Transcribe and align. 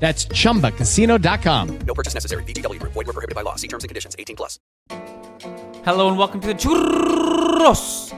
That's 0.00 0.24
chumbacasino.com. 0.24 1.78
No 1.86 1.94
purchase 1.94 2.14
necessary. 2.14 2.42
VGW 2.44 2.80
Group. 2.80 2.94
Void 2.94 3.06
were 3.06 3.12
prohibited 3.12 3.34
by 3.34 3.42
law. 3.42 3.56
See 3.56 3.68
terms 3.68 3.84
and 3.84 3.90
conditions. 3.90 4.16
18 4.18 4.34
plus. 4.34 4.58
Hello 5.84 6.08
and 6.08 6.16
welcome 6.16 6.40
to 6.40 6.48
the 6.48 6.54
Churros, 6.54 8.10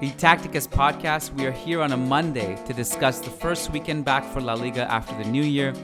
the 0.00 0.10
Tacticas 0.12 0.66
podcast. 0.66 1.32
We 1.34 1.46
are 1.46 1.52
here 1.52 1.82
on 1.82 1.92
a 1.92 1.96
Monday 1.96 2.56
to 2.66 2.72
discuss 2.72 3.20
the 3.20 3.30
first 3.30 3.70
weekend 3.70 4.04
back 4.06 4.24
for 4.24 4.40
La 4.40 4.54
Liga 4.54 4.90
after 4.90 5.16
the 5.22 5.28
new 5.28 5.42
year. 5.42 5.74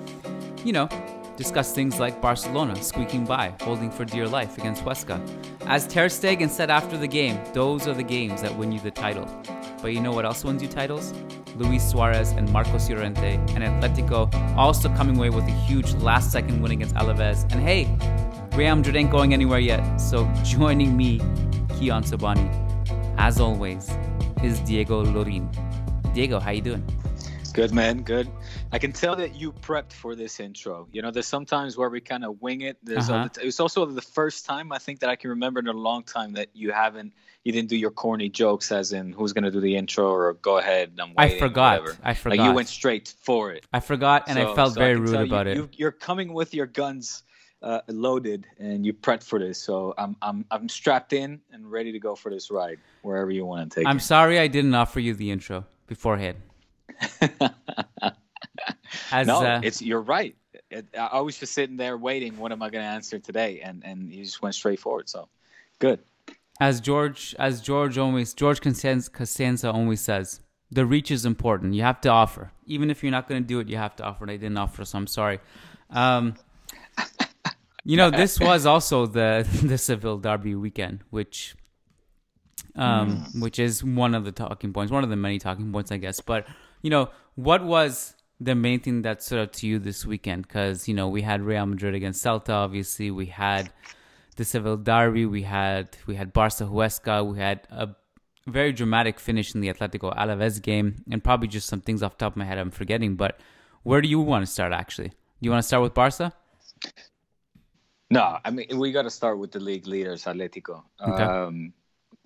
You 0.65 0.73
know, 0.73 0.89
discuss 1.37 1.73
things 1.75 2.01
like 2.01 2.21
Barcelona 2.23 2.83
squeaking 2.83 3.25
by, 3.25 3.55
holding 3.61 3.91
for 3.91 4.07
dear 4.07 4.27
life 4.27 4.57
against 4.57 4.83
Huesca. 4.83 5.21
As 5.67 5.87
Ter 5.87 6.09
Stegen 6.09 6.49
said 6.49 6.71
after 6.71 6.97
the 6.97 7.09
game, 7.09 7.39
those 7.53 7.87
are 7.87 7.95
the 7.95 8.03
games 8.03 8.41
that 8.41 8.57
win 8.57 8.73
you 8.73 8.81
the 8.81 8.91
title. 8.91 9.27
But 9.83 9.93
you 9.93 10.01
know 10.01 10.13
what 10.13 10.25
else 10.25 10.43
wins 10.43 10.63
you 10.63 10.69
titles? 10.69 11.13
Luis 11.59 11.87
Suarez 11.89 12.31
and 12.33 12.51
Marcos 12.53 12.89
Llorente 12.89 13.35
and 13.55 13.63
Atletico 13.65 14.33
also 14.57 14.89
coming 14.91 15.17
away 15.17 15.31
with 15.31 15.45
a 15.45 15.57
huge 15.67 15.93
last 15.95 16.31
second 16.33 16.63
win 16.63 16.73
against 16.73 16.95
Alaves. 16.95 17.43
And 17.53 17.61
hey, 17.63 17.87
Real 18.57 18.77
Madrid 18.77 18.97
ain't 18.97 19.11
going 19.11 19.33
anywhere 19.35 19.59
yet. 19.59 19.99
So 19.99 20.31
joining 20.45 20.97
me, 20.97 21.19
Kiyan 21.79 22.05
Sobhani, 22.05 22.49
as 23.19 23.41
always, 23.41 23.91
is 24.43 24.61
Diego 24.61 25.05
Lorijn. 25.05 25.47
Diego, 26.15 26.41
how 26.41 26.51
you 26.53 26.63
doing? 26.63 26.85
Good 27.55 27.73
man, 27.73 28.03
good. 28.03 28.29
I 28.71 28.79
can 28.79 28.93
tell 28.93 29.17
that 29.17 29.35
you 29.35 29.53
prepped 29.53 29.93
for 29.93 30.15
this 30.15 30.39
intro. 30.39 30.87
You 30.93 31.03
know, 31.03 31.11
there's 31.11 31.27
sometimes 31.27 31.77
where 31.77 31.89
we 31.89 32.01
kind 32.01 32.25
of 32.25 32.41
wing 32.41 32.61
it. 32.61 32.77
There's 32.85 33.09
Uh-huh. 33.11 33.21
other 33.21 33.29
t- 33.31 33.47
it's 33.49 33.59
also 33.59 33.85
the 33.87 34.01
first 34.03 34.47
time 34.47 34.71
I 34.71 34.79
think 34.79 35.01
that 35.01 35.11
I 35.11 35.17
can 35.17 35.31
remember 35.31 35.59
in 35.59 35.67
a 35.67 35.73
long 35.73 36.05
time 36.05 36.35
that 36.35 36.49
you 36.55 36.71
haven't 36.71 37.13
you 37.49 37.53
didn't 37.53 37.71
do 37.71 37.77
your 37.79 37.91
corny 37.91 38.29
jokes 38.29 38.71
as 38.71 38.93
in 38.93 39.11
who's 39.11 39.33
gonna 39.33 39.51
do 39.51 39.59
the 39.59 39.75
intro 39.75 40.07
or 40.11 40.35
go 40.35 40.59
ahead. 40.59 40.93
I'm 41.01 41.15
I 41.17 41.39
forgot. 41.39 41.81
I 42.05 42.09
Like 42.11 42.17
forgot. 42.19 42.45
you 42.45 42.53
went 42.53 42.69
straight 42.69 43.15
for 43.23 43.53
it. 43.53 43.65
I 43.73 43.81
forgot 43.81 44.25
and 44.29 44.39
I 44.39 44.55
felt 44.55 44.75
so 44.75 44.81
very 44.81 44.97
can 44.97 45.03
rude 45.05 45.13
tell 45.13 45.25
you- 45.27 45.33
about 45.33 45.47
it. 45.47 45.57
You, 45.57 45.69
you're 45.73 45.91
coming 46.09 46.35
with 46.35 46.53
your 46.53 46.67
guns 46.67 47.23
uh, 47.63 47.81
loaded 47.89 48.47
and 48.59 48.85
you 48.85 48.93
prepped 48.93 49.25
for 49.25 49.39
this. 49.39 49.59
So 49.63 49.95
I'm 49.97 50.15
I'm 50.21 50.45
I'm 50.51 50.69
strapped 50.69 51.15
in 51.15 51.41
and 51.51 51.71
ready 51.73 51.91
to 51.93 51.99
go 51.99 52.15
for 52.15 52.29
this 52.31 52.51
ride 52.51 52.81
wherever 53.01 53.31
you 53.31 53.47
want 53.47 53.73
to 53.73 53.81
take 53.81 53.87
I'm 53.89 53.97
it. 53.97 54.01
sorry 54.01 54.39
I 54.39 54.47
didn't 54.47 54.75
offer 54.75 55.01
you 55.01 55.15
the 55.15 55.31
intro 55.31 55.65
beforehand. 55.87 56.37
As 59.11 59.27
no, 59.27 59.43
uh, 59.43 59.61
it's 59.65 59.81
you're 59.81 60.03
right. 60.03 60.37
I 60.71 60.83
I 60.99 61.21
was 61.21 61.39
just 61.39 61.55
sitting 61.55 61.79
there 61.79 61.97
waiting. 61.97 62.37
What 62.37 62.53
am 62.53 62.63
I 62.63 62.69
going 62.69 62.85
to 62.85 62.91
answer 62.91 63.19
today? 63.19 63.61
And 63.63 63.83
and 63.87 64.13
you 64.13 64.23
just 64.23 64.43
went 64.43 64.55
straight 64.55 64.81
forward. 64.81 65.09
So 65.09 65.29
good. 65.79 66.01
As 66.61 66.81
George 66.81 67.35
as 67.39 67.61
George 67.61 67.99
always 67.99 68.35
George 68.35 68.61
Costanza, 68.61 69.71
always 69.71 70.01
says, 70.01 70.41
the 70.71 70.85
reach 70.85 71.11
is 71.11 71.25
important. 71.25 71.75
You 71.75 71.83
have 71.83 72.01
to 72.03 72.11
offer, 72.11 72.53
even 72.67 72.91
if 72.91 73.03
you're 73.03 73.13
not 73.13 73.29
going 73.29 73.43
to 73.43 73.47
do 73.47 73.61
it. 73.61 73.69
You 73.69 73.77
have 73.77 73.97
to 73.97 74.05
offer. 74.05 74.25
And 74.25 74.31
I 74.31 74.37
didn't 74.37 74.59
offer, 74.59 74.85
so 74.85 74.99
I'm 74.99 75.07
sorry. 75.07 75.41
Um, 75.91 76.35
you 77.85 77.97
know, 77.97 78.11
this 78.11 78.39
was 78.39 78.67
also 78.67 79.07
the 79.07 79.47
the 79.63 79.79
Seville 79.79 80.19
Derby 80.19 80.55
weekend, 80.55 81.05
which 81.11 81.55
um, 82.77 83.27
which 83.39 83.59
is 83.59 83.83
one 83.83 84.15
of 84.15 84.25
the 84.25 84.33
talking 84.33 84.73
points, 84.73 84.93
one 84.93 85.05
of 85.05 85.11
the 85.11 85.17
many 85.17 85.39
talking 85.39 85.73
points, 85.73 85.91
I 85.91 85.97
guess. 85.97 86.21
But 86.21 86.47
you 86.83 86.91
know, 86.91 87.11
what 87.35 87.65
was 87.65 88.15
the 88.41 88.55
main 88.55 88.81
thing 88.81 89.03
that 89.03 89.23
stood 89.23 89.39
out 89.39 89.53
to 89.55 89.67
you 89.67 89.79
this 89.79 90.05
weekend? 90.05 90.47
Because 90.47 90.87
you 90.87 90.95
know, 90.95 91.09
we 91.09 91.23
had 91.23 91.41
Real 91.41 91.67
Madrid 91.67 91.95
against 91.95 92.23
Celta. 92.23 92.51
Obviously, 92.51 93.11
we 93.11 93.27
had 93.27 93.73
the 94.39 94.45
Seville 94.45 94.79
Derby. 94.79 95.27
We 95.27 95.43
had 95.43 95.97
we 96.07 96.15
had 96.15 96.33
Barca 96.33 96.65
Huesca. 96.65 97.27
We 97.27 97.39
had 97.39 97.67
a 97.71 97.89
very 98.47 98.73
dramatic 98.73 99.21
finish 99.21 99.55
in 99.55 99.61
the 99.61 99.69
Atletico 99.69 100.17
Alaves 100.17 100.63
game, 100.63 101.05
and 101.11 101.23
probably 101.23 101.49
just 101.49 101.67
some 101.69 101.81
things 101.83 102.03
off 102.03 102.17
the 102.17 102.25
top 102.25 102.33
of 102.33 102.37
my 102.39 102.45
head 102.47 102.57
I'm 102.57 102.71
forgetting. 102.71 103.17
But 103.17 103.39
where 103.83 104.01
do 104.01 104.09
you 104.09 104.21
want 104.21 104.47
to 104.47 104.51
start? 104.51 104.73
Actually, 104.73 105.09
do 105.09 105.43
you 105.43 105.51
want 105.51 105.63
to 105.63 105.67
start 105.67 105.83
with 105.83 105.93
Barca? 105.93 106.33
No, 108.11 108.39
I 108.43 108.51
mean 108.51 108.79
we 108.79 108.93
got 108.93 109.03
to 109.03 109.11
start 109.11 109.39
with 109.39 109.53
the 109.53 109.61
league 109.61 109.87
leaders, 109.87 110.25
Atletico, 110.25 110.85
Okay. 111.07 111.23
um, 111.23 111.75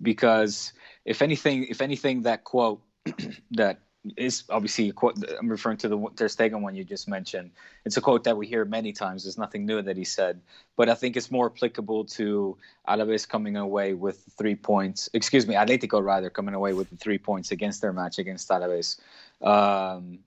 because 0.01 0.71
if 1.03 1.21
anything, 1.21 1.65
if 1.65 1.81
anything, 1.81 2.21
that 2.21 2.43
quote 2.45 2.81
that 3.51 3.81
is 4.17 4.43
obviously 4.49 4.89
a 4.89 4.93
quote. 4.93 5.17
I'm 5.39 5.49
referring 5.49 5.77
to 5.77 5.87
the 5.87 5.97
Ter 6.15 6.27
Stegen 6.27 6.61
one 6.61 6.75
you 6.75 6.83
just 6.83 7.07
mentioned. 7.07 7.51
It's 7.85 7.97
a 7.97 8.01
quote 8.01 8.23
that 8.25 8.35
we 8.35 8.47
hear 8.47 8.65
many 8.65 8.91
times. 8.91 9.23
There's 9.23 9.37
nothing 9.37 9.65
new 9.65 9.81
that 9.81 9.97
he 9.97 10.03
said, 10.03 10.41
but 10.75 10.89
I 10.89 10.93
think 10.95 11.15
it's 11.15 11.31
more 11.31 11.47
applicable 11.47 12.05
to 12.05 12.57
Alaves 12.87 13.27
coming 13.27 13.55
away 13.55 13.93
with 13.93 14.23
three 14.37 14.55
points. 14.55 15.09
Excuse 15.13 15.47
me, 15.47 15.55
Atletico 15.55 16.03
rather 16.03 16.29
coming 16.29 16.53
away 16.53 16.73
with 16.73 16.89
the 16.89 16.97
three 16.97 17.17
points 17.17 17.51
against 17.51 17.81
their 17.81 17.93
match 17.93 18.19
against 18.19 18.49
Alaves, 18.49 18.99
um, 19.41 20.19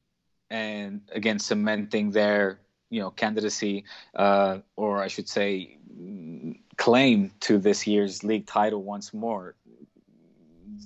and 0.51 1.03
again 1.13 1.39
cementing 1.39 2.11
their 2.11 2.61
you 2.91 3.01
know 3.01 3.11
candidacy, 3.11 3.85
uh, 4.15 4.59
or 4.77 5.03
I 5.03 5.09
should 5.09 5.29
say, 5.29 5.79
mm, 5.95 6.59
claim 6.77 7.33
to 7.41 7.59
this 7.59 7.87
year's 7.87 8.25
league 8.25 8.47
title 8.47 8.83
once 8.83 9.13
more 9.13 9.55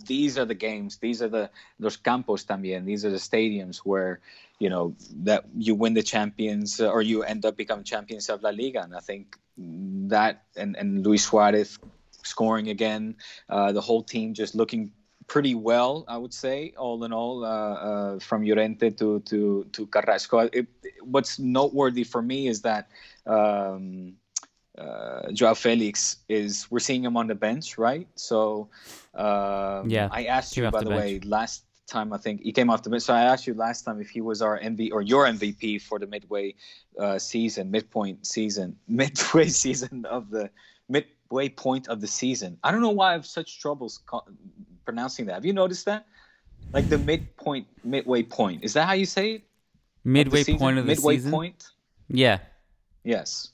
these 0.06 0.39
are 0.39 0.45
the 0.45 0.55
games 0.55 0.99
these 0.99 1.23
are 1.23 1.28
the 1.28 1.51
los 1.78 1.97
campos 1.97 2.45
también 2.45 2.84
these 2.84 3.05
are 3.05 3.11
the 3.11 3.17
stadiums 3.17 3.78
where 3.78 4.21
you 4.59 4.69
know 4.69 4.95
that 5.25 5.45
you 5.56 5.75
win 5.75 5.95
the 5.95 6.03
champions 6.03 6.81
uh, 6.81 6.91
or 6.91 7.03
you 7.03 7.23
end 7.23 7.45
up 7.45 7.56
becoming 7.56 7.84
champions 7.84 8.29
of 8.29 8.43
la 8.43 8.50
liga. 8.50 8.83
And 8.83 8.95
i 8.95 9.00
think 9.00 9.37
that 9.56 10.45
and, 10.56 10.76
and 10.76 11.05
luis 11.05 11.25
suarez 11.25 11.79
scoring 12.23 12.69
again 12.69 13.17
uh, 13.49 13.73
the 13.73 13.81
whole 13.81 14.03
team 14.03 14.35
just 14.35 14.55
looking 14.55 14.93
pretty 15.26 15.55
well 15.55 16.05
i 16.09 16.17
would 16.17 16.35
say 16.35 16.73
all 16.76 17.03
in 17.05 17.12
all 17.12 17.44
uh, 17.44 17.49
uh, 17.49 18.19
from 18.19 18.44
Llorente 18.44 18.91
to 18.91 19.20
to 19.20 19.64
to 19.73 19.87
carrasco. 19.87 20.49
It, 20.53 20.67
what's 21.03 21.38
noteworthy 21.38 22.05
for 22.05 22.20
me 22.20 22.49
is 22.49 22.62
that 22.62 22.88
um, 23.26 24.14
uh, 24.81 25.31
Joao 25.32 25.55
Felix 25.55 26.19
is 26.29 26.67
we're 26.71 26.79
seeing 26.79 27.05
him 27.05 27.17
on 27.17 27.27
the 27.27 27.35
bench, 27.35 27.77
right? 27.77 28.09
So 28.15 28.69
um, 29.15 29.91
Yeah, 29.91 30.09
I 30.11 30.25
asked 30.25 30.56
you 30.56 30.71
by 30.71 30.81
the 30.81 30.91
the, 30.91 30.97
way 30.97 31.21
last 31.21 31.65
time 31.87 32.12
I 32.12 32.19
think 32.19 32.43
he 32.43 32.53
came 32.53 32.71
off 32.71 32.82
the 32.82 32.91
bench. 32.91 33.03
So 33.03 33.15
I 33.15 33.23
asked 33.23 33.47
you 33.47 33.55
last 33.55 33.82
time 33.82 34.00
if 34.00 34.11
he 34.11 34.21
was 34.21 34.41
our 34.41 34.59
MV 34.59 34.91
or 34.93 35.03
your 35.03 35.27
MVP 35.27 35.82
for 35.82 35.99
the 35.99 36.06
midway 36.06 36.55
uh, 36.99 37.19
season, 37.19 37.71
midpoint 37.71 38.27
season, 38.27 38.77
midway 38.88 39.49
season 39.49 40.06
of 40.06 40.31
the 40.31 40.50
midway 40.88 41.49
point 41.49 41.88
of 41.88 42.00
the 42.00 42.06
season. 42.06 42.59
I 42.65 42.73
don't 42.73 42.81
know 42.81 42.91
why 42.91 43.11
I 43.11 43.12
have 43.12 43.26
such 43.26 43.61
troubles 43.61 44.00
co- 44.06 44.25
pronouncing 44.85 45.26
that. 45.26 45.35
Have 45.35 45.44
you 45.44 45.53
noticed 45.53 45.85
that? 45.87 46.06
Like 46.73 46.88
the 46.88 46.99
midpoint, 46.99 47.67
midway 47.85 48.23
point. 48.23 48.65
Is 48.65 48.73
that 48.75 48.87
how 48.87 48.94
you 48.94 49.06
say 49.06 49.33
it? 49.33 49.43
Midway 50.05 50.44
season? 50.44 50.59
point 50.59 50.79
of 50.79 50.87
the 50.87 50.94
midway 50.94 51.17
season. 51.17 51.31
point. 51.31 51.67
Yeah. 52.09 52.38
Yes. 53.05 53.53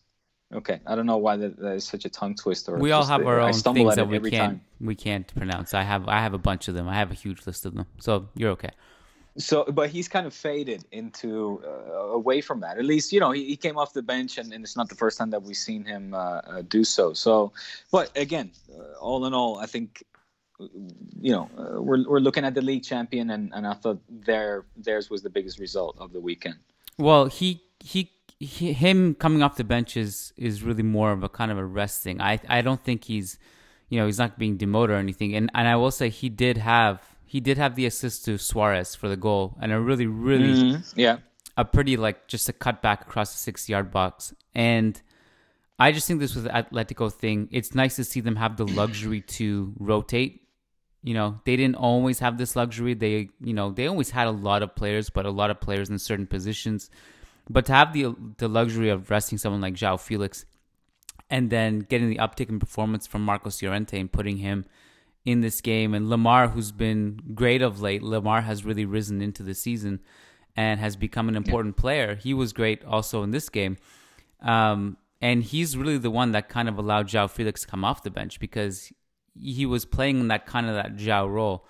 Okay, 0.54 0.80
I 0.86 0.94
don't 0.94 1.06
know 1.06 1.16
why 1.16 1.36
that, 1.36 1.58
that 1.58 1.74
is 1.74 1.84
such 1.84 2.04
a 2.04 2.08
tongue 2.08 2.36
twister. 2.36 2.78
We 2.78 2.92
all 2.92 3.04
have 3.04 3.26
our 3.26 3.40
own 3.40 3.52
things 3.52 3.98
at 3.98 4.08
that 4.08 4.08
we 4.08 4.30
can't 4.30 4.52
time. 4.52 4.60
we 4.80 4.94
can't 4.94 5.34
pronounce. 5.34 5.74
I 5.74 5.82
have 5.82 6.08
I 6.08 6.20
have 6.20 6.34
a 6.34 6.38
bunch 6.38 6.68
of 6.68 6.74
them. 6.74 6.88
I 6.88 6.94
have 6.94 7.10
a 7.10 7.14
huge 7.14 7.46
list 7.46 7.66
of 7.66 7.74
them. 7.74 7.86
So 7.98 8.28
you're 8.36 8.50
okay. 8.50 8.70
So, 9.38 9.64
but 9.64 9.90
he's 9.90 10.08
kind 10.08 10.26
of 10.26 10.32
faded 10.32 10.84
into 10.92 11.62
uh, 11.66 12.14
away 12.14 12.40
from 12.40 12.60
that. 12.60 12.78
At 12.78 12.84
least, 12.86 13.12
you 13.12 13.20
know, 13.20 13.32
he, 13.32 13.44
he 13.44 13.56
came 13.56 13.76
off 13.76 13.92
the 13.92 14.02
bench, 14.02 14.38
and, 14.38 14.50
and 14.52 14.64
it's 14.64 14.76
not 14.76 14.88
the 14.88 14.94
first 14.94 15.18
time 15.18 15.28
that 15.30 15.42
we've 15.42 15.56
seen 15.56 15.84
him 15.84 16.14
uh, 16.14 16.18
uh, 16.18 16.62
do 16.62 16.84
so. 16.84 17.12
So, 17.12 17.52
but 17.92 18.16
again, 18.16 18.50
uh, 18.74 18.98
all 18.98 19.26
in 19.26 19.34
all, 19.34 19.58
I 19.58 19.66
think, 19.66 20.02
you 20.58 21.32
know, 21.32 21.50
uh, 21.58 21.82
we're 21.82 22.08
we're 22.08 22.20
looking 22.20 22.46
at 22.46 22.54
the 22.54 22.62
league 22.62 22.82
champion, 22.82 23.28
and, 23.30 23.52
and 23.52 23.66
I 23.66 23.74
thought 23.74 24.00
their 24.08 24.64
theirs 24.74 25.10
was 25.10 25.22
the 25.22 25.28
biggest 25.30 25.58
result 25.58 25.96
of 25.98 26.14
the 26.14 26.20
weekend. 26.20 26.56
Well, 26.96 27.26
he, 27.26 27.62
he 27.80 28.12
he 28.38 28.72
him 28.72 29.14
coming 29.14 29.42
off 29.42 29.56
the 29.56 29.64
bench 29.64 29.96
is 29.96 30.32
is 30.36 30.62
really 30.62 30.82
more 30.82 31.12
of 31.12 31.22
a 31.22 31.28
kind 31.28 31.50
of 31.50 31.58
a 31.58 31.64
rest 31.64 32.02
thing. 32.02 32.20
I 32.20 32.38
I 32.48 32.60
don't 32.62 32.82
think 32.82 33.04
he's 33.04 33.38
you 33.88 33.98
know 33.98 34.06
he's 34.06 34.18
not 34.18 34.38
being 34.38 34.56
demoted 34.56 34.90
or 34.90 34.98
anything. 34.98 35.34
And 35.34 35.50
and 35.54 35.66
I 35.68 35.76
will 35.76 35.90
say 35.90 36.08
he 36.10 36.28
did 36.28 36.56
have 36.58 37.02
he 37.24 37.40
did 37.40 37.56
have 37.58 37.74
the 37.76 37.86
assist 37.86 38.24
to 38.26 38.38
Suarez 38.38 38.94
for 38.94 39.08
the 39.08 39.16
goal 39.16 39.56
and 39.60 39.72
a 39.72 39.80
really 39.80 40.06
really 40.06 40.52
Mhm. 40.74 40.92
Yeah. 40.96 41.16
a 41.56 41.64
pretty 41.64 41.96
like 41.96 42.28
just 42.28 42.48
a 42.48 42.52
cutback 42.52 43.00
across 43.02 43.32
the 43.32 43.38
six 43.38 43.68
yard 43.68 43.90
box. 43.90 44.34
And 44.54 45.00
I 45.78 45.92
just 45.92 46.06
think 46.06 46.20
this 46.20 46.34
was 46.34 46.44
the 46.44 46.50
Atletico 46.50 47.12
thing. 47.12 47.48
It's 47.52 47.74
nice 47.74 47.96
to 47.96 48.04
see 48.04 48.20
them 48.20 48.36
have 48.36 48.56
the 48.56 48.66
luxury 48.66 49.20
to 49.38 49.74
rotate. 49.78 50.42
You 51.02 51.14
know, 51.14 51.40
they 51.44 51.54
didn't 51.56 51.76
always 51.76 52.18
have 52.20 52.36
this 52.38 52.56
luxury. 52.56 52.94
They, 52.94 53.28
you 53.40 53.52
know, 53.52 53.70
they 53.70 53.86
always 53.86 54.10
had 54.10 54.26
a 54.26 54.30
lot 54.32 54.62
of 54.62 54.74
players, 54.74 55.10
but 55.10 55.24
a 55.26 55.30
lot 55.30 55.50
of 55.50 55.60
players 55.60 55.88
in 55.90 55.98
certain 55.98 56.26
positions. 56.26 56.90
But 57.48 57.66
to 57.66 57.72
have 57.72 57.92
the 57.92 58.14
the 58.38 58.48
luxury 58.48 58.88
of 58.88 59.10
resting 59.10 59.38
someone 59.38 59.60
like 59.60 59.74
João 59.74 60.00
Felix 60.00 60.44
and 61.30 61.50
then 61.50 61.80
getting 61.80 62.08
the 62.08 62.16
uptick 62.16 62.48
in 62.48 62.58
performance 62.58 63.06
from 63.06 63.24
Marcos 63.24 63.62
Llorente 63.62 63.98
and 63.98 64.10
putting 64.10 64.38
him 64.38 64.64
in 65.24 65.40
this 65.40 65.60
game 65.60 65.92
and 65.92 66.06
Lemar 66.06 66.52
who's 66.52 66.70
been 66.70 67.20
great 67.34 67.60
of 67.60 67.80
late 67.80 68.00
Lemar 68.00 68.44
has 68.44 68.64
really 68.64 68.84
risen 68.84 69.20
into 69.20 69.42
the 69.42 69.54
season 69.54 70.00
and 70.56 70.80
has 70.80 70.96
become 70.96 71.28
an 71.28 71.36
important 71.36 71.76
player. 71.76 72.14
He 72.14 72.32
was 72.32 72.52
great 72.52 72.84
also 72.84 73.22
in 73.22 73.30
this 73.30 73.48
game. 73.48 73.76
Um, 74.40 74.96
and 75.20 75.42
he's 75.42 75.76
really 75.76 75.98
the 75.98 76.10
one 76.10 76.32
that 76.32 76.48
kind 76.48 76.68
of 76.68 76.78
allowed 76.78 77.08
João 77.08 77.28
Felix 77.28 77.62
to 77.62 77.66
come 77.66 77.84
off 77.84 78.02
the 78.02 78.10
bench 78.10 78.38
because 78.40 78.92
he 79.34 79.66
was 79.66 79.84
playing 79.84 80.20
in 80.20 80.28
that 80.28 80.46
kind 80.46 80.66
of 80.66 80.74
that 80.74 80.96
João 80.96 81.28
role 81.28 81.66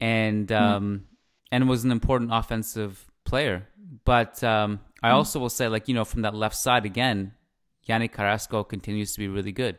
and 0.00 0.50
um, 0.52 1.04
and 1.50 1.68
was 1.68 1.84
an 1.84 1.90
important 1.90 2.30
offensive 2.32 3.06
player. 3.24 3.66
But 4.04 4.42
um, 4.42 4.80
I 5.08 5.10
also 5.10 5.38
will 5.38 5.50
say 5.50 5.68
like 5.68 5.88
you 5.88 5.94
know 5.94 6.04
from 6.04 6.22
that 6.22 6.34
left 6.34 6.56
side 6.56 6.84
again 6.86 7.32
Yannick 7.88 8.12
Carrasco 8.12 8.64
continues 8.64 9.12
to 9.14 9.18
be 9.18 9.28
really 9.28 9.52
good. 9.52 9.76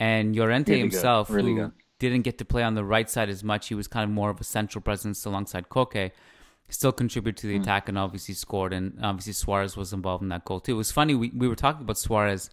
And 0.00 0.34
Llorente 0.36 0.72
Really 0.72 0.80
himself, 0.82 1.30
Really 1.30 1.52
who 1.52 1.56
good. 1.56 1.72
didn't 1.98 2.22
get 2.22 2.38
to 2.38 2.44
play 2.44 2.62
on 2.62 2.74
the 2.74 2.84
right 2.84 3.08
side 3.10 3.28
as 3.28 3.42
much, 3.44 3.68
he 3.68 3.74
was 3.74 3.86
kind 3.88 4.04
of 4.04 4.10
more 4.10 4.30
of 4.30 4.40
a 4.40 4.44
central 4.44 4.82
presence 4.82 5.24
alongside 5.24 5.68
Koke, 5.68 6.10
still 6.68 6.92
contributed 6.92 7.36
to 7.42 7.46
the 7.48 7.56
Hmm. 7.56 7.62
attack 7.62 7.88
and 7.88 7.96
obviously 7.98 8.34
scored. 8.34 8.72
And 8.72 8.98
obviously 9.02 9.32
Suarez 9.34 9.76
was 9.76 9.92
involved 9.92 10.22
in 10.22 10.28
that 10.30 10.44
goal 10.44 10.60
too. 10.60 10.72
It 10.74 10.76
was 10.84 10.92
funny, 10.92 11.14
we, 11.14 11.30
we 11.30 11.46
were 11.48 11.56
talking 11.56 11.82
about 11.82 11.98
Suarez 11.98 12.50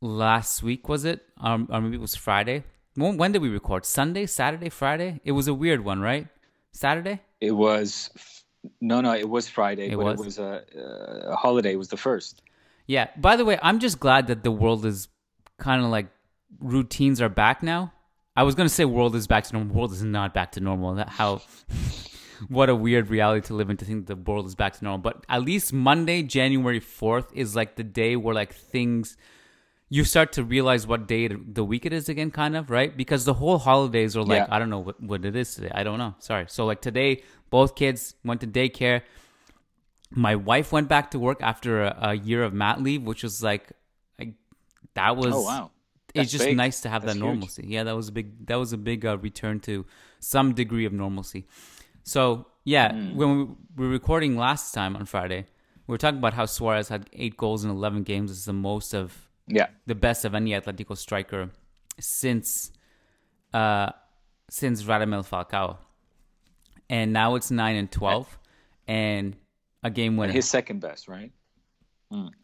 last 0.00 0.62
week, 0.62 0.88
was 0.88 1.04
it? 1.04 1.22
Um, 1.38 1.68
or 1.70 1.80
maybe 1.80 1.96
it 1.96 2.00
was 2.00 2.14
Friday. 2.14 2.64
When, 2.94 3.16
when 3.16 3.32
did 3.32 3.42
we 3.42 3.48
record? 3.48 3.84
Sunday, 3.86 4.26
Saturday, 4.26 4.68
Friday? 4.68 5.20
It 5.24 5.32
was 5.32 5.48
a 5.48 5.54
weird 5.54 5.84
one, 5.84 6.00
right? 6.00 6.26
Saturday? 6.72 7.20
It 7.40 7.52
was 7.52 8.10
no, 8.80 9.00
no. 9.00 9.14
It 9.14 9.28
was 9.28 9.48
Friday, 9.48 9.90
It 9.90 9.96
but 9.96 10.04
was? 10.04 10.20
it 10.20 10.24
was 10.24 10.38
a, 10.38 10.64
a 11.32 11.36
holiday. 11.36 11.72
It 11.72 11.78
was 11.78 11.88
the 11.88 11.96
first. 11.96 12.42
Yeah. 12.86 13.08
By 13.16 13.36
the 13.36 13.44
way, 13.44 13.58
I'm 13.62 13.78
just 13.78 14.00
glad 14.00 14.26
that 14.28 14.42
the 14.42 14.50
world 14.50 14.84
is 14.86 15.08
kind 15.58 15.84
of 15.84 15.90
like 15.90 16.06
routines 16.60 17.20
are 17.20 17.28
back 17.28 17.62
now. 17.62 17.92
I 18.34 18.44
was 18.44 18.54
gonna 18.54 18.68
say 18.68 18.84
world 18.84 19.14
is 19.14 19.26
back 19.26 19.44
to 19.44 19.52
normal. 19.52 19.76
World 19.76 19.92
is 19.92 20.02
not 20.02 20.32
back 20.32 20.52
to 20.52 20.60
normal. 20.60 20.94
That 20.94 21.08
how 21.08 21.42
what 22.48 22.68
a 22.68 22.74
weird 22.74 23.10
reality 23.10 23.46
to 23.48 23.54
live 23.54 23.68
in 23.70 23.76
to 23.76 23.84
think 23.84 24.06
the 24.06 24.16
world 24.16 24.46
is 24.46 24.54
back 24.54 24.72
to 24.78 24.84
normal. 24.84 24.98
But 24.98 25.24
at 25.28 25.42
least 25.42 25.72
Monday, 25.72 26.22
January 26.22 26.80
fourth, 26.80 27.30
is 27.34 27.54
like 27.54 27.76
the 27.76 27.84
day 27.84 28.16
where 28.16 28.34
like 28.34 28.54
things 28.54 29.16
you 29.96 30.02
start 30.10 30.28
to 30.36 30.42
realize 30.52 30.82
what 30.92 31.00
day 31.14 31.22
the 31.28 31.64
week 31.72 31.84
it 31.88 31.92
is 31.98 32.08
again, 32.14 32.30
kind 32.30 32.54
of 32.60 32.70
right? 32.76 32.92
Because 33.02 33.22
the 33.30 33.34
whole 33.40 33.58
holidays 33.70 34.16
are 34.18 34.26
like 34.32 34.38
Yeah. 34.42 34.54
I 34.54 34.58
don't 34.60 34.70
know 34.74 34.84
what, 34.88 35.02
what 35.10 35.24
it 35.30 35.36
is 35.42 35.54
today. 35.56 35.72
I 35.80 35.82
don't 35.86 35.98
know. 36.02 36.12
Sorry. 36.28 36.46
So 36.48 36.64
like 36.70 36.80
today, 36.90 37.10
both 37.56 37.74
kids 37.82 38.14
went 38.24 38.40
to 38.44 38.46
daycare 38.60 39.02
my 40.14 40.36
wife 40.36 40.72
went 40.72 40.88
back 40.88 41.10
to 41.12 41.18
work 41.18 41.42
after 41.42 41.84
a, 41.84 41.96
a 42.10 42.14
year 42.14 42.42
of 42.42 42.52
mat 42.52 42.82
leave, 42.82 43.02
which 43.02 43.22
was 43.22 43.42
like, 43.42 43.72
that 44.94 45.16
was. 45.16 45.34
Oh, 45.34 45.42
wow. 45.42 45.70
It's 46.14 46.30
just 46.30 46.44
big. 46.44 46.56
nice 46.56 46.82
to 46.82 46.90
have 46.90 47.02
That's 47.02 47.14
that 47.14 47.24
huge. 47.24 47.32
normalcy. 47.32 47.64
Yeah, 47.66 47.84
that 47.84 47.96
was 47.96 48.08
a 48.08 48.12
big. 48.12 48.46
That 48.46 48.56
was 48.56 48.74
a 48.74 48.76
big 48.76 49.06
uh, 49.06 49.16
return 49.16 49.60
to 49.60 49.86
some 50.20 50.52
degree 50.52 50.84
of 50.84 50.92
normalcy. 50.92 51.46
So 52.02 52.46
yeah, 52.64 52.92
Hmm. 52.92 53.16
when 53.16 53.56
we 53.76 53.86
were 53.86 53.90
recording 53.90 54.36
last 54.36 54.74
time 54.74 54.94
on 54.96 55.06
Friday, 55.06 55.46
we 55.86 55.92
were 55.92 55.98
talking 55.98 56.18
about 56.18 56.34
how 56.34 56.44
Suarez 56.44 56.88
had 56.88 57.08
eight 57.14 57.38
goals 57.38 57.64
in 57.64 57.70
eleven 57.70 58.02
games. 58.02 58.30
It's 58.30 58.44
the 58.44 58.52
most 58.52 58.92
of 58.92 59.30
Yeah. 59.46 59.68
the 59.86 59.94
best 59.94 60.24
of 60.24 60.34
any 60.34 60.50
Atletico 60.52 60.96
striker 60.96 61.50
since 61.98 62.70
uh 63.52 63.90
since 64.48 64.82
Radamel 64.82 65.26
Falcao. 65.28 65.78
And 66.90 67.12
now 67.12 67.36
it's 67.36 67.50
nine 67.50 67.76
and 67.76 67.90
twelve, 67.90 68.38
and 68.86 69.34
a 69.82 69.88
game 69.88 70.18
winner. 70.18 70.32
His 70.32 70.46
second 70.46 70.80
best, 70.80 71.08
right? 71.08 71.32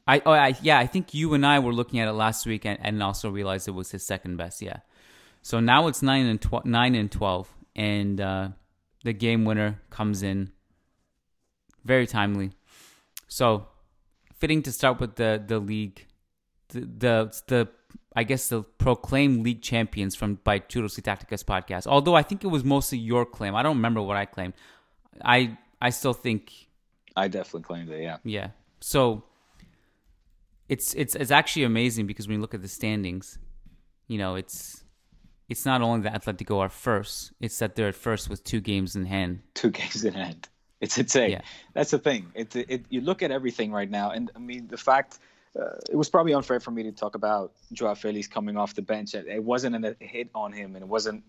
I, 0.07 0.23
oh, 0.25 0.33
I, 0.33 0.57
yeah, 0.63 0.79
I 0.79 0.87
think 0.87 1.13
you 1.13 1.35
and 1.35 1.45
I 1.45 1.59
were 1.59 1.75
looking 1.75 2.01
at 2.01 2.09
it 2.09 2.13
last 2.13 2.47
week 2.47 2.65
and, 2.65 2.79
and 2.81 3.03
also 3.03 3.29
realized 3.29 3.69
it 3.69 3.73
was 3.73 3.91
his 3.91 4.07
second 4.07 4.39
best. 4.39 4.63
Yeah. 4.63 4.79
So 5.43 5.61
now 5.61 5.89
it's 5.89 6.01
nine 6.01 6.25
and 6.25 6.41
tw- 6.41 6.65
nine 6.65 6.95
and 6.95 7.13
twelve, 7.13 7.55
and 7.77 8.19
uh, 8.19 8.49
the 9.05 9.13
game 9.13 9.45
winner 9.45 9.79
comes 9.91 10.23
in 10.23 10.53
very 11.85 12.07
timely. 12.07 12.53
So 13.27 13.69
fitting 14.35 14.63
to 14.63 14.73
start 14.73 14.99
with 15.01 15.17
the 15.17 15.43
the 15.47 15.59
league, 15.59 16.07
the 16.69 16.81
the, 16.81 17.43
the 17.47 17.69
I 18.17 18.25
guess 18.25 18.49
the 18.49 18.63
proclaimed 18.63 19.45
league 19.45 19.63
champions 19.63 20.15
from 20.15 20.37
by 20.43 20.61
Churros 20.61 20.99
y 20.99 21.03
Tacticas 21.03 21.45
podcast. 21.45 21.87
Although 21.87 22.15
I 22.15 22.23
think 22.23 22.45
it 22.45 22.49
was 22.49 22.65
mostly 22.65 22.99
your 22.99 23.25
claim. 23.25 23.55
I 23.55 23.63
don't 23.63 23.77
remember 23.77 24.03
what 24.03 24.17
I 24.17 24.25
claimed. 24.25 24.55
I 25.25 25.59
I 25.81 25.91
still 25.91 26.15
think 26.15 26.69
I 27.17 27.29
definitely 27.29 27.63
claimed 27.63 27.91
it. 27.91 28.03
Yeah. 28.03 28.19
yeah. 28.25 28.49
So 28.81 29.25
it's 30.69 30.95
it's 30.95 31.15
it's 31.15 31.31
actually 31.31 31.65
amazing 31.65 32.07
because 32.07 32.29
when 32.29 32.37
you 32.37 32.41
look 32.41 32.55
at 32.55 32.63
the 32.63 32.69
standings, 32.69 33.39
you 34.07 34.19
know, 34.19 34.37
it's 34.37 34.85
it's 35.49 35.65
not 35.65 35.81
only 35.83 36.03
that 36.03 36.23
Atletico 36.23 36.59
are 36.59 36.69
first, 36.69 37.33
it's 37.41 37.59
that 37.59 37.75
they're 37.75 37.89
at 37.89 37.95
first 37.95 38.29
with 38.29 38.45
two 38.45 38.61
games 38.61 38.97
in 38.97 39.07
hand. 39.07 39.41
Two 39.55 39.71
games 39.81 40.05
in 40.05 40.15
hand. 40.15 40.49
It's 40.81 40.97
insane. 40.97 41.31
Yeah. 41.31 41.41
That's 41.75 41.91
the 41.91 41.99
thing. 41.99 42.31
It, 42.35 42.55
it 42.55 42.85
you 42.89 43.01
look 43.01 43.23
at 43.23 43.31
everything 43.31 43.73
right 43.73 43.91
now, 43.91 44.11
and 44.11 44.31
I 44.37 44.39
mean 44.39 44.69
the 44.69 44.77
fact. 44.77 45.19
Uh, 45.59 45.77
it 45.91 45.97
was 45.97 46.09
probably 46.09 46.33
unfair 46.33 46.61
for 46.61 46.71
me 46.71 46.85
to 46.85 46.93
talk 46.93 47.15
about 47.15 47.53
Joao 47.73 47.95
Felix 47.95 48.29
coming 48.29 48.57
off 48.57 48.75
the 48.75 48.83
bench. 48.83 49.15
It, 49.15 49.43
wasn't 49.43 49.85
a 49.85 49.97
hit 49.99 50.31
on 50.35 50.53
him, 50.53 50.77
and 50.77 50.85
it 50.85 50.89
wasn't 50.89 51.25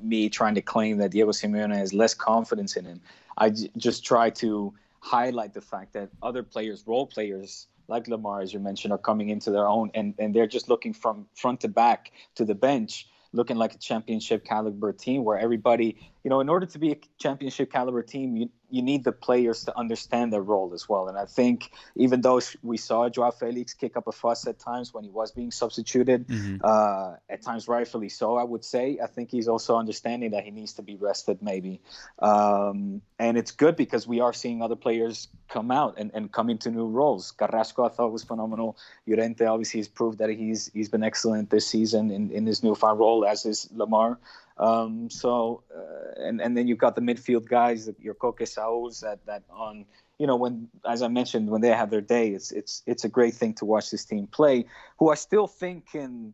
me 0.00 0.28
trying 0.28 0.54
to 0.54 0.62
claim 0.62 0.98
that 0.98 1.10
Diego 1.10 1.32
Simeone 1.32 1.76
has 1.76 1.92
less 1.92 2.14
confidence 2.14 2.76
in 2.76 2.84
him. 2.84 3.00
I 3.36 3.50
j- 3.50 3.70
just 3.76 4.04
try 4.04 4.30
to 4.30 4.72
highlight 5.00 5.52
the 5.52 5.60
fact 5.60 5.92
that 5.92 6.08
other 6.22 6.42
players, 6.42 6.84
role 6.86 7.06
players 7.06 7.66
like 7.88 8.06
Lemar, 8.06 8.42
as 8.42 8.52
you 8.52 8.58
mentioned, 8.58 8.92
are 8.92 8.98
coming 8.98 9.28
into 9.28 9.50
their 9.50 9.68
own, 9.68 9.90
and, 9.94 10.14
and 10.18 10.34
they're 10.34 10.46
just 10.46 10.68
looking 10.68 10.92
from 10.92 11.26
front 11.34 11.60
to 11.60 11.68
back 11.68 12.12
to 12.34 12.44
the 12.44 12.54
bench, 12.54 13.08
looking 13.32 13.56
like 13.56 13.74
a 13.74 13.78
championship 13.78 14.44
caliber 14.44 14.92
team 14.92 15.24
where 15.24 15.38
everybody, 15.38 15.96
you 16.24 16.30
know, 16.30 16.40
in 16.40 16.48
order 16.48 16.66
to 16.66 16.78
be 16.78 16.92
a 16.92 16.96
championship 17.18 17.70
caliber 17.70 18.02
team, 18.02 18.36
you, 18.36 18.50
you 18.76 18.82
need 18.82 19.02
the 19.04 19.12
players 19.12 19.64
to 19.64 19.76
understand 19.76 20.32
their 20.32 20.42
role 20.42 20.72
as 20.74 20.88
well. 20.88 21.08
And 21.08 21.18
I 21.18 21.24
think 21.24 21.70
even 21.96 22.20
though 22.20 22.40
we 22.62 22.76
saw 22.76 23.08
Joao 23.08 23.30
Felix 23.30 23.74
kick 23.74 23.96
up 23.96 24.06
a 24.06 24.12
fuss 24.12 24.46
at 24.46 24.58
times 24.58 24.92
when 24.94 25.02
he 25.02 25.10
was 25.10 25.32
being 25.32 25.50
substituted, 25.50 26.26
uh, 26.62 27.14
at 27.28 27.42
times 27.42 27.66
rightfully 27.66 28.10
so, 28.10 28.36
I 28.36 28.44
would 28.44 28.64
say, 28.64 28.98
I 29.02 29.06
think 29.06 29.30
he's 29.30 29.48
also 29.48 29.76
understanding 29.76 30.32
that 30.32 30.44
he 30.44 30.50
needs 30.50 30.74
to 30.74 30.82
be 30.82 30.96
rested 30.96 31.42
maybe. 31.42 31.80
Um, 32.18 33.02
and 33.18 33.38
it's 33.38 33.52
good 33.52 33.76
because 33.76 34.06
we 34.06 34.20
are 34.20 34.32
seeing 34.32 34.62
other 34.62 34.76
players 34.76 35.28
come 35.48 35.70
out 35.70 35.94
and, 35.98 36.10
and 36.14 36.30
come 36.30 36.50
into 36.50 36.70
new 36.70 36.86
roles. 36.86 37.32
Carrasco, 37.32 37.84
I 37.84 37.88
thought 37.88 38.12
was 38.12 38.24
phenomenal. 38.24 38.76
Llorente 39.06 39.46
obviously 39.46 39.80
has 39.80 39.88
proved 39.88 40.18
that 40.18 40.30
he's 40.30 40.70
he's 40.74 40.88
been 40.88 41.02
excellent 41.02 41.48
this 41.50 41.66
season 41.66 42.10
in, 42.10 42.30
in 42.30 42.46
his 42.46 42.62
newfound 42.62 42.98
role, 42.98 43.24
as 43.24 43.46
is 43.46 43.68
Lemar. 43.74 44.18
Um, 44.58 45.10
so, 45.10 45.62
uh, 45.74 46.22
and 46.22 46.40
and 46.40 46.56
then 46.56 46.66
you've 46.66 46.78
got 46.78 46.94
the 46.94 47.02
midfield 47.02 47.48
guys, 47.48 47.90
your 48.00 48.14
Saúls, 48.14 49.00
that 49.00 49.24
that 49.26 49.42
on 49.50 49.84
you 50.18 50.26
know 50.26 50.36
when 50.36 50.68
as 50.88 51.02
I 51.02 51.08
mentioned 51.08 51.50
when 51.50 51.60
they 51.60 51.68
have 51.68 51.90
their 51.90 52.00
day, 52.00 52.30
it's 52.30 52.52
it's 52.52 52.82
it's 52.86 53.04
a 53.04 53.08
great 53.08 53.34
thing 53.34 53.54
to 53.54 53.64
watch 53.64 53.90
this 53.90 54.04
team 54.04 54.26
play. 54.26 54.64
Who 54.98 55.10
I 55.10 55.14
still 55.14 55.46
think 55.46 55.90
can, 55.92 56.32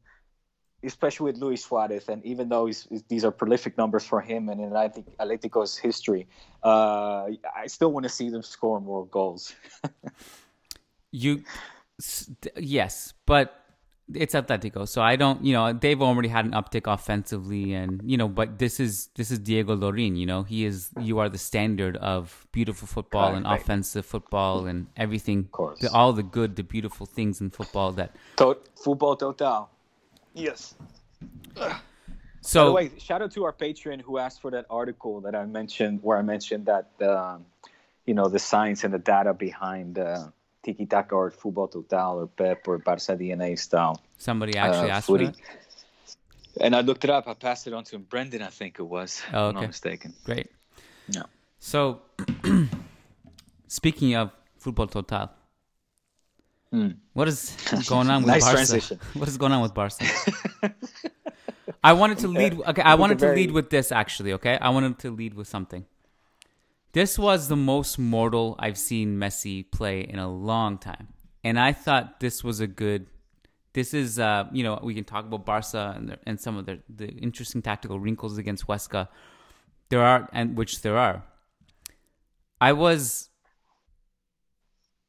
especially 0.84 1.32
with 1.32 1.42
Luis 1.42 1.64
Suarez, 1.64 2.08
and 2.08 2.24
even 2.24 2.48
though 2.48 2.66
he's, 2.66 2.86
these 3.08 3.24
are 3.24 3.32
prolific 3.32 3.76
numbers 3.76 4.04
for 4.04 4.20
him 4.20 4.48
and 4.48 4.60
in 4.60 4.70
Atletico's 4.70 5.76
history, 5.76 6.28
uh, 6.62 7.26
I 7.56 7.66
still 7.66 7.90
want 7.90 8.04
to 8.04 8.10
see 8.10 8.30
them 8.30 8.42
score 8.42 8.80
more 8.80 9.06
goals. 9.06 9.54
You 11.14 11.44
Yes, 12.56 13.14
but 13.26 13.61
it's 14.14 14.34
Atletico, 14.34 14.86
so 14.86 15.02
I 15.02 15.16
don't. 15.16 15.44
You 15.44 15.52
know, 15.52 15.72
they've 15.72 16.00
already 16.00 16.28
had 16.28 16.44
an 16.44 16.52
uptick 16.52 16.92
offensively, 16.92 17.74
and 17.74 18.00
you 18.04 18.16
know, 18.16 18.28
but 18.28 18.58
this 18.58 18.80
is 18.80 19.08
this 19.14 19.30
is 19.30 19.38
Diego 19.38 19.76
Lorijn. 19.76 20.16
You 20.16 20.26
know, 20.26 20.42
he 20.42 20.64
is. 20.64 20.90
You 21.00 21.18
are 21.18 21.28
the 21.28 21.38
standard 21.38 21.96
of 21.96 22.46
beautiful 22.52 22.88
football 22.88 23.34
and 23.34 23.46
offensive 23.46 24.06
football 24.06 24.66
and 24.66 24.86
everything. 24.96 25.40
Of 25.40 25.52
course. 25.52 25.80
the, 25.80 25.90
all 25.90 26.12
the 26.12 26.22
good, 26.22 26.56
the 26.56 26.62
beautiful 26.62 27.06
things 27.06 27.40
in 27.40 27.50
football 27.50 27.92
that. 27.92 28.14
To- 28.36 28.58
football 28.76 29.16
total. 29.16 29.70
Yes. 30.34 30.74
By 31.54 31.76
So 32.40 32.66
the 32.66 32.72
way, 32.72 32.90
shout 32.98 33.22
out 33.22 33.32
to 33.32 33.44
our 33.44 33.52
patron 33.52 34.00
who 34.00 34.18
asked 34.18 34.42
for 34.42 34.50
that 34.50 34.66
article 34.68 35.20
that 35.20 35.34
I 35.34 35.44
mentioned, 35.46 36.00
where 36.02 36.18
I 36.18 36.22
mentioned 36.22 36.66
that 36.66 36.90
um, 37.00 37.46
you 38.04 38.14
know 38.14 38.28
the 38.28 38.38
science 38.38 38.84
and 38.84 38.92
the 38.92 38.98
data 38.98 39.32
behind 39.32 39.98
uh, 39.98 40.28
tiki 40.62 40.86
taka 40.86 41.14
or 41.14 41.30
football 41.30 41.68
total 41.68 42.20
or 42.20 42.26
Pep 42.26 42.66
or 42.68 42.78
Barca 42.78 43.16
DNA 43.16 43.58
style. 43.58 44.00
somebody 44.18 44.56
actually 44.56 44.90
uh, 44.90 44.96
asked 44.96 45.06
for 45.06 45.18
that. 45.18 45.36
And 46.60 46.76
I 46.76 46.80
looked 46.82 47.04
it 47.04 47.10
up. 47.10 47.26
I 47.28 47.34
passed 47.34 47.66
it 47.66 47.72
on 47.72 47.84
to 47.84 47.98
Brendan, 47.98 48.42
I 48.42 48.48
think 48.48 48.78
it 48.78 48.82
was. 48.82 49.22
Oh, 49.32 49.48
If 49.48 49.56
I'm 49.56 49.60
not 49.62 49.66
mistaken. 49.68 50.14
Great. 50.24 50.48
No. 51.14 51.24
So, 51.58 52.02
speaking 53.68 54.14
of 54.14 54.30
football 54.58 54.86
total, 54.86 55.30
what 57.12 57.28
is 57.28 57.56
going 57.86 58.10
on 58.10 58.22
with. 58.22 58.28
Nice 58.28 58.42
Barca? 58.42 58.56
transition. 58.56 58.98
What 59.14 59.28
is 59.28 59.36
going 59.42 59.52
on 59.52 59.62
with 59.62 59.74
Barca? 59.74 60.04
I 61.84 61.92
wanted 61.94 62.18
to 62.18 62.28
lead. 62.28 62.60
Okay, 62.60 62.82
I 62.82 62.94
wanted 62.94 63.18
to 63.20 63.32
lead 63.32 63.50
with 63.50 63.70
this 63.70 63.90
actually. 63.92 64.32
Okay, 64.34 64.58
I 64.60 64.68
wanted 64.70 64.98
to 65.00 65.10
lead 65.10 65.34
with 65.34 65.48
something. 65.48 65.84
This 66.92 67.18
was 67.18 67.48
the 67.48 67.56
most 67.56 67.98
mortal 67.98 68.54
I've 68.58 68.76
seen 68.76 69.16
Messi 69.16 69.70
play 69.70 70.02
in 70.02 70.18
a 70.18 70.30
long 70.30 70.76
time, 70.76 71.08
and 71.42 71.58
I 71.58 71.72
thought 71.72 72.20
this 72.20 72.44
was 72.44 72.60
a 72.60 72.66
good. 72.66 73.06
This 73.72 73.94
is, 73.94 74.18
uh, 74.18 74.44
you 74.52 74.62
know, 74.62 74.78
we 74.82 74.94
can 74.94 75.04
talk 75.04 75.24
about 75.24 75.46
Barca 75.46 75.94
and, 75.96 76.18
and 76.26 76.38
some 76.38 76.58
of 76.58 76.66
the, 76.66 76.80
the 76.94 77.08
interesting 77.08 77.62
tactical 77.62 77.98
wrinkles 77.98 78.36
against 78.36 78.66
Huesca. 78.66 79.08
There 79.88 80.02
are, 80.02 80.28
and 80.34 80.58
which 80.58 80.82
there 80.82 80.98
are. 80.98 81.24
I 82.60 82.72
was. 82.72 83.30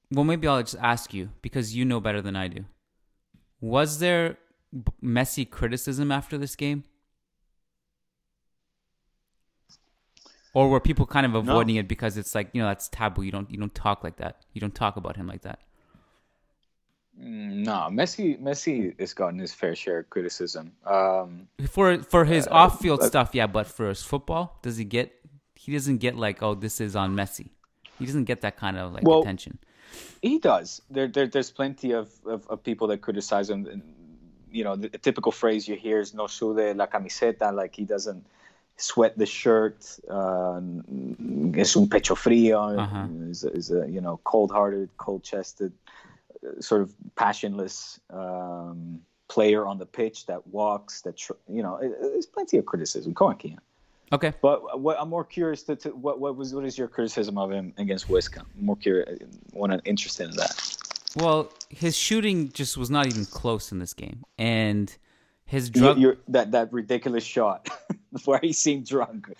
Well, 0.09 0.23
maybe 0.23 0.47
I'll 0.47 0.61
just 0.61 0.77
ask 0.79 1.13
you 1.13 1.31
because 1.41 1.75
you 1.75 1.83
know 1.83 1.99
better 1.99 2.21
than 2.21 2.37
I 2.37 2.47
do. 2.47 2.63
Was 3.59 3.99
there 3.99 4.37
Messi 5.03 5.49
criticism 5.49 6.11
after 6.11 6.37
this 6.37 6.55
game? 6.55 6.83
Or 10.53 10.69
were 10.69 10.79
people 10.79 11.05
kind 11.07 11.25
of 11.25 11.33
avoiding 11.33 11.77
it 11.77 11.87
because 11.87 12.15
it's 12.15 12.35
like, 12.35 12.49
you 12.53 12.61
know, 12.61 12.67
that's 12.67 12.87
taboo. 12.87 13.23
You 13.23 13.31
don't 13.31 13.49
you 13.49 13.57
don't 13.57 13.73
talk 13.73 14.03
like 14.03 14.17
that. 14.17 14.45
You 14.53 14.61
don't 14.61 14.75
talk 14.75 14.97
about 14.97 15.15
him 15.15 15.27
like 15.27 15.41
that. 15.41 15.59
Mm, 17.19 17.63
No, 17.65 17.89
Messi. 17.91 18.39
Messi 18.41 18.99
has 18.99 19.13
gotten 19.13 19.39
his 19.39 19.53
fair 19.53 19.75
share 19.75 19.99
of 19.99 20.09
criticism. 20.09 20.71
Um, 20.85 21.47
For 21.67 21.97
for 22.03 22.25
his 22.25 22.47
off-field 22.47 22.99
but- 23.01 23.07
stuff, 23.07 23.29
yeah, 23.33 23.47
but 23.47 23.67
for 23.67 23.89
his 23.89 24.03
football, 24.03 24.59
does 24.61 24.77
he 24.77 24.85
get 24.85 25.11
he 25.55 25.71
doesn't 25.71 25.97
get 25.99 26.15
like, 26.17 26.43
"Oh, 26.43 26.55
this 26.55 26.81
is 26.81 26.95
on 26.95 27.15
Messi." 27.15 27.49
He 27.99 28.05
doesn't 28.05 28.25
get 28.25 28.41
that 28.41 28.57
kind 28.57 28.77
of 28.77 28.91
like 28.93 29.03
Well, 29.07 29.21
attention. 29.21 29.59
He 30.21 30.39
does. 30.39 30.81
There, 30.89 31.07
there 31.07 31.27
there's 31.27 31.51
plenty 31.51 31.91
of, 31.91 32.09
of, 32.25 32.47
of 32.49 32.63
people 32.63 32.87
that 32.87 33.01
criticize 33.01 33.49
him. 33.49 33.81
You 34.51 34.63
know, 34.63 34.75
the, 34.75 34.89
the 34.89 34.97
typical 34.97 35.31
phrase 35.31 35.67
you 35.67 35.75
hear 35.75 35.99
is 35.99 36.13
"no 36.13 36.27
sude 36.27 36.75
la 36.75 36.87
camiseta," 36.87 37.53
like 37.53 37.75
he 37.75 37.85
doesn't 37.85 38.25
sweat 38.77 39.17
the 39.17 39.25
shirt. 39.25 39.99
Uh, 40.09 40.61
es 41.55 41.75
un 41.75 41.87
pecho 41.87 42.15
frío. 42.15 42.77
Uh-huh. 42.77 43.07
Is, 43.29 43.43
a, 43.43 43.51
is 43.51 43.71
a 43.71 43.87
you 43.89 44.01
know 44.01 44.19
cold-hearted, 44.23 44.89
cold-chested, 44.97 45.71
uh, 46.45 46.61
sort 46.61 46.81
of 46.81 46.93
passionless 47.15 47.99
um, 48.09 49.01
player 49.27 49.65
on 49.65 49.77
the 49.77 49.85
pitch 49.85 50.25
that 50.25 50.45
walks. 50.47 51.01
That 51.01 51.17
tr- 51.17 51.33
you 51.47 51.63
know, 51.63 51.79
there's 51.81 52.25
plenty 52.25 52.57
of 52.57 52.65
criticism. 52.65 53.13
Come 53.13 53.27
on, 53.27 53.37
Kiyan. 53.37 53.59
Okay. 54.11 54.33
But 54.41 54.79
what, 54.79 54.99
I'm 54.99 55.09
more 55.09 55.23
curious 55.23 55.63
to, 55.63 55.75
to 55.77 55.89
what 55.89 56.19
what 56.19 56.35
was 56.35 56.53
what 56.53 56.65
is 56.65 56.77
your 56.77 56.87
criticism 56.87 57.37
of 57.37 57.51
him 57.51 57.73
against? 57.77 58.05
I'm 58.09 58.45
more 58.59 58.75
curious, 58.75 59.19
want 59.53 59.81
interested 59.85 60.29
in 60.29 60.35
that. 60.35 60.77
Well, 61.15 61.51
his 61.69 61.95
shooting 61.97 62.51
just 62.51 62.77
was 62.77 62.89
not 62.89 63.07
even 63.07 63.25
close 63.25 63.71
in 63.71 63.79
this 63.79 63.93
game, 63.93 64.23
and 64.37 64.95
his 65.45 65.69
drug. 65.69 65.97
you're, 65.97 66.17
that 66.29 66.51
that 66.51 66.73
ridiculous 66.73 67.23
shot 67.23 67.69
where 68.25 68.39
he 68.41 68.53
seemed 68.53 68.87
drunk, 68.87 69.31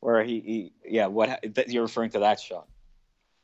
where 0.00 0.22
he, 0.24 0.40
he 0.40 0.72
yeah 0.84 1.06
what 1.06 1.40
that, 1.54 1.68
you're 1.68 1.82
referring 1.82 2.10
to 2.10 2.20
that 2.20 2.40
shot. 2.40 2.66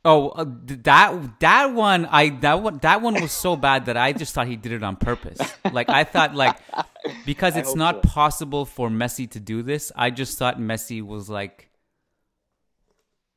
Oh, 0.05 0.29
uh, 0.29 0.45
that 0.47 1.41
that 1.41 1.73
one, 1.73 2.07
I 2.07 2.29
that 2.29 2.63
one 2.63 2.79
that 2.79 3.03
one 3.03 3.21
was 3.21 3.33
so 3.33 3.57
bad 3.57 3.87
that 3.87 3.97
I 3.97 4.13
just 4.13 4.35
thought 4.35 4.47
he 4.47 4.55
did 4.55 4.71
it 4.71 4.85
on 4.85 4.95
purpose. 4.95 5.39
Like 5.73 5.89
I 5.91 6.05
thought, 6.05 6.35
like 6.35 6.57
because 7.27 7.57
it's 7.57 7.75
not 7.75 7.97
so. 7.97 8.01
possible 8.11 8.65
for 8.65 8.89
Messi 8.89 9.29
to 9.33 9.41
do 9.41 9.63
this. 9.63 9.91
I 9.97 10.11
just 10.11 10.39
thought 10.39 10.61
Messi 10.61 11.03
was 11.03 11.29
like 11.29 11.71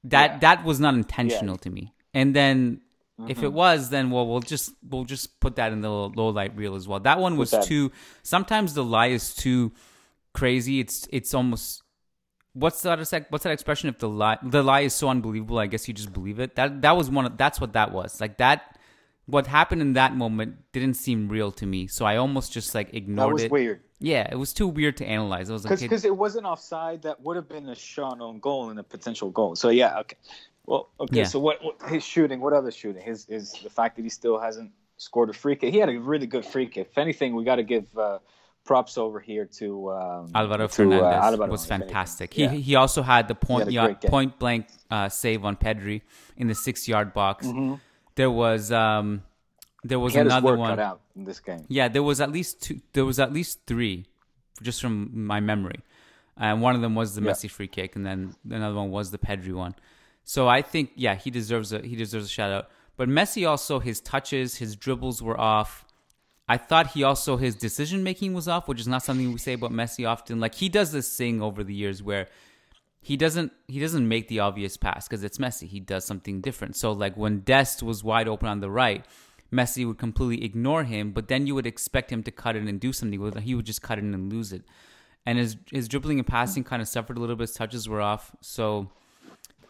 that. 0.03 0.33
Yeah. 0.33 0.37
That 0.39 0.63
was 0.63 0.79
not 0.79 0.93
intentional 0.93 1.57
to 1.57 1.71
me. 1.71 1.93
And 2.13 2.35
then 2.35 2.81
if 3.27 3.37
Mm-hmm. 3.37 3.45
it 3.45 3.53
was, 3.53 3.89
then 3.89 4.09
well, 4.11 4.25
we'll 4.27 4.39
just 4.39 4.71
we'll 4.87 5.03
just 5.05 5.39
put 5.39 5.55
that 5.57 5.71
in 5.73 5.81
the 5.81 5.89
low 5.89 6.29
light 6.29 6.55
reel 6.55 6.75
as 6.75 6.87
well. 6.87 6.99
That 6.99 7.19
one 7.19 7.35
was 7.37 7.51
that- 7.51 7.63
too. 7.63 7.91
Sometimes 8.23 8.73
the 8.73 8.83
lie 8.83 9.07
is 9.07 9.35
too 9.35 9.71
crazy. 10.33 10.79
It's 10.79 11.07
it's 11.11 11.33
almost 11.33 11.83
what's 12.53 12.81
that 12.81 13.05
sec- 13.07 13.31
what's 13.31 13.43
that 13.43 13.51
expression 13.51 13.89
if 13.89 13.99
the 13.99 14.09
lie 14.09 14.37
the 14.41 14.63
lie 14.63 14.81
is 14.81 14.93
so 14.93 15.07
unbelievable 15.07 15.59
i 15.59 15.67
guess 15.67 15.87
you 15.87 15.93
just 15.93 16.11
believe 16.11 16.39
it 16.39 16.55
that 16.55 16.81
that 16.81 16.97
was 16.97 17.07
one 17.07 17.23
of 17.27 17.37
that's 17.37 17.61
what 17.61 17.73
that 17.73 17.91
was 17.91 18.19
like 18.19 18.37
that 18.39 18.75
what 19.27 19.45
happened 19.45 19.81
in 19.83 19.93
that 19.93 20.15
moment 20.15 20.55
didn't 20.73 20.95
seem 20.95 21.29
real 21.29 21.51
to 21.51 21.67
me 21.67 21.85
so 21.85 22.05
i 22.05 22.17
almost 22.17 22.51
just 22.51 22.73
like 22.73 22.91
ignored 22.91 23.17
it. 23.17 23.27
That 23.27 23.33
was 23.33 23.43
it 23.43 23.51
weird 23.51 23.81
yeah 23.99 24.27
it 24.31 24.35
was 24.35 24.51
too 24.51 24.67
weird 24.67 24.97
to 24.97 25.05
analyze 25.05 25.51
It 25.51 25.53
was 25.53 25.63
like 25.63 25.73
okay, 25.73 25.85
because 25.85 26.05
it 26.05 26.17
wasn't 26.17 26.47
offside. 26.47 27.03
That 27.03 27.21
would 27.21 27.35
have 27.35 27.47
been 27.47 27.69
a 27.69 27.75
shot 27.75 28.19
on 28.19 28.39
goal 28.39 28.71
and 28.71 28.79
a 28.79 28.83
potential 28.83 29.29
goal. 29.29 29.55
So 29.55 29.69
yeah, 29.69 29.99
okay. 29.99 30.17
Well, 30.69 30.83
okay. 31.03 31.17
Yeah. 31.19 31.23
So 31.33 31.39
what, 31.39 31.57
what 31.65 31.75
his 31.93 32.03
shooting? 32.13 32.39
What 32.45 32.53
other 32.53 32.71
shooting? 32.81 33.01
His 33.11 33.19
is 33.27 33.45
the 33.63 33.71
fact 33.79 33.91
that 33.95 34.03
he 34.03 34.09
still 34.21 34.37
hasn't 34.47 34.71
scored 34.97 35.29
a 35.29 35.33
free 35.43 35.55
kick. 35.59 35.73
He 35.73 35.79
had 35.79 35.89
a 35.89 35.97
really 36.11 36.27
good 36.27 36.45
free 36.53 36.67
kick. 36.67 36.87
If 36.91 36.97
anything, 37.05 37.29
we 37.35 37.43
got 37.51 37.55
to 37.63 37.63
give 37.63 37.85
uh, 37.97 38.19
props 38.65 38.93
over 39.05 39.19
here 39.29 39.45
to 39.59 39.67
um, 39.97 40.31
alvaro 40.35 40.67
to, 40.67 40.73
fernandez 40.73 41.01
uh, 41.23 41.27
Alvaro, 41.27 41.49
was 41.57 41.65
fantastic 41.65 42.37
Yeah. 42.37 42.49
he 42.51 42.61
he 42.69 42.75
also 42.75 43.01
had 43.01 43.23
the 43.27 43.33
point 43.47 43.67
a 43.69 43.71
yeah, 43.71 43.85
great 43.85 44.01
game. 44.01 44.11
point 44.11 44.31
blank 44.37 44.67
uh, 44.91 45.09
save 45.09 45.43
on 45.49 45.55
pedri 45.63 46.01
in 46.37 46.45
the 46.51 46.53
six 46.65 46.75
yard 46.87 47.09
box 47.19 47.47
Mm-hmm. 47.47 47.75
there 48.19 48.29
was 48.43 48.63
um 48.71 49.07
there 49.89 49.97
was 50.05 50.13
He 50.13 50.19
another 50.19 50.55
one 50.57 50.77
out 50.79 50.99
in 51.15 51.23
this 51.29 51.39
game. 51.39 51.63
Yeah, 51.77 51.87
there 51.95 52.03
was 52.11 52.17
at 52.25 52.31
least 52.37 52.61
two. 52.65 52.77
There 52.95 53.05
was 53.11 53.17
at 53.25 53.31
least 53.37 53.53
three, 53.65 54.05
just 54.61 54.81
from 54.81 54.95
my 55.33 55.39
memory, 55.51 55.79
and 56.45 56.61
one 56.61 56.75
of 56.77 56.81
them 56.81 56.93
was 57.01 57.15
the 57.15 57.21
Yeah. 57.23 57.31
Messi 57.31 57.49
free 57.49 57.69
kick, 57.77 57.95
and 57.95 58.03
then 58.05 58.35
another 58.59 58.75
one 58.75 58.91
was 58.91 59.05
the 59.15 59.17
Pedri 59.27 59.53
one. 59.65 59.73
So 60.23 60.47
I 60.47 60.61
think, 60.61 60.91
yeah, 60.95 61.15
he 61.15 61.31
deserves 61.31 61.73
a 61.73 61.81
he 61.81 61.95
deserves 61.95 62.25
a 62.25 62.29
shout 62.29 62.51
out. 62.51 62.69
But 62.97 63.09
Messi 63.09 63.47
also 63.49 63.79
his 63.79 63.99
touches, 64.01 64.57
his 64.57 64.75
dribbles 64.75 65.21
were 65.21 65.39
off. 65.39 65.85
I 66.47 66.57
thought 66.57 66.87
he 66.87 67.03
also 67.03 67.37
his 67.37 67.55
decision 67.55 68.03
making 68.03 68.33
was 68.33 68.47
off, 68.47 68.67
which 68.67 68.79
is 68.79 68.87
not 68.87 69.03
something 69.03 69.31
we 69.31 69.37
say 69.37 69.53
about 69.53 69.71
Messi 69.71 70.07
often. 70.07 70.39
Like 70.39 70.55
he 70.55 70.67
does 70.69 70.91
this 70.91 71.15
thing 71.15 71.41
over 71.41 71.63
the 71.63 71.73
years 71.73 72.03
where 72.03 72.27
he 73.01 73.15
doesn't 73.15 73.51
he 73.67 73.79
doesn't 73.79 74.07
make 74.07 74.27
the 74.27 74.39
obvious 74.39 74.75
pass 74.75 75.07
because 75.07 75.23
it's 75.23 75.37
Messi. 75.37 75.67
He 75.67 75.79
does 75.79 76.05
something 76.05 76.41
different. 76.41 76.75
So 76.75 76.91
like 76.91 77.15
when 77.15 77.39
Dest 77.39 77.81
was 77.81 78.03
wide 78.03 78.27
open 78.27 78.49
on 78.49 78.59
the 78.59 78.69
right, 78.69 79.05
Messi 79.51 79.85
would 79.85 79.97
completely 79.97 80.43
ignore 80.43 80.83
him, 80.83 81.11
but 81.11 81.27
then 81.27 81.47
you 81.47 81.55
would 81.55 81.65
expect 81.65 82.11
him 82.11 82.23
to 82.23 82.31
cut 82.31 82.55
in 82.55 82.67
and 82.67 82.79
do 82.79 82.91
something 82.91 83.19
with 83.19 83.37
it. 83.37 83.43
He 83.43 83.55
would 83.55 83.65
just 83.65 83.81
cut 83.81 83.97
in 83.97 84.13
and 84.13 84.31
lose 84.31 84.51
it. 84.51 84.63
And 85.25 85.37
his 85.37 85.55
his 85.71 85.87
dribbling 85.87 86.19
and 86.19 86.27
passing 86.27 86.63
kind 86.63 86.81
of 86.81 86.87
suffered 86.87 87.17
a 87.17 87.19
little 87.19 87.35
bit. 87.35 87.49
His 87.49 87.55
touches 87.55 87.87
were 87.87 88.01
off. 88.01 88.35
So 88.41 88.89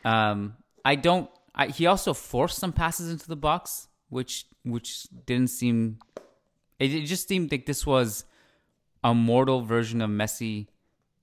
um, 0.06 0.56
I 0.86 0.96
don't. 0.96 1.30
I, 1.56 1.68
he 1.68 1.86
also 1.88 2.14
forced 2.14 2.58
some 2.60 2.72
passes 2.74 3.10
into 3.12 3.28
the 3.28 3.36
box, 3.36 3.88
which 4.10 4.46
which 4.64 5.08
didn't 5.26 5.50
seem. 5.50 6.00
It, 6.80 6.94
it 6.94 7.06
just 7.06 7.28
seemed 7.28 7.52
like 7.52 7.66
this 7.66 7.86
was 7.86 8.24
a 9.04 9.14
mortal 9.14 9.62
version 9.62 10.02
of 10.02 10.10
Messi 10.10 10.68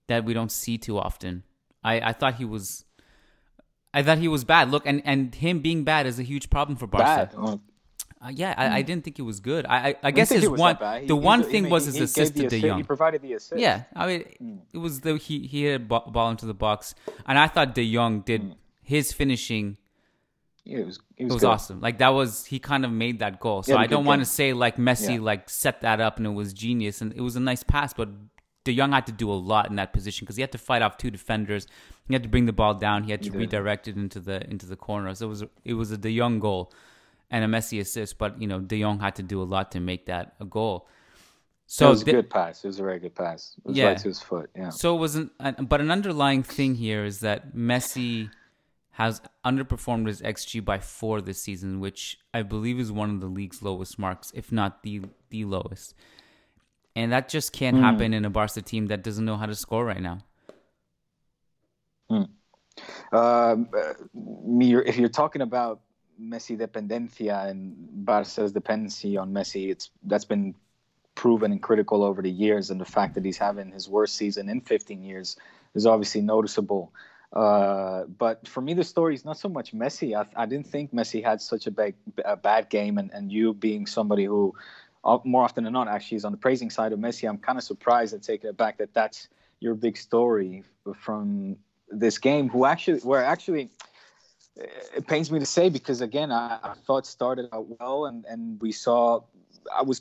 that 0.09 0.25
we 0.25 0.35
don't 0.35 0.53
see 0.53 0.79
too 0.79 0.99
often. 0.99 1.43
I, 1.83 2.01
I 2.01 2.13
thought 2.13 2.35
he 2.35 2.45
was. 2.45 2.85
I 3.95 4.03
thought 4.03 4.19
he 4.19 4.29
was 4.29 4.45
bad. 4.45 4.71
Look, 4.71 4.83
and, 4.87 5.01
and 5.07 5.35
him 5.35 5.61
being 5.61 5.83
bad 5.85 6.07
is 6.07 6.19
a 6.19 6.23
huge 6.23 6.51
problem 6.51 6.77
for 6.77 6.87
Barca. 6.87 7.35
Bad. 7.35 7.61
Uh, 8.21 8.29
yeah, 8.35 8.55
I, 8.57 8.79
I 8.79 8.83
didn't 8.83 9.05
think 9.05 9.19
it 9.19 9.23
was 9.23 9.41
good. 9.41 9.65
I 9.67 9.89
I, 9.91 9.95
I 10.05 10.11
guess 10.11 10.31
his 10.31 10.49
one. 10.49 10.77
He- 10.77 11.07
the 11.07 11.15
he- 11.15 11.21
one 11.21 11.43
he- 11.43 11.51
thing 11.51 11.65
he- 11.67 11.71
was 11.71 11.87
his 11.87 12.01
assist 12.01 12.37
to 12.37 12.49
De 12.49 12.61
Jong. 12.61 12.79
He 12.79 12.83
provided 12.83 13.23
the 13.23 13.35
assist. 13.35 13.59
Yeah, 13.61 13.85
I 13.95 14.07
mean, 14.07 14.63
it 14.73 14.79
was 14.79 15.01
the 15.01 15.17
he 15.17 15.47
he 15.47 15.65
hit 15.65 15.77
a 15.77 15.79
ball 15.85 16.31
into 16.31 16.45
the 16.45 16.55
box, 16.55 16.95
and 17.27 17.39
I 17.39 17.47
thought 17.49 17.75
De 17.75 17.91
Jong 17.95 18.21
did 18.21 18.55
his 18.87 19.13
finishing. 19.13 19.77
Yeah, 20.65 20.79
it 20.79 20.87
was. 20.87 20.97
It 20.97 21.03
It 21.17 21.25
was, 21.25 21.33
was 21.35 21.43
good. 21.43 21.49
awesome. 21.51 21.81
Like 21.81 21.99
that 21.99 22.09
was 22.21 22.47
he 22.47 22.59
kind 22.59 22.85
of 22.85 22.91
made 22.91 23.19
that 23.21 23.39
goal. 23.41 23.63
So 23.63 23.73
Yeah, 23.75 23.81
I 23.81 23.87
don't 23.87 24.05
want 24.05 24.21
to 24.21 24.27
say 24.27 24.53
like 24.53 24.77
Messi 24.79 25.15
Yeah. 25.17 25.21
like 25.31 25.49
set 25.51 25.81
that 25.83 26.01
up 26.01 26.17
and 26.19 26.27
it 26.27 26.31
was 26.43 26.53
genius 26.53 27.01
and 27.01 27.13
it 27.13 27.21
was 27.21 27.37
a 27.37 27.41
nice 27.41 27.63
pass, 27.63 27.93
but 27.93 28.09
De 28.65 28.75
Jong 28.77 28.91
had 28.93 29.07
to 29.07 29.13
do 29.13 29.31
a 29.31 29.35
lot 29.53 29.71
in 29.71 29.77
that 29.77 29.93
position 29.93 30.25
because 30.25 30.35
he 30.37 30.43
had 30.43 30.51
to 30.53 30.59
fight 30.59 30.83
off 30.83 30.97
two 30.99 31.11
defenders. 31.11 31.69
He 32.09 32.15
had 32.15 32.23
to 32.25 32.29
bring 32.29 32.47
the 32.47 32.53
ball 32.53 32.75
down. 32.75 33.05
He 33.05 33.11
had 33.13 33.23
to 33.23 33.31
did. 33.31 33.39
redirect 33.39 33.87
it 33.89 33.97
into 33.97 34.19
the 34.19 34.49
into 34.51 34.67
the 34.67 34.77
corner. 34.77 35.15
So 35.15 35.27
it 35.27 35.29
was 35.29 35.45
it 35.65 35.75
was 35.75 35.91
a 35.93 35.99
De 35.99 36.17
Jong 36.19 36.41
goal, 36.41 36.73
and 37.31 37.45
a 37.45 37.49
Messi 37.57 37.79
assist, 37.81 38.19
but 38.19 38.41
you 38.43 38.49
know 38.49 38.59
De 38.61 38.81
Jong 38.81 38.99
had 38.99 39.15
to 39.17 39.23
do 39.23 39.41
a 39.41 39.49
lot 39.55 39.71
to 39.73 39.81
make 39.81 40.07
that 40.07 40.35
a 40.41 40.45
goal. 40.45 40.89
So 41.69 41.87
it 41.87 41.91
was 41.91 42.03
a 42.03 42.05
thi- 42.07 42.13
good 42.13 42.31
pass. 42.31 42.65
It 42.65 42.69
was 42.69 42.79
a 42.81 42.83
very 42.83 42.99
good 43.01 43.15
pass. 43.15 43.55
It 43.59 43.69
was 43.69 43.77
Yeah. 43.77 43.87
right 43.89 43.99
to 43.99 44.09
his 44.09 44.21
foot. 44.21 44.51
Yeah. 44.57 44.71
So 44.71 44.97
it 44.97 44.99
wasn't, 45.01 45.33
but 45.69 45.81
an 45.81 45.91
underlying 45.91 46.43
thing 46.45 46.77
here 46.77 47.05
is 47.05 47.21
that 47.21 47.55
Messi 47.57 48.31
has 48.97 49.21
underperformed 49.45 50.07
his 50.07 50.23
xG 50.23 50.65
by 50.65 50.79
four 50.79 51.21
this 51.21 51.43
season, 51.43 51.81
which 51.81 52.19
I 52.33 52.43
believe 52.43 52.81
is 52.81 52.91
one 52.91 53.11
of 53.11 53.21
the 53.21 53.27
league's 53.27 53.63
lowest 53.63 53.99
marks, 53.99 54.33
if 54.35 54.51
not 54.51 54.83
the 54.83 55.03
the 55.31 55.45
lowest. 55.45 55.95
And 56.95 57.13
that 57.13 57.29
just 57.29 57.53
can't 57.53 57.77
Hmm. 57.77 57.83
happen 57.87 58.15
in 58.15 58.25
a 58.25 58.31
Barca 58.31 58.63
team 58.63 58.87
that 58.87 59.03
doesn't 59.05 59.25
know 59.25 59.37
how 59.37 59.47
to 59.47 59.55
score 59.55 59.85
right 59.85 60.01
now. 60.01 60.21
Um, 63.13 63.69
uh, 63.73 63.95
if 64.87 64.97
you're 64.99 65.09
talking 65.09 65.43
about 65.43 65.81
Messi 66.21 66.59
dependencia 66.59 67.47
and 67.49 67.77
Barca's 68.05 68.53
dependency 68.53 69.17
on 69.17 69.33
Messi, 69.33 69.71
it's 69.71 69.91
that's 70.05 70.25
been 70.25 70.55
proven 71.15 71.53
and 71.53 71.63
critical 71.63 72.03
over 72.03 72.23
the 72.23 72.31
years, 72.31 72.71
and 72.71 72.81
the 72.81 72.85
fact 72.87 73.15
that 73.15 73.25
he's 73.25 73.39
having 73.39 73.71
his 73.71 73.89
worst 73.89 74.17
season 74.17 74.49
in 74.49 74.61
15 74.61 75.03
years 75.03 75.37
is 75.75 75.87
obviously 75.87 76.21
noticeable. 76.23 76.93
Uh, 77.33 78.05
but 78.05 78.47
for 78.49 78.61
me, 78.61 78.75
the 78.75 78.85
story 78.85 79.15
is 79.15 79.25
not 79.25 79.37
so 79.37 79.49
much 79.49 79.75
Messi. 79.75 80.17
I, 80.17 80.27
I 80.41 80.47
didn't 80.47 80.67
think 80.67 80.93
Messi 80.93 81.23
had 81.23 81.41
such 81.41 81.67
a 81.67 81.71
big, 81.71 81.95
a 82.25 82.37
bad 82.37 82.71
game, 82.71 82.99
and, 82.99 83.11
and 83.13 83.31
you 83.33 83.53
being 83.53 83.87
somebody 83.87 84.25
who, 84.25 84.55
uh, 85.05 85.19
more 85.25 85.43
often 85.43 85.65
than 85.65 85.73
not, 85.73 85.89
actually 85.89 86.17
is 86.17 86.25
on 86.25 86.33
the 86.33 86.39
praising 86.39 86.71
side 86.71 86.93
of 86.93 86.99
Messi, 86.99 87.29
I'm 87.29 87.39
kind 87.39 87.59
of 87.59 87.65
surprised 87.65 88.15
and 88.15 88.23
taken 88.23 88.49
aback 88.51 88.79
that 88.79 88.95
that's 88.95 89.29
your 89.61 89.75
big 89.75 89.97
story 89.97 90.65
from 90.95 91.57
this 91.89 92.19
game. 92.19 92.49
Who 92.49 92.65
actually, 92.65 93.01
where 93.01 93.25
actually, 93.25 93.71
it 94.57 95.07
pains 95.07 95.31
me 95.31 95.39
to 95.39 95.47
say 95.47 95.69
because 95.69 96.01
again, 96.01 96.33
I, 96.33 96.59
I 96.63 96.75
thought 96.87 97.07
started 97.07 97.49
out 97.53 97.67
well, 97.81 98.07
and 98.07 98.25
and 98.27 98.61
we 98.61 98.73
saw, 98.73 99.21
I 99.75 99.83
was 99.83 100.01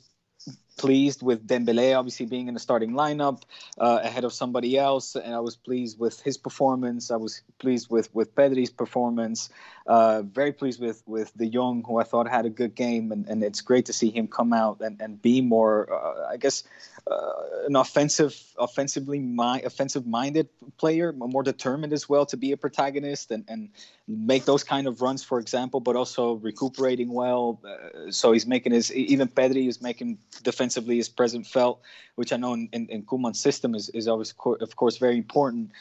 pleased 0.78 1.22
with 1.22 1.48
Dembele 1.48 1.98
obviously 1.98 2.26
being 2.26 2.48
in 2.48 2.54
the 2.54 2.60
starting 2.60 2.92
lineup 2.92 3.44
uh, 3.78 4.00
ahead 4.04 4.24
of 4.24 4.34
somebody 4.34 4.78
else, 4.78 5.16
and 5.16 5.34
I 5.34 5.40
was 5.40 5.56
pleased 5.56 6.00
with 6.00 6.22
his 6.22 6.38
performance. 6.38 7.12
I 7.12 7.16
was 7.18 7.42
pleased 7.60 7.90
with 7.90 8.14
with 8.14 8.36
Pedri's 8.36 8.72
performance. 8.72 9.50
Uh, 9.88 10.24
very 10.24 10.52
pleased 10.52 10.82
with 10.82 11.04
with 11.06 11.36
De 11.38 11.48
Jong, 11.48 11.84
who 11.86 12.00
I 12.00 12.04
thought 12.04 12.28
had 12.28 12.48
a 12.48 12.50
good 12.50 12.74
game, 12.74 13.12
and, 13.12 13.28
and 13.30 13.44
it's 13.44 13.62
great 13.62 13.86
to 13.86 13.94
see 13.94 14.10
him 14.10 14.28
come 14.28 14.52
out 14.52 14.82
and, 14.82 15.00
and 15.00 15.22
be 15.22 15.42
more, 15.42 15.94
uh, 15.94 16.28
I 16.34 16.38
guess, 16.38 16.64
uh, 17.06 17.66
an 17.68 17.76
offensive, 17.76 18.36
offensively 18.58 19.20
mi- 19.20 19.62
offensive 19.62 20.08
minded 20.08 20.50
player, 20.78 21.14
more 21.14 21.44
determined 21.44 21.94
as 21.94 22.10
well 22.10 22.26
to 22.26 22.38
be 22.38 22.52
a 22.52 22.58
protagonist 22.58 23.30
and 23.30 23.46
and 23.48 23.70
make 24.08 24.46
those 24.46 24.64
kind 24.64 24.88
of 24.88 25.04
runs, 25.04 25.24
for 25.24 25.40
example, 25.40 25.80
but 25.80 25.96
also 25.96 26.34
recuperating 26.34 27.14
well. 27.14 27.62
Uh, 27.64 28.10
so 28.10 28.32
he's 28.32 28.48
making 28.48 28.74
his 28.74 28.92
even 28.92 29.28
Pedri 29.28 29.68
is 29.68 29.84
making 29.84 30.18
defensively 30.42 30.98
his 30.98 31.10
present 31.10 31.46
felt, 31.46 31.80
which 32.16 32.34
I 32.34 32.38
know 32.38 32.54
in, 32.54 32.70
in, 32.74 32.88
in 32.90 33.34
system 33.36 33.76
is 33.76 33.90
is 33.90 34.08
always 34.08 34.32
co- 34.34 34.54
of 34.56 34.76
course 34.76 34.98
very 34.98 35.18
important. 35.18 35.74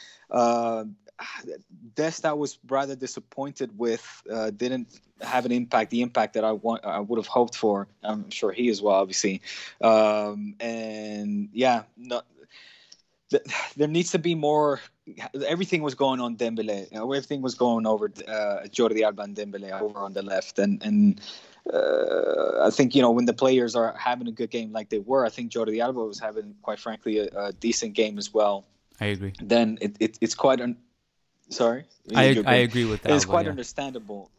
Dest, 1.95 2.25
I 2.25 2.33
was 2.33 2.57
rather 2.67 2.95
disappointed 2.95 3.77
with. 3.77 4.23
Uh, 4.31 4.51
didn't 4.51 4.99
have 5.21 5.45
an 5.45 5.51
impact, 5.51 5.91
the 5.91 6.01
impact 6.01 6.33
that 6.33 6.43
I 6.43 6.51
want, 6.51 6.85
I 6.85 6.99
would 6.99 7.17
have 7.17 7.27
hoped 7.27 7.55
for. 7.55 7.87
I'm 8.03 8.29
sure 8.29 8.51
he 8.51 8.69
as 8.69 8.81
well, 8.81 8.95
obviously. 8.95 9.41
Um, 9.81 10.55
and 10.59 11.49
yeah, 11.53 11.83
not 11.97 12.25
th- 13.29 13.43
there 13.77 13.87
needs 13.87 14.11
to 14.11 14.19
be 14.19 14.35
more. 14.35 14.79
Everything 15.47 15.83
was 15.83 15.93
going 15.93 16.19
on 16.19 16.35
Dembele. 16.35 16.87
Everything 16.91 17.41
was 17.41 17.55
going 17.55 17.85
over 17.85 18.05
uh, 18.27 18.67
Jordi 18.67 19.01
Alba 19.01 19.23
and 19.23 19.35
Dembele 19.35 19.79
over 19.79 19.99
on 19.99 20.13
the 20.13 20.21
left, 20.21 20.59
and 20.59 20.83
and 20.83 21.21
uh, 21.71 22.65
I 22.65 22.69
think 22.71 22.95
you 22.95 23.01
know 23.01 23.11
when 23.11 23.25
the 23.25 23.33
players 23.33 23.75
are 23.75 23.95
having 23.97 24.27
a 24.27 24.31
good 24.31 24.49
game 24.49 24.71
like 24.71 24.89
they 24.89 24.99
were, 24.99 25.25
I 25.25 25.29
think 25.29 25.51
Jordi 25.51 25.79
Alba 25.79 26.03
was 26.03 26.19
having, 26.19 26.55
quite 26.61 26.79
frankly, 26.79 27.19
a, 27.19 27.27
a 27.35 27.53
decent 27.53 27.93
game 27.93 28.17
as 28.17 28.33
well. 28.33 28.65
I 28.99 29.07
agree. 29.07 29.33
Then 29.41 29.77
it, 29.81 29.95
it 29.99 30.17
it's 30.21 30.35
quite 30.35 30.61
un- 30.61 30.77
sorry. 31.49 31.85
I- 32.13 32.43
I 32.45 32.55
agree 32.55 32.85
with 32.85 33.01
that. 33.03 33.13
It's 33.13 33.25
quite 33.25 33.45
yeah. 33.45 33.51
understandable. 33.51 34.29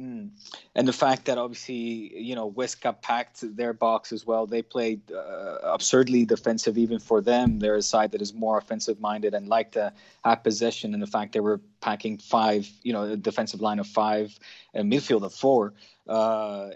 Mm. 0.00 0.30
And 0.74 0.88
the 0.88 0.92
fact 0.92 1.26
that 1.26 1.36
obviously, 1.36 2.18
you 2.18 2.34
know, 2.34 2.50
Huesca 2.50 3.00
packed 3.02 3.56
their 3.56 3.74
box 3.74 4.10
as 4.10 4.26
well. 4.26 4.46
They 4.46 4.62
played 4.62 5.02
uh, 5.12 5.58
absurdly 5.62 6.24
defensive, 6.24 6.78
even 6.78 6.98
for 6.98 7.20
them. 7.20 7.58
They're 7.58 7.76
a 7.76 7.82
side 7.82 8.12
that 8.12 8.22
is 8.22 8.32
more 8.32 8.56
offensive 8.56 9.00
minded 9.00 9.34
and 9.34 9.48
like 9.48 9.72
to 9.72 9.92
have 10.24 10.42
possession. 10.42 10.94
And 10.94 11.02
the 11.02 11.06
fact 11.06 11.34
they 11.34 11.40
were 11.40 11.60
packing 11.82 12.16
five, 12.16 12.70
you 12.82 12.94
know, 12.94 13.02
a 13.02 13.16
defensive 13.16 13.60
line 13.60 13.78
of 13.78 13.86
five 13.86 14.38
and 14.72 14.90
midfield 14.90 15.24
of 15.24 15.34
four, 15.34 15.74
uh, 16.08 16.70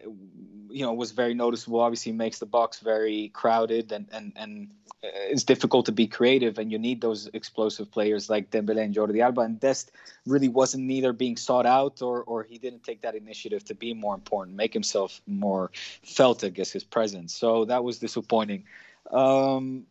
you 0.70 0.84
know, 0.84 0.92
was 0.92 1.12
very 1.12 1.34
noticeable. 1.34 1.80
Obviously, 1.80 2.12
makes 2.12 2.38
the 2.38 2.46
box 2.46 2.80
very 2.80 3.28
crowded 3.28 3.92
and 3.92 4.08
and 4.12 4.32
and 4.36 4.70
it's 5.02 5.44
difficult 5.44 5.86
to 5.86 5.92
be 5.92 6.06
creative, 6.06 6.58
and 6.58 6.72
you 6.72 6.78
need 6.78 7.00
those 7.00 7.28
explosive 7.32 7.90
players 7.90 8.28
like 8.28 8.50
Dembele 8.50 8.82
and 8.82 8.94
Jordi 8.94 9.20
Alba. 9.20 9.42
And 9.42 9.60
Dest 9.60 9.92
really 10.26 10.48
wasn't 10.48 10.84
neither 10.84 11.12
being 11.12 11.36
sought 11.36 11.66
out 11.66 12.02
or 12.02 12.22
or 12.22 12.42
he 12.42 12.58
didn't 12.58 12.82
take 12.82 13.02
that 13.02 13.14
initiative 13.14 13.64
to 13.64 13.74
be 13.74 13.94
more 13.94 14.14
important, 14.14 14.56
make 14.56 14.72
himself 14.72 15.20
more 15.26 15.70
felt, 16.02 16.44
I 16.44 16.48
guess, 16.48 16.72
his 16.72 16.84
presence. 16.84 17.34
So 17.34 17.66
that 17.66 17.84
was 17.84 17.98
disappointing. 17.98 18.64
Um, 19.10 19.84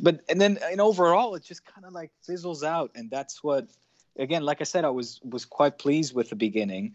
but 0.00 0.20
and 0.28 0.40
then 0.40 0.58
and 0.62 0.80
overall, 0.80 1.34
it 1.34 1.44
just 1.44 1.64
kind 1.64 1.86
of 1.86 1.92
like 1.92 2.10
fizzles 2.22 2.62
out, 2.64 2.92
and 2.94 3.10
that's 3.10 3.42
what. 3.42 3.68
Again, 4.20 4.42
like 4.42 4.60
I 4.60 4.64
said, 4.64 4.84
I 4.84 4.90
was 4.90 5.20
was 5.22 5.44
quite 5.44 5.78
pleased 5.78 6.12
with 6.12 6.28
the 6.28 6.34
beginning, 6.34 6.94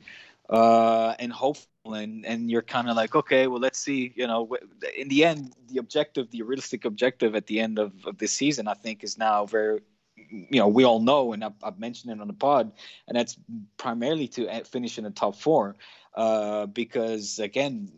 uh, 0.54 1.16
and 1.18 1.34
hopeful, 1.34 1.96
and 1.96 2.26
and 2.26 2.50
you're 2.50 2.62
kind 2.62 2.88
of 2.88 2.96
like, 2.96 3.16
okay, 3.16 3.48
well, 3.48 3.60
let's 3.60 3.80
see. 3.80 4.14
You 4.16 4.28
know, 4.28 4.56
in 4.96 5.10
the 5.10 5.26
end, 5.26 5.54
the 5.68 5.80
objective, 5.80 6.30
the 6.30 6.44
realistic 6.44 6.86
objective 6.86 7.36
at 7.36 7.48
the 7.48 7.60
end 7.60 7.80
of, 7.80 7.92
of 8.06 8.20
this 8.20 8.32
season, 8.32 8.68
I 8.68 8.76
think, 8.76 9.04
is 9.04 9.18
now 9.18 9.48
very 9.48 9.82
you 10.16 10.60
know 10.60 10.68
we 10.68 10.84
all 10.84 11.00
know 11.00 11.34
and 11.34 11.44
I've, 11.44 11.54
I've 11.64 11.80
mentioned 11.80 12.14
it 12.14 12.22
on 12.22 12.28
the 12.28 12.34
pod 12.34 12.72
and 13.08 13.18
that's 13.18 13.38
primarily 13.78 14.28
to 14.30 14.48
uh, 14.48 14.64
finish 14.64 14.98
in 14.98 15.04
the 15.04 15.10
top 15.10 15.36
four 15.36 15.76
uh, 16.16 16.66
because 16.68 17.40
again 17.40 17.92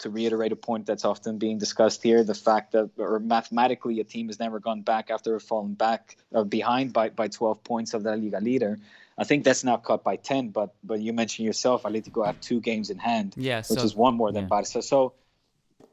to 0.00 0.10
reiterate 0.10 0.52
a 0.52 0.56
point 0.56 0.86
that's 0.86 1.04
often 1.04 1.38
being 1.38 1.58
discussed 1.58 2.02
here 2.02 2.24
the 2.24 2.34
fact 2.34 2.72
that 2.72 2.90
or 2.98 3.18
mathematically 3.18 4.00
a 4.00 4.04
team 4.04 4.26
has 4.26 4.38
never 4.38 4.58
gone 4.58 4.82
back 4.82 5.10
after 5.10 5.38
falling 5.40 5.74
back 5.74 6.16
uh, 6.34 6.44
behind 6.44 6.92
by, 6.92 7.08
by 7.08 7.28
12 7.28 7.62
points 7.64 7.94
of 7.94 8.02
the 8.02 8.16
liga 8.16 8.40
leader. 8.40 8.78
I 9.16 9.24
think 9.24 9.44
that's 9.44 9.64
now 9.64 9.76
cut 9.76 10.02
by 10.02 10.16
10 10.16 10.48
but 10.48 10.74
but 10.82 11.00
you 11.00 11.12
mentioned 11.12 11.46
yourself 11.46 11.82
Atletico 11.84 12.24
have 12.26 12.40
two 12.40 12.60
games 12.60 12.90
in 12.90 12.98
hand 12.98 13.34
Yeah, 13.36 13.62
which 13.68 13.84
is 13.84 13.94
one 13.94 14.14
more 14.14 14.32
than 14.32 14.44
yeah. 14.44 14.48
Barca. 14.48 14.82
So 14.82 15.14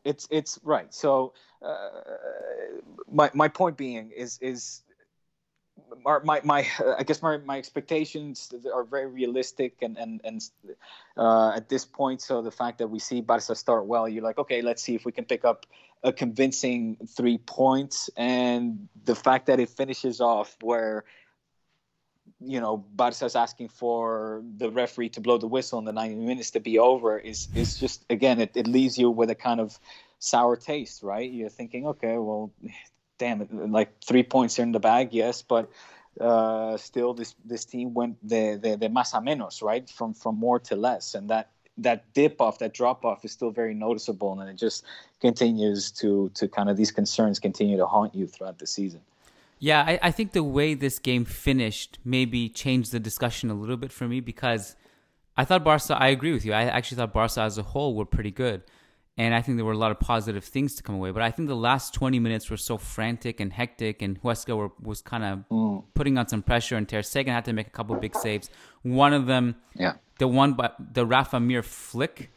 it's 0.04 0.28
it's 0.32 0.60
right. 0.64 0.94
So 0.94 1.34
uh, 1.62 1.90
my 3.12 3.30
my 3.34 3.48
point 3.48 3.78
being 3.78 4.12
is 4.12 4.40
is 4.42 4.82
my 6.24 6.42
my, 6.44 6.68
I 6.98 7.04
guess 7.04 7.22
my, 7.22 7.38
my 7.38 7.58
expectations 7.58 8.54
are 8.74 8.84
very 8.84 9.08
realistic 9.08 9.78
and 9.82 9.98
and 9.98 10.22
and 10.24 10.50
uh, 11.18 11.52
at 11.56 11.70
this 11.70 11.86
point. 11.86 12.22
So 12.22 12.42
the 12.42 12.52
fact 12.52 12.78
that 12.80 12.88
we 12.88 13.00
see 13.00 13.22
Barca 13.22 13.56
start 13.56 13.86
well, 13.86 14.08
you're 14.08 14.24
like, 14.24 14.38
okay, 14.38 14.62
let's 14.62 14.82
see 14.82 14.96
if 14.96 15.06
we 15.06 15.12
can 15.12 15.26
pick 15.26 15.46
up 15.46 15.66
a 16.04 16.14
convincing 16.14 16.98
three 17.08 17.38
points. 17.40 18.10
And 18.16 18.88
the 19.06 19.16
fact 19.16 19.48
that 19.48 19.60
it 19.60 19.70
finishes 19.70 20.22
off 20.22 20.56
where 20.62 21.04
you 22.40 22.60
know 22.60 22.78
Barca's 22.78 23.36
asking 23.36 23.70
for 23.70 24.44
the 24.58 24.70
referee 24.70 25.10
to 25.10 25.22
blow 25.22 25.38
the 25.38 25.48
whistle 25.48 25.80
and 25.80 25.88
the 25.88 25.94
90 25.94 26.16
minutes 26.16 26.52
to 26.52 26.60
be 26.60 26.78
over 26.78 27.18
is 27.18 27.48
is 27.56 27.80
just 27.80 28.06
again 28.10 28.40
it, 28.40 28.52
it 28.56 28.68
leaves 28.68 28.98
you 28.98 29.10
with 29.10 29.30
a 29.30 29.36
kind 29.36 29.60
of 29.60 29.80
sour 30.20 30.56
taste, 30.56 31.04
right? 31.04 31.30
You're 31.30 31.50
thinking, 31.50 31.88
okay, 31.88 32.18
well, 32.18 32.52
damn 33.18 33.42
it, 33.42 33.52
like 33.52 34.02
three 34.04 34.24
points 34.24 34.60
in 34.60 34.72
the 34.72 34.80
bag, 34.80 35.14
yes, 35.14 35.42
but 35.42 35.70
uh, 36.20 36.78
still 36.78 37.14
this 37.14 37.36
this 37.46 37.66
team 37.66 37.94
went 37.94 38.18
the 38.28 38.60
the, 38.62 38.76
the 38.78 38.90
más 38.90 39.14
a 39.14 39.22
menos, 39.22 39.62
right? 39.62 39.90
From 39.90 40.14
from 40.14 40.36
more 40.38 40.60
to 40.60 40.76
less, 40.76 41.16
and 41.16 41.30
that 41.30 41.50
that 41.78 42.12
dip 42.14 42.42
off, 42.42 42.60
that 42.60 42.74
drop 42.74 43.06
off 43.06 43.24
is 43.24 43.32
still 43.32 43.52
very 43.52 43.74
noticeable, 43.74 44.40
and 44.40 44.50
it 44.50 44.56
just 44.56 44.84
continues 45.22 45.92
to 45.92 46.30
to 46.36 46.48
kind 46.48 46.70
of 46.70 46.78
these 46.78 46.92
concerns 46.92 47.40
continue 47.40 47.78
to 47.78 47.86
haunt 47.86 48.16
you 48.16 48.28
throughout 48.28 48.60
the 48.60 48.68
season. 48.68 49.02
Yeah, 49.60 49.82
I, 49.82 50.00
I 50.04 50.12
think 50.12 50.34
the 50.34 50.44
way 50.44 50.76
this 50.76 51.00
game 51.00 51.26
finished 51.26 51.98
maybe 52.06 52.48
changed 52.48 52.92
the 52.92 53.00
discussion 53.00 53.50
a 53.50 53.56
little 53.56 53.78
bit 53.78 53.92
for 53.92 54.08
me 54.08 54.20
because 54.20 54.76
I 55.36 55.46
thought 55.46 55.64
Barca, 55.64 55.96
I 55.96 56.10
agree 56.10 56.32
with 56.32 56.46
you. 56.46 56.54
I 56.54 56.64
actually 56.64 56.98
thought 56.98 57.14
Barca 57.14 57.42
as 57.42 57.58
a 57.58 57.64
whole 57.64 57.96
were 57.96 58.06
pretty 58.06 58.32
good. 58.32 58.64
And 59.20 59.34
I 59.34 59.42
think 59.42 59.58
there 59.58 59.66
were 59.66 59.72
a 59.72 59.78
lot 59.78 59.90
of 59.90 60.00
positive 60.00 60.44
things 60.44 60.76
to 60.76 60.84
come 60.84 60.94
away. 60.94 61.10
But 61.10 61.24
I 61.24 61.32
think 61.32 61.48
the 61.48 61.56
last 61.56 61.94
20 61.96 62.20
minutes 62.20 62.52
were 62.52 62.58
so 62.58 62.78
frantic 62.78 63.40
and 63.40 63.52
hectic, 63.52 64.04
and 64.04 64.22
Huesca 64.22 64.56
were, 64.56 64.70
was 64.80 65.02
kind 65.02 65.24
of 65.24 65.44
mm. 65.50 65.84
putting 65.96 66.20
on 66.20 66.28
some 66.28 66.44
pressure, 66.44 66.76
and 66.76 66.88
Ter 66.88 67.02
Stegen 67.02 67.30
had 67.30 67.46
to 67.46 67.54
make 67.54 67.66
a 67.66 67.72
couple 67.72 67.96
big 67.96 68.16
saves. 68.16 68.50
One 68.84 69.14
of 69.14 69.26
them, 69.26 69.56
Yeah. 69.74 69.94
the 70.20 70.28
one, 70.28 70.54
by, 70.54 70.70
the 70.80 71.04
Rafa 71.06 71.40
Mir 71.40 71.64
flick 71.64 72.30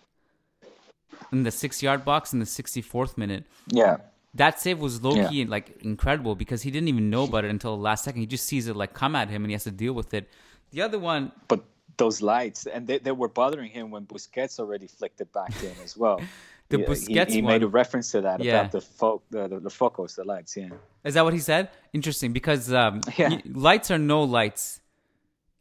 in 1.33 1.43
the 1.43 1.51
six 1.51 1.83
yard 1.83 2.05
box 2.05 2.33
in 2.33 2.39
the 2.39 2.47
64th 2.47 3.19
minute 3.19 3.45
Yeah. 3.69 3.99
that 4.35 4.59
save 4.59 4.81
was 4.81 5.03
low 5.03 5.13
key 5.29 5.37
Yeah. 5.37 5.43
and 5.43 5.51
like 5.51 5.83
incredible 5.83 6.35
because 6.35 6.63
he 6.63 6.71
didn't 6.71 6.89
even 6.89 7.11
know 7.11 7.25
about 7.25 7.45
it 7.45 7.51
until 7.51 7.77
the 7.77 7.83
last 7.83 8.05
second. 8.05 8.21
He 8.21 8.27
just 8.27 8.47
sees 8.47 8.69
it 8.69 8.75
like 8.75 8.95
come 8.95 9.15
at 9.15 9.29
him 9.29 9.45
and 9.45 9.51
he 9.51 9.53
has 9.53 9.65
to 9.65 9.71
deal 9.71 9.93
with 9.93 10.15
it. 10.15 10.29
The 10.71 10.83
other 10.83 10.99
one, 10.99 11.33
But 11.47 11.65
those 11.99 12.23
lights, 12.23 12.67
and 12.67 12.87
they, 12.87 12.99
they 12.99 13.13
were 13.13 13.29
bothering 13.29 13.71
him 13.71 13.91
when 13.91 14.07
Busquets 14.07 14.59
already 14.59 14.87
flicked 14.87 15.21
it 15.21 15.31
back 15.33 15.53
in 15.63 15.75
as 15.85 15.97
well. 15.97 16.21
The 16.71 16.79
He- 16.79 16.85
Busquets 16.85 17.29
he, 17.29 17.35
he 17.37 17.43
made 17.43 17.63
a 17.63 17.69
reference 17.69 18.11
to 18.13 18.21
that 18.23 18.43
Yeah. 18.43 18.61
about 18.61 18.73
the 18.73 18.81
fo- 18.81 19.23
the, 19.31 19.49
the, 19.49 19.61
the 19.61 19.71
focus, 19.71 20.15
the 20.15 20.25
lights. 20.25 20.57
Yeah, 20.57 20.69
Is 21.05 21.15
that 21.15 21.25
what 21.25 21.35
he 21.35 21.41
said? 21.41 21.69
Interesting, 21.93 22.33
because 22.33 22.73
um, 22.73 23.01
Yeah. 23.19 23.31
y- 23.31 23.43
lights 23.69 23.91
are 23.91 23.99
no 23.99 24.23
lights. 24.23 24.81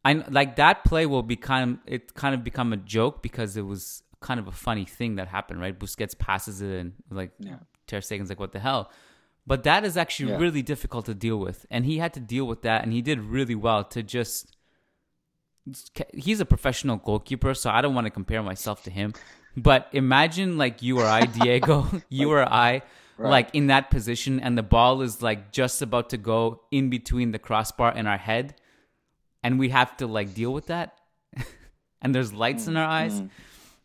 I 0.05 0.13
like 0.29 0.55
that 0.55 0.85
play 0.85 1.05
will 1.05 1.23
become 1.23 1.81
it 1.85 2.13
kind 2.13 2.33
of 2.33 2.43
become 2.43 2.71
a 2.73 2.77
joke 2.77 3.21
because 3.21 3.57
it 3.57 3.65
was 3.65 4.01
kind 4.21 4.39
of 4.39 4.47
a 4.47 4.51
funny 4.67 4.85
thing 4.85 5.15
that 5.15 5.27
happened, 5.27 5.59
right? 5.59 5.77
Busquets 5.77 6.17
passes 6.17 6.61
it 6.61 6.71
and 6.79 6.93
like 7.11 7.31
Yeah. 7.39 7.57
Ter 7.87 7.99
Stegen's 7.99 8.29
like, 8.29 8.39
"What 8.39 8.51
the 8.53 8.59
hell?" 8.59 8.89
But 9.47 9.63
that 9.63 9.83
is 9.83 9.97
actually 9.97 10.31
Yeah. 10.31 10.37
really 10.37 10.61
difficult 10.61 11.05
to 11.07 11.13
deal 11.15 11.37
with, 11.37 11.65
and 11.71 11.85
he 11.85 11.97
had 11.97 12.13
to 12.13 12.19
deal 12.19 12.45
with 12.45 12.61
that, 12.61 12.83
and 12.83 12.93
he 12.93 13.01
did 13.01 13.19
really 13.19 13.55
well 13.55 13.83
to 13.95 14.03
just. 14.03 14.55
He's 16.13 16.39
a 16.39 16.45
professional 16.45 16.97
goalkeeper, 16.97 17.53
so 17.53 17.69
I 17.69 17.81
don't 17.81 17.93
want 17.93 18.05
to 18.05 18.11
compare 18.11 18.41
myself 18.41 18.83
to 18.83 18.91
him. 18.91 19.13
But 19.57 19.89
imagine 19.91 20.57
like 20.57 20.81
you 20.81 20.99
or 20.99 21.05
I, 21.05 21.21
Diego, 21.21 21.87
you 22.09 22.31
or 22.31 22.43
I, 22.43 22.81
like 23.17 23.49
in 23.53 23.67
that 23.67 23.91
position, 23.91 24.39
and 24.39 24.57
the 24.57 24.63
ball 24.63 25.01
is 25.01 25.21
like 25.21 25.51
just 25.51 25.81
about 25.81 26.11
to 26.11 26.17
go 26.17 26.61
in 26.71 26.89
between 26.89 27.31
the 27.31 27.39
crossbar 27.39 27.91
and 27.93 28.07
our 28.07 28.17
head, 28.17 28.55
and 29.43 29.59
we 29.59 29.69
have 29.69 29.97
to 29.97 30.07
like 30.07 30.33
deal 30.33 30.53
with 30.53 30.67
that. 30.67 30.97
and 32.01 32.15
there's 32.15 32.33
lights 32.33 32.67
in 32.67 32.77
our 32.77 32.85
mm-hmm. 32.85 33.17
eyes. 33.21 33.29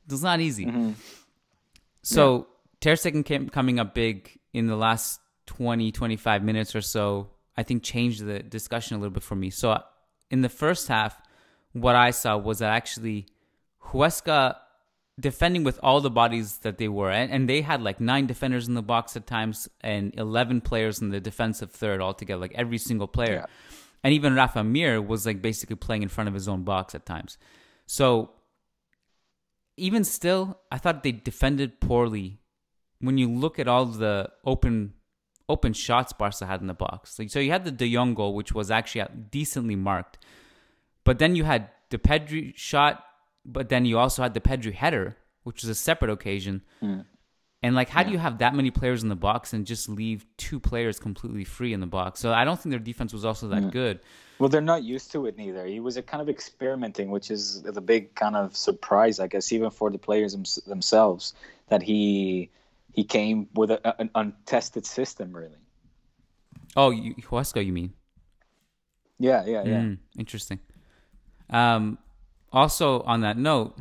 It's 0.08 0.22
not 0.22 0.40
easy. 0.40 0.66
Mm-hmm. 0.66 0.92
So 2.02 2.46
Ter 2.80 2.94
Stegen 2.94 3.24
came 3.24 3.48
coming 3.48 3.80
up 3.80 3.94
big 3.94 4.38
in 4.52 4.66
the 4.66 4.76
last 4.76 5.20
20, 5.46 5.90
25 5.90 6.44
minutes 6.44 6.76
or 6.76 6.80
so. 6.80 7.30
I 7.56 7.62
think 7.62 7.82
changed 7.82 8.24
the 8.24 8.40
discussion 8.40 8.96
a 8.96 8.98
little 8.98 9.12
bit 9.12 9.22
for 9.22 9.34
me. 9.36 9.50
So 9.50 9.80
in 10.30 10.42
the 10.42 10.48
first 10.48 10.88
half, 10.88 11.20
what 11.72 11.96
I 11.96 12.10
saw 12.10 12.36
was 12.36 12.58
that 12.58 12.70
actually 12.70 13.26
Huesca 13.86 14.56
defending 15.18 15.62
with 15.62 15.78
all 15.82 16.00
the 16.00 16.10
bodies 16.10 16.58
that 16.58 16.78
they 16.78 16.88
were, 16.88 17.10
and, 17.10 17.30
and 17.30 17.48
they 17.48 17.62
had 17.62 17.82
like 17.82 18.00
nine 18.00 18.26
defenders 18.26 18.66
in 18.66 18.74
the 18.74 18.82
box 18.82 19.16
at 19.16 19.26
times 19.26 19.68
and 19.80 20.12
11 20.16 20.62
players 20.62 21.00
in 21.00 21.10
the 21.10 21.20
defensive 21.20 21.70
third 21.70 22.00
altogether, 22.00 22.40
like 22.40 22.54
every 22.54 22.78
single 22.78 23.06
player. 23.06 23.34
Yeah. 23.34 23.46
And 24.02 24.12
even 24.12 24.34
Rafa 24.34 24.64
Mir 24.64 25.00
was 25.00 25.24
like 25.24 25.40
basically 25.40 25.76
playing 25.76 26.02
in 26.02 26.08
front 26.08 26.28
of 26.28 26.34
his 26.34 26.48
own 26.48 26.62
box 26.62 26.94
at 26.94 27.06
times. 27.06 27.38
So 27.86 28.30
even 29.76 30.04
still, 30.04 30.60
I 30.70 30.78
thought 30.78 31.02
they 31.02 31.12
defended 31.12 31.80
poorly. 31.80 32.40
When 33.00 33.18
you 33.18 33.30
look 33.30 33.58
at 33.58 33.68
all 33.68 33.86
the 33.86 34.30
open 34.44 34.94
open 35.46 35.74
shots 35.74 36.12
Barca 36.14 36.46
had 36.46 36.62
in 36.62 36.68
the 36.68 36.74
box, 36.74 37.18
like 37.18 37.30
so 37.30 37.38
you 37.38 37.50
had 37.50 37.64
the 37.64 37.70
De 37.70 37.92
Jong 37.92 38.14
goal, 38.14 38.34
which 38.34 38.52
was 38.52 38.70
actually 38.70 39.06
decently 39.30 39.76
marked, 39.76 40.18
but 41.04 41.18
then 41.18 41.36
you 41.36 41.44
had 41.44 41.70
the 41.90 41.98
Pedri 41.98 42.56
shot, 42.56 43.04
but 43.44 43.68
then 43.68 43.84
you 43.84 43.98
also 43.98 44.22
had 44.22 44.34
the 44.34 44.40
Pedri 44.40 44.72
header, 44.72 45.16
which 45.42 45.62
was 45.62 45.68
a 45.68 45.74
separate 45.74 46.10
occasion. 46.10 46.62
And 47.62 47.74
like, 47.74 47.88
how 47.88 48.02
do 48.02 48.10
you 48.12 48.18
have 48.18 48.38
that 48.38 48.54
many 48.54 48.70
players 48.70 49.02
in 49.02 49.08
the 49.08 49.16
box 49.16 49.54
and 49.54 49.64
just 49.66 49.88
leave 49.88 50.26
two 50.36 50.60
players 50.60 50.98
completely 50.98 51.44
free 51.44 51.72
in 51.72 51.80
the 51.80 51.86
box? 51.86 52.20
So 52.20 52.30
I 52.30 52.44
don't 52.44 52.60
think 52.60 52.72
their 52.72 52.78
defense 52.78 53.12
was 53.12 53.24
also 53.24 53.48
that 53.48 53.70
good. 53.70 54.00
well, 54.38 54.50
they're 54.50 54.60
not 54.60 54.82
used 54.82 55.12
to 55.12 55.24
it 55.26 55.38
neither. 55.38 55.64
He 55.64 55.80
was 55.80 55.96
a 55.96 56.02
kind 56.02 56.20
of 56.20 56.28
experimenting, 56.28 57.10
which 57.10 57.30
is 57.30 57.62
the 57.62 57.80
big 57.80 58.14
kind 58.14 58.36
of 58.36 58.54
surprise, 58.54 59.18
I 59.18 59.28
guess, 59.28 59.50
even 59.50 59.70
for 59.70 59.90
the 59.90 59.96
players 59.98 60.34
thems- 60.34 60.62
themselves, 60.66 61.32
that 61.68 61.82
he 61.82 62.50
he 62.92 63.02
came 63.02 63.48
with 63.54 63.70
a, 63.70 64.00
an 64.00 64.10
untested 64.14 64.84
system, 64.84 65.34
really. 65.34 65.56
Oh, 66.76 66.90
you, 66.90 67.14
Huesca, 67.14 67.64
you 67.64 67.72
mean? 67.72 67.94
Yeah, 69.18 69.44
yeah, 69.46 69.64
yeah. 69.64 69.80
Mm, 69.80 69.98
interesting. 70.18 70.60
Um, 71.48 71.98
also 72.54 73.02
on 73.02 73.20
that 73.22 73.36
note, 73.36 73.76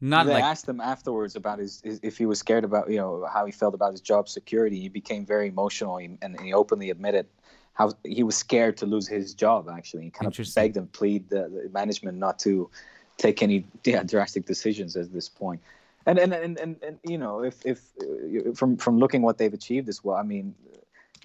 not 0.00 0.26
they 0.26 0.34
like 0.34 0.44
asked 0.44 0.68
him 0.68 0.80
afterwards 0.80 1.36
about 1.36 1.58
his, 1.58 1.80
his 1.84 2.00
if 2.02 2.16
he 2.16 2.26
was 2.26 2.38
scared 2.38 2.64
about 2.64 2.88
you 2.90 2.96
know 2.96 3.26
how 3.32 3.44
he 3.44 3.52
felt 3.52 3.74
about 3.74 3.92
his 3.92 4.00
job 4.00 4.28
security. 4.28 4.80
He 4.80 4.88
became 4.88 5.26
very 5.26 5.48
emotional 5.48 5.96
and 5.98 6.40
he 6.40 6.54
openly 6.54 6.90
admitted 6.90 7.26
how 7.74 7.92
he 8.04 8.22
was 8.22 8.36
scared 8.36 8.76
to 8.78 8.86
lose 8.86 9.06
his 9.08 9.34
job. 9.34 9.68
Actually, 9.68 10.04
he 10.04 10.10
kind 10.10 10.26
of 10.26 10.54
begged 10.54 10.76
and 10.76 10.90
pleaded 10.92 11.28
the, 11.30 11.42
the 11.64 11.70
management 11.72 12.18
not 12.18 12.38
to 12.40 12.70
take 13.16 13.42
any 13.42 13.64
yeah, 13.84 14.02
drastic 14.02 14.46
decisions 14.46 14.96
at 14.96 15.12
this 15.12 15.28
point. 15.28 15.60
And 16.06 16.18
and, 16.18 16.32
and, 16.32 16.58
and, 16.58 16.76
and 16.82 16.98
you 17.04 17.18
know 17.18 17.42
if 17.42 17.56
if 17.64 17.80
uh, 18.00 18.52
from 18.54 18.76
from 18.76 18.98
looking 18.98 19.22
what 19.22 19.38
they've 19.38 19.54
achieved 19.54 19.88
as 19.88 20.02
well, 20.04 20.16
I 20.16 20.22
mean. 20.22 20.54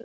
uh, 0.00 0.04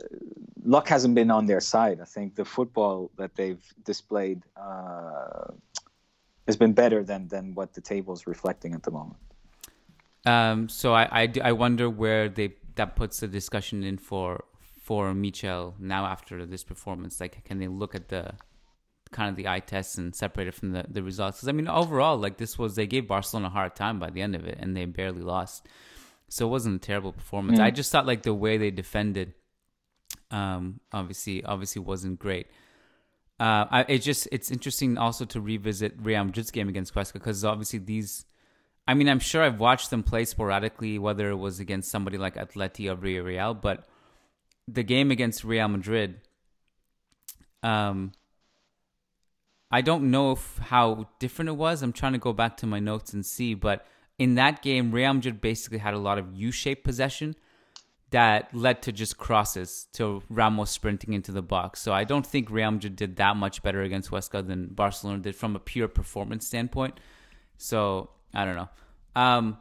Luck 0.66 0.88
hasn't 0.88 1.14
been 1.14 1.30
on 1.30 1.44
their 1.44 1.60
side. 1.60 2.00
I 2.00 2.06
think 2.06 2.36
the 2.36 2.44
football 2.46 3.10
that 3.18 3.34
they've 3.36 3.62
displayed 3.84 4.40
uh, 4.56 5.48
has 6.46 6.56
been 6.56 6.72
better 6.72 7.02
than 7.02 7.28
than 7.28 7.54
what 7.54 7.74
the 7.74 7.80
table 7.80 8.14
is 8.14 8.26
reflecting 8.26 8.74
at 8.74 8.82
the 8.82 8.90
moment. 8.90 9.16
Um, 10.26 10.68
so 10.68 10.94
I, 10.94 11.22
I, 11.22 11.32
I 11.42 11.52
wonder 11.52 11.90
where 11.90 12.28
they 12.28 12.54
that 12.76 12.96
puts 12.96 13.20
the 13.20 13.28
discussion 13.28 13.82
in 13.84 13.98
for 13.98 14.44
for 14.84 15.14
Michel 15.14 15.74
now 15.78 16.06
after 16.06 16.44
this 16.44 16.64
performance. 16.64 17.20
Like, 17.20 17.42
can 17.44 17.58
they 17.58 17.68
look 17.68 17.94
at 17.94 18.08
the 18.08 18.32
kind 19.12 19.30
of 19.30 19.36
the 19.36 19.48
eye 19.48 19.60
tests 19.60 19.96
and 19.96 20.14
separate 20.14 20.48
it 20.48 20.54
from 20.54 20.72
the, 20.72 20.84
the 20.88 21.02
results? 21.02 21.38
Because 21.38 21.48
I 21.48 21.52
mean, 21.52 21.68
overall, 21.68 22.16
like 22.18 22.36
this 22.36 22.58
was 22.58 22.74
they 22.74 22.86
gave 22.86 23.06
Barcelona 23.06 23.46
a 23.46 23.50
hard 23.50 23.74
time 23.76 23.98
by 23.98 24.10
the 24.10 24.22
end 24.22 24.34
of 24.34 24.44
it, 24.44 24.58
and 24.60 24.76
they 24.76 24.84
barely 24.84 25.22
lost. 25.22 25.66
So 26.28 26.46
it 26.46 26.50
wasn't 26.50 26.76
a 26.76 26.86
terrible 26.86 27.12
performance. 27.12 27.60
I 27.60 27.70
just 27.70 27.92
thought 27.92 28.06
like 28.06 28.22
the 28.22 28.34
way 28.34 28.56
they 28.56 28.70
defended, 28.70 29.34
um, 30.30 30.80
obviously 30.92 31.44
obviously 31.44 31.80
wasn't 31.80 32.18
great. 32.18 32.48
Uh, 33.40 33.84
it 33.88 33.98
just 33.98 34.28
it's 34.30 34.50
interesting 34.50 34.96
also 34.96 35.24
to 35.24 35.40
revisit 35.40 35.94
Real 36.00 36.24
Madrid's 36.24 36.50
game 36.50 36.68
against 36.68 36.94
Huesca 36.94 37.14
because 37.14 37.44
obviously 37.44 37.78
these. 37.78 38.26
I 38.86 38.94
mean, 38.94 39.08
I'm 39.08 39.18
sure 39.18 39.42
I've 39.42 39.60
watched 39.60 39.90
them 39.90 40.02
play 40.02 40.26
sporadically, 40.26 40.98
whether 40.98 41.30
it 41.30 41.36
was 41.36 41.58
against 41.58 41.90
somebody 41.90 42.18
like 42.18 42.36
Atleti 42.36 42.92
or 42.92 42.96
Villarreal, 42.96 43.58
but 43.58 43.88
the 44.68 44.82
game 44.82 45.10
against 45.10 45.42
Real 45.42 45.68
Madrid, 45.68 46.20
um, 47.62 48.12
I 49.70 49.80
don't 49.80 50.10
know 50.10 50.32
if 50.32 50.58
how 50.58 51.08
different 51.18 51.48
it 51.48 51.56
was. 51.56 51.82
I'm 51.82 51.94
trying 51.94 52.12
to 52.12 52.18
go 52.18 52.34
back 52.34 52.58
to 52.58 52.66
my 52.66 52.78
notes 52.78 53.14
and 53.14 53.24
see, 53.24 53.54
but 53.54 53.86
in 54.18 54.34
that 54.36 54.62
game, 54.62 54.92
Real 54.92 55.14
Madrid 55.14 55.40
basically 55.40 55.78
had 55.78 55.94
a 55.94 55.98
lot 55.98 56.18
of 56.18 56.34
U-shaped 56.34 56.84
possession 56.84 57.34
that 58.14 58.54
led 58.54 58.80
to 58.80 58.92
just 58.92 59.18
crosses 59.18 59.88
to 59.92 60.22
Ramos 60.30 60.70
sprinting 60.70 61.14
into 61.14 61.32
the 61.32 61.42
box. 61.42 61.82
So 61.82 61.92
I 61.92 62.04
don't 62.04 62.24
think 62.24 62.48
Real 62.48 62.70
Madrid 62.70 62.94
did 62.94 63.16
that 63.16 63.36
much 63.36 63.60
better 63.60 63.82
against 63.82 64.08
Huesca 64.08 64.46
than 64.46 64.68
Barcelona 64.68 65.18
did 65.18 65.34
from 65.34 65.56
a 65.56 65.58
pure 65.58 65.88
performance 65.88 66.46
standpoint. 66.46 67.00
So 67.58 68.10
I 68.32 68.44
don't 68.44 68.54
know. 68.54 68.68
Um, 69.16 69.58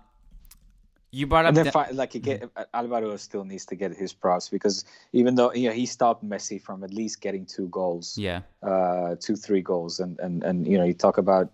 you 1.09 1.25
brought 1.25 1.45
up 1.45 1.55
the- 1.55 1.71
fi- 1.71 1.89
like, 1.91 2.13
you 2.13 2.21
get 2.21 2.47
Alvaro 2.75 3.15
still 3.17 3.43
needs 3.43 3.65
to 3.65 3.75
get 3.75 3.97
his 3.97 4.13
props 4.13 4.49
because 4.49 4.85
even 5.13 5.33
though 5.33 5.51
yeah, 5.53 5.71
he 5.71 5.87
stopped 5.87 6.23
Messi 6.23 6.61
from 6.61 6.83
at 6.83 6.93
least 6.93 7.21
getting 7.21 7.47
two 7.47 7.67
goals, 7.69 8.15
yeah. 8.19 8.41
uh, 8.61 9.15
two 9.19 9.35
three 9.35 9.61
goals, 9.61 9.99
and 9.99 10.19
and 10.19 10.43
and 10.43 10.67
you 10.67 10.77
know 10.77 10.83
you 10.83 10.93
talk 10.93 11.17
about 11.17 11.49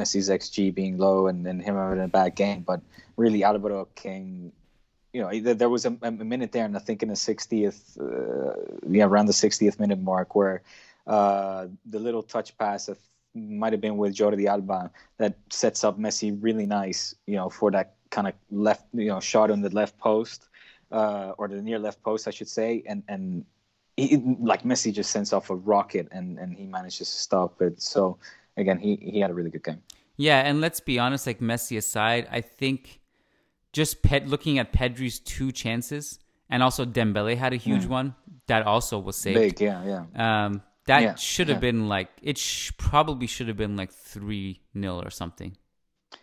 Messi's 0.00 0.30
xG 0.30 0.74
being 0.74 0.96
low 0.96 1.26
and, 1.26 1.46
and 1.46 1.62
him 1.62 1.74
having 1.74 2.02
a 2.02 2.08
bad 2.08 2.36
game, 2.36 2.62
but 2.62 2.80
really 3.18 3.44
Alvaro 3.44 3.86
came. 3.94 4.52
You 5.12 5.22
know, 5.22 5.54
there 5.54 5.68
was 5.68 5.84
a, 5.84 5.96
a 6.02 6.10
minute 6.10 6.52
there, 6.52 6.64
and 6.64 6.76
I 6.76 6.80
think 6.80 7.02
in 7.02 7.08
the 7.08 7.14
60th, 7.14 8.00
uh, 8.00 8.78
yeah, 8.88 9.04
around 9.04 9.26
the 9.26 9.32
60th 9.32 9.78
minute 9.78 10.00
mark, 10.00 10.34
where 10.34 10.62
uh, 11.06 11.66
the 11.84 11.98
little 11.98 12.22
touch 12.22 12.56
pass 12.56 12.88
might 13.34 13.72
have 13.72 13.80
been 13.80 13.96
with 13.96 14.14
Jordi 14.14 14.46
Alba 14.46 14.90
that 15.18 15.36
sets 15.50 15.84
up 15.84 15.98
Messi 15.98 16.36
really 16.40 16.66
nice, 16.66 17.14
you 17.26 17.36
know, 17.36 17.48
for 17.48 17.70
that 17.70 17.96
kind 18.10 18.28
of 18.28 18.34
left, 18.50 18.84
you 18.92 19.08
know, 19.08 19.20
shot 19.20 19.50
on 19.50 19.60
the 19.60 19.70
left 19.70 19.98
post 19.98 20.48
uh, 20.90 21.32
or 21.38 21.48
the 21.48 21.60
near 21.60 21.78
left 21.78 22.02
post, 22.02 22.28
I 22.28 22.30
should 22.30 22.48
say, 22.48 22.82
and 22.86 23.02
and 23.08 23.44
he, 23.96 24.16
like 24.40 24.62
Messi 24.62 24.92
just 24.92 25.10
sends 25.10 25.32
off 25.32 25.50
a 25.50 25.54
rocket 25.54 26.08
and 26.12 26.38
and 26.38 26.54
he 26.54 26.66
manages 26.66 27.10
to 27.10 27.18
stop 27.18 27.60
it. 27.62 27.80
So 27.80 28.18
again, 28.56 28.78
he 28.78 28.96
he 28.96 29.20
had 29.20 29.30
a 29.30 29.34
really 29.34 29.50
good 29.50 29.64
game. 29.64 29.82
Yeah, 30.16 30.40
and 30.40 30.60
let's 30.60 30.80
be 30.80 30.98
honest, 30.98 31.26
like 31.26 31.40
Messi 31.40 31.76
aside, 31.76 32.28
I 32.30 32.42
think 32.42 33.00
just 33.72 33.98
looking 34.26 34.58
at 34.58 34.72
Pedri's 34.72 35.18
two 35.18 35.52
chances, 35.52 36.18
and 36.50 36.62
also 36.62 36.84
Dembele 36.84 37.36
had 37.36 37.52
a 37.52 37.56
huge 37.56 37.86
one 37.86 38.14
that 38.46 38.66
also 38.66 38.98
was 38.98 39.16
saved. 39.16 39.38
Big, 39.40 39.60
yeah, 39.60 40.04
yeah. 40.14 40.46
Um, 40.46 40.62
that 40.86 41.00
Yeah, 41.02 41.14
should 41.14 41.48
have 41.48 41.56
yeah. 41.56 41.60
been 41.60 41.88
like 41.88 42.08
it 42.22 42.38
sh- 42.38 42.72
probably 42.76 43.26
should 43.26 43.48
have 43.48 43.56
been 43.56 43.76
like 43.76 43.92
three 43.92 44.60
0 44.76 45.00
or 45.00 45.10
something 45.10 45.56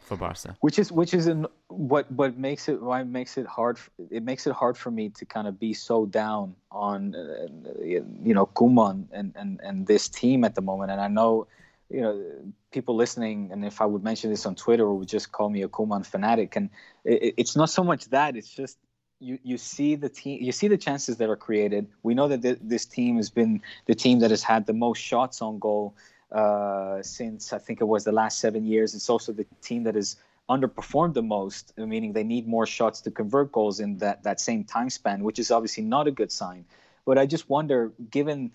for 0.01 0.17
Barca. 0.17 0.57
which 0.61 0.77
is 0.79 0.91
which 0.91 1.13
is 1.13 1.27
in 1.27 1.47
what 1.67 2.11
what 2.11 2.37
makes 2.37 2.67
it 2.69 2.81
why 2.81 3.03
makes 3.03 3.37
it 3.37 3.45
hard 3.45 3.77
it 4.11 4.23
makes 4.23 4.45
it 4.47 4.53
hard 4.53 4.77
for 4.77 4.91
me 4.91 5.09
to 5.09 5.25
kind 5.25 5.47
of 5.47 5.59
be 5.59 5.73
so 5.73 6.05
down 6.05 6.55
on 6.71 7.15
uh, 7.15 7.47
you 7.81 8.33
know 8.33 8.45
Koeman 8.47 9.07
and 9.11 9.33
and 9.35 9.59
and 9.63 9.87
this 9.87 10.09
team 10.09 10.43
at 10.43 10.55
the 10.55 10.61
moment 10.61 10.91
and 10.91 10.99
I 11.01 11.07
know 11.07 11.47
you 11.89 12.01
know 12.01 12.23
people 12.71 12.95
listening 12.95 13.49
and 13.51 13.65
if 13.65 13.81
I 13.81 13.85
would 13.85 14.03
mention 14.03 14.29
this 14.29 14.45
on 14.45 14.55
Twitter 14.55 14.91
would 14.91 15.07
just 15.07 15.31
call 15.31 15.49
me 15.49 15.63
a 15.63 15.67
Koeman 15.67 16.05
fanatic 16.05 16.55
and 16.55 16.69
it, 17.03 17.33
it's 17.37 17.55
not 17.55 17.69
so 17.69 17.83
much 17.83 18.05
that 18.09 18.35
it's 18.35 18.49
just 18.49 18.77
you 19.19 19.39
you 19.43 19.57
see 19.57 19.95
the 19.95 20.09
team 20.09 20.41
you 20.41 20.51
see 20.51 20.67
the 20.67 20.77
chances 20.77 21.17
that 21.17 21.29
are 21.29 21.35
created 21.35 21.87
we 22.03 22.13
know 22.13 22.27
that 22.27 22.41
th- 22.41 22.59
this 22.61 22.85
team 22.85 23.17
has 23.17 23.29
been 23.29 23.61
the 23.85 23.95
team 23.95 24.19
that 24.19 24.29
has 24.29 24.43
had 24.43 24.65
the 24.65 24.73
most 24.73 24.99
shots 24.99 25.41
on 25.41 25.59
goal 25.59 25.95
uh, 26.31 27.01
since 27.01 27.53
I 27.53 27.57
think 27.57 27.81
it 27.81 27.85
was 27.85 28.03
the 28.03 28.11
last 28.11 28.39
seven 28.39 28.65
years. 28.65 28.93
It's 28.93 29.09
also 29.09 29.31
the 29.31 29.45
team 29.61 29.83
that 29.83 29.95
has 29.95 30.15
underperformed 30.49 31.13
the 31.13 31.23
most, 31.23 31.73
meaning 31.77 32.13
they 32.13 32.23
need 32.23 32.47
more 32.47 32.65
shots 32.65 33.01
to 33.01 33.11
convert 33.11 33.51
goals 33.51 33.79
in 33.79 33.97
that, 33.97 34.23
that 34.23 34.39
same 34.39 34.63
time 34.63 34.89
span, 34.89 35.23
which 35.23 35.39
is 35.39 35.51
obviously 35.51 35.83
not 35.83 36.07
a 36.07 36.11
good 36.11 36.31
sign. 36.31 36.65
But 37.05 37.17
I 37.17 37.25
just 37.25 37.49
wonder, 37.49 37.91
given 38.11 38.51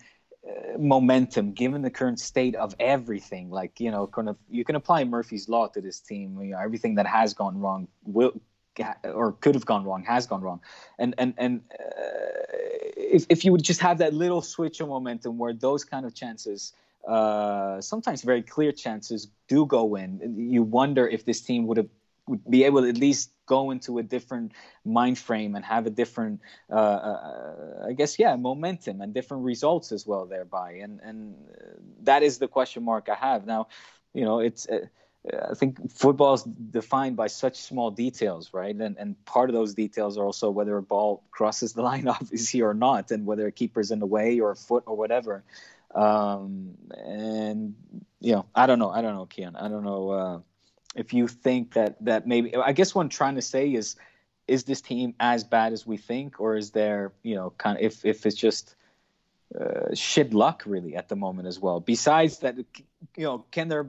momentum, 0.77 1.53
given 1.53 1.81
the 1.81 1.89
current 1.89 2.19
state 2.19 2.55
of 2.55 2.75
everything, 2.79 3.49
like 3.49 3.79
you 3.79 3.91
know, 3.91 4.07
kind 4.07 4.29
of, 4.29 4.37
you 4.49 4.63
can 4.63 4.75
apply 4.75 5.03
Murphy's 5.03 5.49
law 5.49 5.67
to 5.67 5.81
this 5.81 5.99
team. 5.99 6.39
You 6.41 6.51
know, 6.51 6.59
everything 6.59 6.95
that 6.95 7.07
has 7.07 7.33
gone 7.33 7.59
wrong 7.59 7.87
will 8.05 8.33
or 9.03 9.31
could 9.33 9.55
have 9.55 9.65
gone 9.65 9.85
wrong 9.85 10.03
has 10.03 10.27
gone 10.27 10.41
wrong, 10.41 10.61
and 10.99 11.15
and 11.17 11.33
and 11.37 11.61
uh, 11.73 11.83
if 12.97 13.25
if 13.29 13.45
you 13.45 13.51
would 13.51 13.63
just 13.63 13.81
have 13.81 13.99
that 13.99 14.13
little 14.13 14.41
switch 14.41 14.79
of 14.81 14.89
momentum 14.89 15.37
where 15.37 15.53
those 15.53 15.83
kind 15.83 16.05
of 16.05 16.13
chances. 16.13 16.73
Uh, 17.07 17.79
sometimes 17.81 18.23
very 18.23 18.41
clear 18.41 18.71
chances 18.71 19.27
do 19.47 19.67
go 19.67 19.93
in. 19.93 20.49
You 20.49 20.63
wonder 20.63 21.07
if 21.07 21.23
this 21.23 21.39
team 21.39 21.67
would 21.67 21.77
have 21.77 21.89
be 22.49 22.63
able 22.63 22.81
to 22.81 22.89
at 22.89 22.97
least 22.97 23.31
go 23.45 23.71
into 23.71 23.97
a 23.99 24.03
different 24.03 24.51
mind 24.83 25.17
frame 25.17 25.55
and 25.55 25.63
have 25.65 25.85
a 25.85 25.89
different, 25.89 26.41
uh, 26.71 26.75
uh, 26.75 27.85
I 27.87 27.93
guess, 27.93 28.17
yeah, 28.17 28.35
momentum 28.35 29.01
and 29.01 29.13
different 29.13 29.43
results 29.43 29.91
as 29.91 30.05
well 30.07 30.25
thereby. 30.25 30.73
And 30.83 30.99
and 31.01 31.35
that 32.03 32.23
is 32.23 32.37
the 32.39 32.47
question 32.47 32.83
mark 32.83 33.09
I 33.09 33.15
have 33.15 33.45
now. 33.45 33.67
You 34.13 34.25
know, 34.25 34.39
it's. 34.39 34.67
Uh, 34.67 34.87
I 35.49 35.55
think 35.55 35.91
football 35.91 36.35
is 36.35 36.43
defined 36.43 37.15
by 37.15 37.27
such 37.27 37.57
small 37.57 37.89
details, 37.89 38.53
right? 38.53 38.75
And 38.75 38.95
and 38.97 39.25
part 39.25 39.49
of 39.49 39.55
those 39.55 39.73
details 39.73 40.17
are 40.19 40.25
also 40.25 40.51
whether 40.51 40.77
a 40.77 40.83
ball 40.83 41.23
crosses 41.31 41.73
the 41.73 41.81
line, 41.89 42.07
obviously, 42.07 42.61
or 42.61 42.73
not, 42.75 43.11
and 43.11 43.25
whether 43.25 43.47
a 43.47 43.51
keeper's 43.51 43.91
in 43.91 43.99
the 43.99 44.05
way 44.05 44.39
or 44.39 44.51
a 44.51 44.55
foot 44.55 44.83
or 44.85 44.95
whatever. 44.95 45.43
Um, 45.95 46.75
and 46.95 47.75
you 48.19 48.33
know, 48.33 48.45
I 48.53 48.67
don't 48.67 48.79
know. 48.79 48.89
I 48.91 49.01
don't 49.01 49.15
know, 49.15 49.25
Kiyan. 49.25 49.55
I 49.59 49.67
don't 49.67 49.83
know 49.83 50.09
uh, 50.09 50.39
if 50.95 51.13
you 51.13 51.27
think 51.27 51.73
that 51.73 52.03
that 52.05 52.27
maybe. 52.27 52.55
I 52.55 52.71
guess 52.71 52.95
what 52.95 53.03
I'm 53.03 53.09
trying 53.09 53.35
to 53.35 53.41
say 53.41 53.73
is, 53.73 53.95
is 54.47 54.63
this 54.63 54.81
team 54.81 55.13
as 55.19 55.43
bad 55.43 55.73
as 55.73 55.85
we 55.85 55.97
think, 55.97 56.39
or 56.39 56.55
is 56.55 56.71
there, 56.71 57.11
you 57.23 57.35
know, 57.35 57.51
kind 57.57 57.77
of 57.77 57.83
if 57.83 58.05
if 58.05 58.25
it's 58.25 58.35
just 58.35 58.75
uh, 59.59 59.93
shit 59.93 60.33
luck 60.33 60.63
really 60.65 60.95
at 60.95 61.09
the 61.09 61.15
moment 61.15 61.47
as 61.47 61.59
well? 61.59 61.79
Besides 61.79 62.39
that, 62.39 62.57
you 62.57 63.23
know, 63.23 63.45
can 63.51 63.67
there 63.67 63.87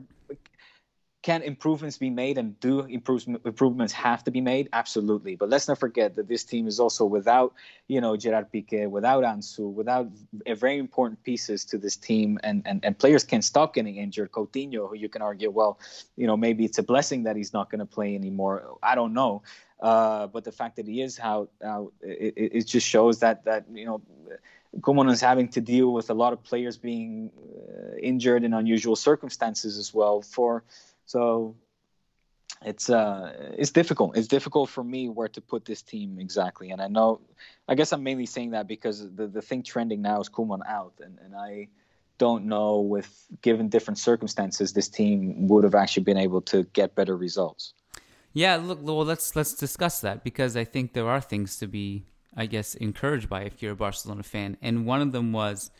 can 1.27 1.41
improvements 1.41 1.97
be 1.97 2.09
made 2.09 2.37
and 2.37 2.57
do 2.61 2.79
improvements 2.79 3.91
have 3.91 4.23
to 4.23 4.31
be 4.31 4.39
made? 4.39 4.69
Absolutely. 4.71 5.35
But 5.35 5.49
let's 5.49 5.67
not 5.67 5.77
forget 5.77 6.15
that 6.15 6.29
this 6.29 6.45
team 6.45 6.69
is 6.69 6.79
also 6.79 7.03
without, 7.03 7.53
you 7.89 7.99
know, 7.99 8.15
Gerard 8.15 8.47
Piqué, 8.49 8.89
without 8.89 9.25
Ansu, 9.25 9.69
without 9.73 10.07
very 10.47 10.77
important 10.77 11.21
pieces 11.25 11.65
to 11.65 11.77
this 11.77 11.97
team. 11.97 12.39
And, 12.45 12.63
and, 12.65 12.79
and 12.85 12.97
players 12.97 13.25
can 13.25 13.41
stop 13.41 13.73
getting 13.73 13.97
injured. 13.97 14.31
Coutinho, 14.31 14.87
who 14.87 14.95
you 14.95 15.09
can 15.09 15.21
argue, 15.21 15.49
well, 15.49 15.81
you 16.15 16.27
know, 16.27 16.37
maybe 16.37 16.63
it's 16.63 16.77
a 16.77 16.83
blessing 16.83 17.23
that 17.23 17.35
he's 17.35 17.51
not 17.51 17.69
going 17.69 17.79
to 17.79 17.91
play 17.97 18.15
anymore. 18.15 18.77
I 18.81 18.95
don't 18.95 19.13
know. 19.13 19.43
Uh, 19.81 20.27
but 20.27 20.45
the 20.45 20.53
fact 20.53 20.77
that 20.77 20.87
he 20.87 21.01
is 21.01 21.19
out, 21.19 21.51
out 21.61 21.91
it, 22.01 22.35
it 22.37 22.67
just 22.67 22.87
shows 22.87 23.19
that, 23.19 23.43
that 23.43 23.65
you 23.73 23.85
know, 23.85 24.01
Koeman 24.79 25.11
is 25.11 25.19
having 25.19 25.49
to 25.49 25.59
deal 25.59 25.91
with 25.91 26.09
a 26.09 26.13
lot 26.13 26.31
of 26.31 26.41
players 26.41 26.77
being 26.77 27.31
uh, 27.37 27.97
injured 27.97 28.45
in 28.45 28.53
unusual 28.53 28.95
circumstances 28.95 29.77
as 29.77 29.93
well 29.93 30.21
for 30.21 30.63
so 31.07 31.55
it's 32.63 32.89
uh 32.89 33.53
it's 33.57 33.71
difficult. 33.71 34.15
It's 34.17 34.27
difficult 34.27 34.69
for 34.69 34.83
me 34.83 35.09
where 35.09 35.29
to 35.29 35.41
put 35.41 35.65
this 35.65 35.81
team 35.81 36.19
exactly. 36.19 36.69
And 36.69 36.81
I 36.81 36.87
know 36.87 37.21
I 37.67 37.75
guess 37.75 37.91
I'm 37.91 38.03
mainly 38.03 38.27
saying 38.27 38.51
that 38.51 38.67
because 38.67 38.99
the 39.15 39.27
the 39.27 39.41
thing 39.41 39.63
trending 39.63 40.01
now 40.01 40.19
is 40.19 40.29
Koeman 40.29 40.61
out 40.67 40.93
and, 41.03 41.17
and 41.23 41.35
I 41.35 41.69
don't 42.17 42.45
know 42.45 42.79
with 42.79 43.27
given 43.41 43.69
different 43.69 43.97
circumstances 43.97 44.73
this 44.73 44.89
team 44.89 45.47
would 45.47 45.63
have 45.63 45.75
actually 45.75 46.03
been 46.03 46.17
able 46.17 46.41
to 46.41 46.63
get 46.73 46.95
better 46.95 47.15
results. 47.15 47.73
Yeah, 48.33 48.57
look, 48.57 48.79
well, 48.81 49.05
let's 49.05 49.35
let's 49.35 49.53
discuss 49.53 50.01
that 50.01 50.23
because 50.23 50.55
I 50.55 50.63
think 50.63 50.93
there 50.93 51.07
are 51.07 51.21
things 51.21 51.57
to 51.57 51.67
be, 51.67 52.05
I 52.35 52.45
guess, 52.45 52.75
encouraged 52.75 53.29
by 53.29 53.43
if 53.43 53.61
you're 53.61 53.73
a 53.73 53.75
Barcelona 53.75 54.23
fan, 54.23 54.57
and 54.61 54.85
one 54.85 55.01
of 55.01 55.11
them 55.11 55.31
was 55.31 55.71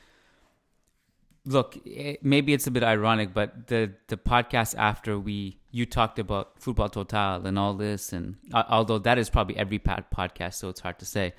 look, 1.48 1.78
it, 1.86 2.24
maybe 2.24 2.54
it's 2.54 2.68
a 2.68 2.72
bit 2.72 2.84
ironic, 2.84 3.34
but 3.34 3.68
the 3.68 3.94
the 4.08 4.18
podcast 4.18 4.76
after 4.78 5.18
we 5.18 5.58
you 5.72 5.86
talked 5.86 6.20
about 6.20 6.62
football 6.62 6.90
Total 6.90 7.46
and 7.46 7.58
all 7.58 7.74
this, 7.74 8.14
and 8.14 8.36
uh, 8.54 8.64
although 8.70 9.00
that 9.00 9.18
is 9.18 9.30
probably 9.30 9.58
every 9.58 9.80
podcast, 9.80 10.56
so 10.56 10.70
it's 10.70 10.82
hard 10.82 11.00
to 11.00 11.06
say. 11.06 11.34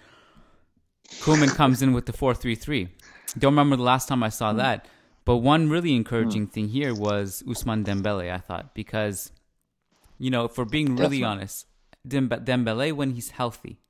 Koeman 1.20 1.54
comes 1.54 1.80
in 1.80 1.92
with 1.92 2.06
the 2.06 2.12
four 2.12 2.34
three 2.34 2.54
three. 2.54 2.88
Don't 3.38 3.52
remember 3.52 3.76
the 3.76 3.82
last 3.82 4.08
time 4.08 4.22
I 4.22 4.28
saw 4.28 4.52
mm. 4.52 4.58
that, 4.58 4.86
but 5.24 5.36
one 5.36 5.70
really 5.70 5.94
encouraging 5.94 6.48
mm. 6.48 6.52
thing 6.52 6.68
here 6.68 6.94
was 6.94 7.42
Ousmane 7.46 7.84
Dembele. 7.84 8.32
I 8.32 8.38
thought 8.38 8.74
because, 8.74 9.32
you 10.18 10.30
know, 10.30 10.48
for 10.48 10.64
being 10.64 10.96
really 10.96 11.20
Definitely. 11.20 11.24
honest, 11.24 11.66
Dembele 12.06 12.92
when 12.92 13.12
he's 13.12 13.30
healthy 13.30 13.80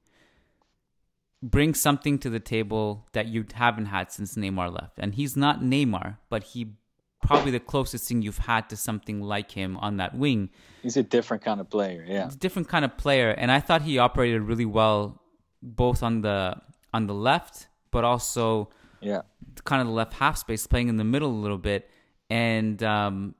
bring 1.43 1.75
something 1.75 2.19
to 2.19 2.31
the 2.31 2.41
table 2.41 3.07
that 3.13 3.27
you 3.27 3.45
haven't 3.55 3.87
had 3.87 4.11
since 4.11 4.35
Neymar 4.35 4.73
left. 4.73 4.99
And 4.99 5.15
he's 5.15 5.37
not 5.37 5.61
Neymar, 5.61 6.19
but 6.29 6.43
he 6.43 6.75
probably 7.23 7.51
the 7.51 7.61
closest 7.61 8.09
thing 8.09 8.23
you've 8.23 8.39
had 8.39 8.69
to 8.71 8.77
something 8.77 9.21
like 9.21 9.53
him 9.53 9.77
on 9.79 9.97
that 9.99 10.17
wing. 10.17 10.51
He's 10.83 10.97
a 10.97 11.03
different 11.03 11.43
kind 11.43 11.61
of 11.61 11.69
player, 11.69 12.05
yeah. 12.07 12.25
He's 12.25 12.35
a 12.35 12.39
different 12.39 12.69
kind 12.69 12.85
of 12.85 12.97
player, 12.97 13.31
and 13.31 13.51
I 13.51 13.61
thought 13.61 13.83
he 13.83 13.99
operated 13.99 14.43
really 14.43 14.65
well 14.65 15.23
both 15.63 16.03
on 16.03 16.23
the 16.23 16.57
on 16.95 17.07
the 17.07 17.15
left, 17.15 17.69
but 17.91 18.05
also 18.05 18.71
yeah, 19.01 19.23
kind 19.65 19.81
of 19.81 19.89
the 19.89 19.93
left 19.93 20.15
half 20.15 20.39
space, 20.39 20.67
playing 20.67 20.89
in 20.89 20.97
the 20.97 21.05
middle 21.05 21.31
a 21.31 21.41
little 21.41 21.59
bit, 21.59 21.91
and 22.31 22.83
um, 22.83 23.35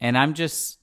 and 0.00 0.16
I'm 0.16 0.34
just 0.34 0.78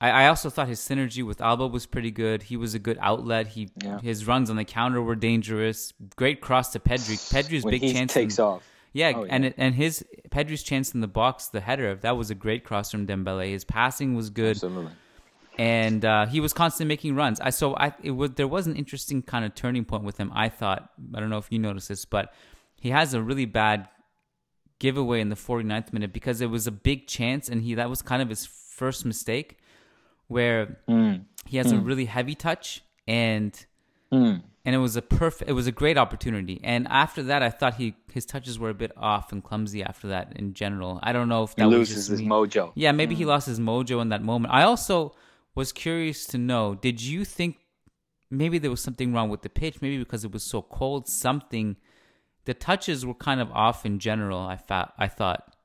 I, 0.00 0.10
I 0.10 0.28
also 0.28 0.50
thought 0.50 0.68
his 0.68 0.80
synergy 0.80 1.24
with 1.24 1.40
Alba 1.40 1.66
was 1.68 1.86
pretty 1.86 2.10
good. 2.10 2.42
He 2.42 2.56
was 2.56 2.74
a 2.74 2.78
good 2.78 2.98
outlet. 3.00 3.48
He 3.48 3.70
yeah. 3.82 3.98
his 4.00 4.26
runs 4.26 4.50
on 4.50 4.56
the 4.56 4.64
counter 4.64 5.00
were 5.00 5.16
dangerous. 5.16 5.92
Great 6.16 6.40
cross 6.40 6.72
to 6.72 6.80
Pedri. 6.80 7.16
Pedri's 7.32 7.64
when 7.64 7.72
big 7.72 7.82
he 7.82 7.92
chance 7.92 8.12
takes 8.12 8.38
in, 8.38 8.44
off. 8.44 8.62
Yeah, 8.92 9.12
oh, 9.14 9.24
yeah, 9.24 9.34
and 9.34 9.54
and 9.56 9.74
his 9.74 10.04
Pedri's 10.30 10.62
chance 10.62 10.94
in 10.94 11.00
the 11.00 11.08
box, 11.08 11.48
the 11.48 11.60
header, 11.60 11.94
that 11.96 12.16
was 12.16 12.30
a 12.30 12.34
great 12.34 12.64
cross 12.64 12.90
from 12.90 13.06
Dembele. 13.06 13.50
His 13.50 13.64
passing 13.64 14.14
was 14.14 14.30
good. 14.30 14.56
Absolutely. 14.56 14.92
And 15.58 16.04
uh, 16.04 16.26
he 16.26 16.40
was 16.40 16.52
constantly 16.52 16.92
making 16.92 17.14
runs. 17.14 17.40
I 17.40 17.48
so 17.48 17.74
I 17.74 17.94
it 18.02 18.10
was 18.10 18.32
there 18.32 18.48
was 18.48 18.66
an 18.66 18.76
interesting 18.76 19.22
kind 19.22 19.46
of 19.46 19.54
turning 19.54 19.86
point 19.86 20.04
with 20.04 20.18
him. 20.18 20.30
I 20.34 20.50
thought 20.50 20.90
I 21.14 21.20
don't 21.20 21.30
know 21.30 21.38
if 21.38 21.46
you 21.50 21.58
noticed 21.58 21.88
this, 21.88 22.04
but 22.04 22.34
he 22.78 22.90
has 22.90 23.14
a 23.14 23.22
really 23.22 23.46
bad 23.46 23.88
giveaway 24.78 25.22
in 25.22 25.30
the 25.30 25.36
49th 25.36 25.94
minute 25.94 26.12
because 26.12 26.42
it 26.42 26.50
was 26.50 26.66
a 26.66 26.70
big 26.70 27.06
chance 27.06 27.48
and 27.48 27.62
he 27.62 27.74
that 27.74 27.88
was 27.88 28.02
kind 28.02 28.20
of 28.20 28.28
his 28.28 28.44
first 28.44 29.06
mistake 29.06 29.56
where 30.28 30.78
mm. 30.88 31.24
he 31.46 31.56
has 31.56 31.72
mm. 31.72 31.78
a 31.78 31.80
really 31.80 32.06
heavy 32.06 32.34
touch 32.34 32.82
and 33.06 33.66
mm. 34.12 34.42
and 34.64 34.74
it 34.74 34.78
was 34.78 34.96
a 34.96 35.02
perfect 35.02 35.48
it 35.48 35.52
was 35.52 35.66
a 35.66 35.72
great 35.72 35.96
opportunity 35.96 36.60
and 36.64 36.86
after 36.88 37.22
that 37.22 37.42
i 37.42 37.50
thought 37.50 37.74
he 37.74 37.94
his 38.12 38.26
touches 38.26 38.58
were 38.58 38.70
a 38.70 38.74
bit 38.74 38.92
off 38.96 39.32
and 39.32 39.44
clumsy 39.44 39.82
after 39.82 40.08
that 40.08 40.32
in 40.36 40.54
general 40.54 40.98
i 41.02 41.12
don't 41.12 41.28
know 41.28 41.44
if 41.44 41.54
that 41.56 41.64
he 41.64 41.70
loses 41.70 42.08
his 42.08 42.20
me. 42.20 42.28
mojo 42.28 42.72
yeah 42.74 42.92
maybe 42.92 43.14
he 43.14 43.24
mm. 43.24 43.28
lost 43.28 43.46
his 43.46 43.60
mojo 43.60 44.00
in 44.00 44.08
that 44.08 44.22
moment 44.22 44.52
i 44.52 44.62
also 44.62 45.14
was 45.54 45.72
curious 45.72 46.26
to 46.26 46.38
know 46.38 46.74
did 46.74 47.00
you 47.00 47.24
think 47.24 47.58
maybe 48.30 48.58
there 48.58 48.70
was 48.70 48.80
something 48.80 49.12
wrong 49.12 49.28
with 49.28 49.42
the 49.42 49.48
pitch 49.48 49.80
maybe 49.80 49.98
because 49.98 50.24
it 50.24 50.32
was 50.32 50.42
so 50.42 50.60
cold 50.60 51.08
something 51.08 51.76
the 52.44 52.54
touches 52.54 53.06
were 53.06 53.14
kind 53.14 53.40
of 53.40 53.50
off 53.52 53.86
in 53.86 53.98
general 53.98 54.40
i 54.40 54.56
thought 54.56 54.92
i 54.98 55.06
thought 55.06 55.55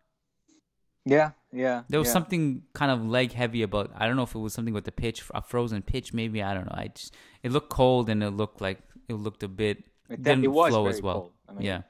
yeah, 1.05 1.31
yeah. 1.51 1.83
There 1.89 1.99
was 1.99 2.07
yeah. 2.07 2.13
something 2.13 2.63
kind 2.73 2.91
of 2.91 3.05
leg 3.05 3.33
heavy 3.33 3.63
about. 3.63 3.91
I 3.95 4.07
don't 4.07 4.15
know 4.15 4.23
if 4.23 4.35
it 4.35 4.39
was 4.39 4.53
something 4.53 4.73
with 4.73 4.85
the 4.85 4.91
pitch, 4.91 5.23
a 5.33 5.41
frozen 5.41 5.81
pitch, 5.81 6.13
maybe. 6.13 6.41
I 6.43 6.53
don't 6.53 6.65
know. 6.65 6.75
I 6.75 6.87
just 6.87 7.13
it 7.43 7.51
looked 7.51 7.69
cold 7.69 8.09
and 8.09 8.23
it 8.23 8.31
looked 8.31 8.61
like 8.61 8.79
it 9.07 9.15
looked 9.15 9.43
a 9.43 9.47
bit 9.47 9.83
it, 10.09 10.21
didn't 10.21 10.45
it 10.45 10.49
flow 10.49 10.87
as 10.87 11.01
well. 11.01 11.31
I 11.47 11.53
mean, 11.53 11.61
yeah. 11.63 11.81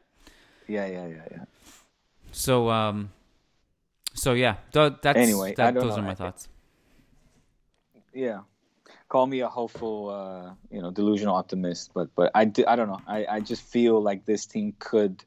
Yeah, 0.67 0.86
yeah, 0.86 1.08
yeah, 1.08 1.26
yeah. 1.32 1.43
So 2.32 2.69
um, 2.69 3.12
so 4.13 4.34
yeah, 4.34 4.56
th- 4.71 4.93
that's 5.02 5.17
anyway. 5.17 5.54
That, 5.56 5.74
those 5.74 5.95
know. 5.95 5.97
are 5.97 6.02
my 6.02 6.15
thoughts. 6.15 6.47
Yeah, 8.13 8.41
call 9.12 9.28
me 9.28 9.41
a 9.41 9.50
hopeful, 9.50 10.10
uh, 10.10 10.54
you 10.69 10.82
know, 10.82 10.91
delusional 10.91 11.36
optimist, 11.36 11.91
but 11.93 12.10
but 12.15 12.32
I, 12.34 12.45
do, 12.45 12.63
I 12.67 12.76
don't 12.76 12.88
know. 12.88 13.02
I, 13.08 13.26
I 13.26 13.39
just 13.41 13.62
feel 13.62 14.02
like 14.02 14.26
this 14.26 14.45
team 14.45 14.74
could 14.80 15.24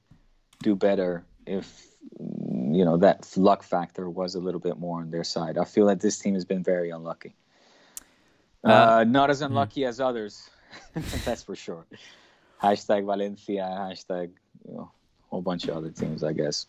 do 0.62 0.74
better 0.74 1.24
if 1.46 1.86
you 2.74 2.84
know 2.84 2.96
that 2.96 3.30
luck 3.37 3.62
factor 3.62 4.08
was 4.10 4.34
a 4.34 4.40
little 4.40 4.60
bit 4.60 4.78
more 4.78 5.00
on 5.00 5.10
their 5.10 5.24
side. 5.24 5.58
I 5.58 5.64
feel 5.64 5.87
that 5.87 6.00
this 6.00 6.18
team 6.18 6.34
has 6.34 6.44
been 6.44 6.62
very 6.62 6.90
unlucky. 6.90 7.34
Uh, 8.64 8.68
uh, 8.68 9.04
not 9.06 9.30
as 9.30 9.40
hmm. 9.40 9.46
unlucky 9.46 9.82
mm. 9.82 9.88
as 9.88 10.00
others, 10.00 10.48
that's 11.24 11.42
for 11.42 11.54
sure. 11.54 11.84
Hashtag 12.62 13.04
Valencia, 13.04 13.62
hashtag 13.62 14.30
you 14.66 14.74
know, 14.74 14.90
a 14.90 15.28
whole 15.28 15.42
bunch 15.42 15.68
of 15.68 15.76
other 15.76 15.90
teams, 15.90 16.24
I 16.24 16.32
guess. 16.32 16.66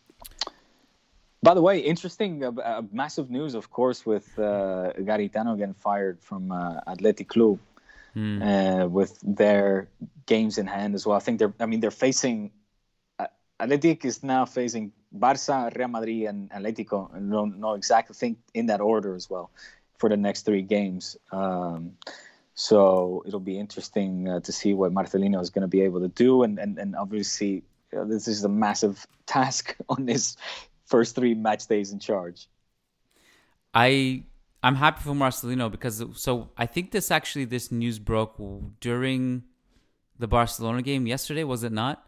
By 1.45 1.53
the 1.53 1.61
way, 1.61 1.79
interesting, 1.79 2.43
uh, 2.43 2.51
uh, 2.51 2.81
massive 2.91 3.29
news, 3.29 3.53
of 3.53 3.69
course, 3.69 4.03
with 4.03 4.27
uh, 4.39 4.93
Garitano 4.97 5.55
getting 5.55 5.75
fired 5.75 6.19
from 6.19 6.51
uh, 6.51 6.79
Athletic 6.87 7.29
Club 7.29 7.59
mm. 8.15 8.89
with 8.89 9.19
their 9.21 9.87
games 10.25 10.57
in 10.57 10.65
hand 10.65 10.95
as 10.95 11.05
well. 11.05 11.15
I 11.15 11.19
think 11.19 11.37
they're, 11.37 11.53
I 11.59 11.67
mean, 11.67 11.81
they're 11.81 11.91
facing, 11.91 12.51
Athletic 13.59 14.03
is 14.05 14.23
now 14.23 14.45
facing 14.45 14.91
Barça, 15.15 15.75
Real 15.75 15.87
Madrid, 15.87 16.23
and 16.27 16.49
Atletico. 16.51 17.11
Don't 17.13 17.59
know 17.59 17.73
exactly 17.73 18.13
think 18.13 18.37
in 18.53 18.67
that 18.67 18.81
order 18.81 19.15
as 19.15 19.29
well 19.29 19.51
for 19.97 20.09
the 20.09 20.17
next 20.17 20.43
three 20.43 20.61
games. 20.61 21.17
Um, 21.31 21.93
so 22.53 23.23
it'll 23.25 23.39
be 23.39 23.59
interesting 23.59 24.29
uh, 24.29 24.39
to 24.41 24.51
see 24.51 24.73
what 24.73 24.93
Marcelino 24.93 25.41
is 25.41 25.49
going 25.49 25.63
to 25.63 25.67
be 25.67 25.81
able 25.81 25.99
to 25.99 26.07
do, 26.07 26.43
and 26.43 26.57
and 26.59 26.77
and 26.77 26.95
obviously 26.95 27.63
uh, 27.95 28.05
this 28.05 28.27
is 28.27 28.43
a 28.43 28.49
massive 28.49 29.05
task 29.25 29.75
on 29.89 30.07
his 30.07 30.37
first 30.85 31.15
three 31.15 31.33
match 31.33 31.67
days 31.67 31.91
in 31.91 31.99
charge. 31.99 32.47
I 33.73 34.23
I'm 34.63 34.75
happy 34.75 35.01
for 35.03 35.13
Marcelino 35.13 35.69
because 35.69 36.03
so 36.13 36.49
I 36.57 36.65
think 36.65 36.91
this 36.91 37.11
actually 37.11 37.45
this 37.45 37.71
news 37.71 37.99
broke 37.99 38.35
during 38.79 39.43
the 40.17 40.27
Barcelona 40.27 40.81
game 40.81 41.07
yesterday, 41.07 41.43
was 41.43 41.63
it 41.63 41.71
not? 41.71 42.05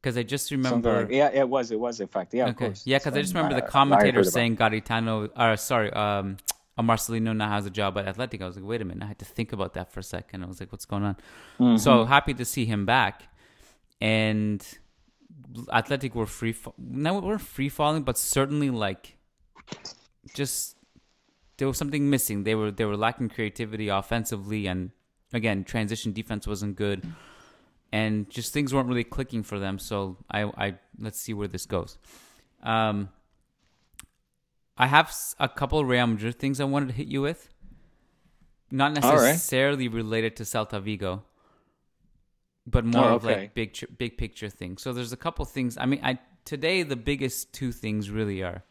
Because 0.00 0.16
I 0.16 0.22
just 0.22 0.50
remember. 0.50 1.06
Yeah, 1.10 1.30
it 1.32 1.48
was. 1.48 1.70
It 1.70 1.78
was 1.78 2.00
in 2.00 2.08
fact. 2.08 2.32
Yeah, 2.32 2.48
okay. 2.48 2.72
Yeah, 2.84 2.98
because 2.98 3.14
I 3.14 3.20
just 3.20 3.34
remember 3.34 3.54
the 3.54 3.66
commentator 3.66 4.24
saying 4.24 4.56
Garitano, 4.56 5.28
or 5.36 5.56
sorry, 5.56 5.92
um, 5.92 6.38
Marcelino 6.78 7.36
now 7.36 7.50
has 7.50 7.66
a 7.66 7.70
job 7.70 7.98
at 7.98 8.08
Athletic. 8.08 8.40
I 8.40 8.46
was 8.46 8.56
like, 8.56 8.64
wait 8.64 8.80
a 8.80 8.84
minute, 8.86 9.04
I 9.04 9.08
had 9.08 9.18
to 9.18 9.26
think 9.26 9.52
about 9.52 9.74
that 9.74 9.92
for 9.92 10.00
a 10.00 10.02
second. 10.02 10.42
I 10.42 10.46
was 10.46 10.58
like, 10.58 10.72
what's 10.72 10.86
going 10.86 11.02
on? 11.02 11.16
Mm-hmm. 11.58 11.76
So 11.76 12.06
happy 12.06 12.32
to 12.32 12.44
see 12.46 12.64
him 12.64 12.86
back, 12.86 13.24
and 14.00 14.66
Athletic 15.70 16.14
were 16.14 16.26
free. 16.26 16.54
No, 16.78 17.18
we're 17.18 17.38
free 17.38 17.68
falling, 17.68 18.02
but 18.02 18.16
certainly 18.16 18.70
like, 18.70 19.18
just 20.34 20.76
there 21.58 21.68
was 21.68 21.76
something 21.76 22.08
missing. 22.08 22.44
They 22.44 22.54
were 22.54 22.70
they 22.70 22.86
were 22.86 22.96
lacking 22.96 23.28
creativity 23.28 23.88
offensively, 23.88 24.66
and 24.66 24.92
again, 25.34 25.62
transition 25.64 26.12
defense 26.12 26.46
wasn't 26.46 26.76
good 26.76 27.06
and 27.92 28.30
just 28.30 28.52
things 28.52 28.72
weren't 28.72 28.88
really 28.88 29.04
clicking 29.04 29.42
for 29.42 29.58
them. 29.58 29.78
So 29.78 30.16
I, 30.30 30.44
I 30.56 30.74
let's 30.98 31.20
see 31.20 31.34
where 31.34 31.48
this 31.48 31.66
goes. 31.66 31.98
Um, 32.62 33.08
I 34.76 34.86
have 34.86 35.14
a 35.38 35.48
couple 35.48 35.84
Real 35.84 36.06
Madrid 36.06 36.38
things 36.38 36.60
I 36.60 36.64
wanted 36.64 36.88
to 36.88 36.94
hit 36.94 37.08
you 37.08 37.20
with, 37.20 37.48
not 38.70 38.92
necessarily 38.92 39.88
right. 39.88 39.94
related 39.94 40.36
to 40.36 40.44
Celta 40.44 40.80
Vigo, 40.80 41.22
but 42.66 42.84
more 42.84 43.04
oh, 43.04 43.14
okay. 43.14 43.14
of 43.16 43.24
like 43.24 43.54
big 43.54 43.76
big 43.98 44.16
picture 44.16 44.48
things. 44.48 44.82
So 44.82 44.92
there's 44.92 45.12
a 45.12 45.18
couple 45.18 45.44
things. 45.44 45.76
I 45.78 45.86
mean, 45.86 46.00
I 46.02 46.18
today 46.44 46.82
the 46.82 46.96
biggest 46.96 47.52
two 47.52 47.72
things 47.72 48.10
really 48.10 48.42
are. 48.42 48.62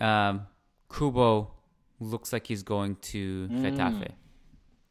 Um, 0.00 0.46
Kubo 0.88 1.52
looks 2.00 2.32
like 2.32 2.46
he's 2.46 2.62
going 2.62 2.96
to 2.96 3.48
mm. 3.48 3.62
Getafe. 3.62 4.08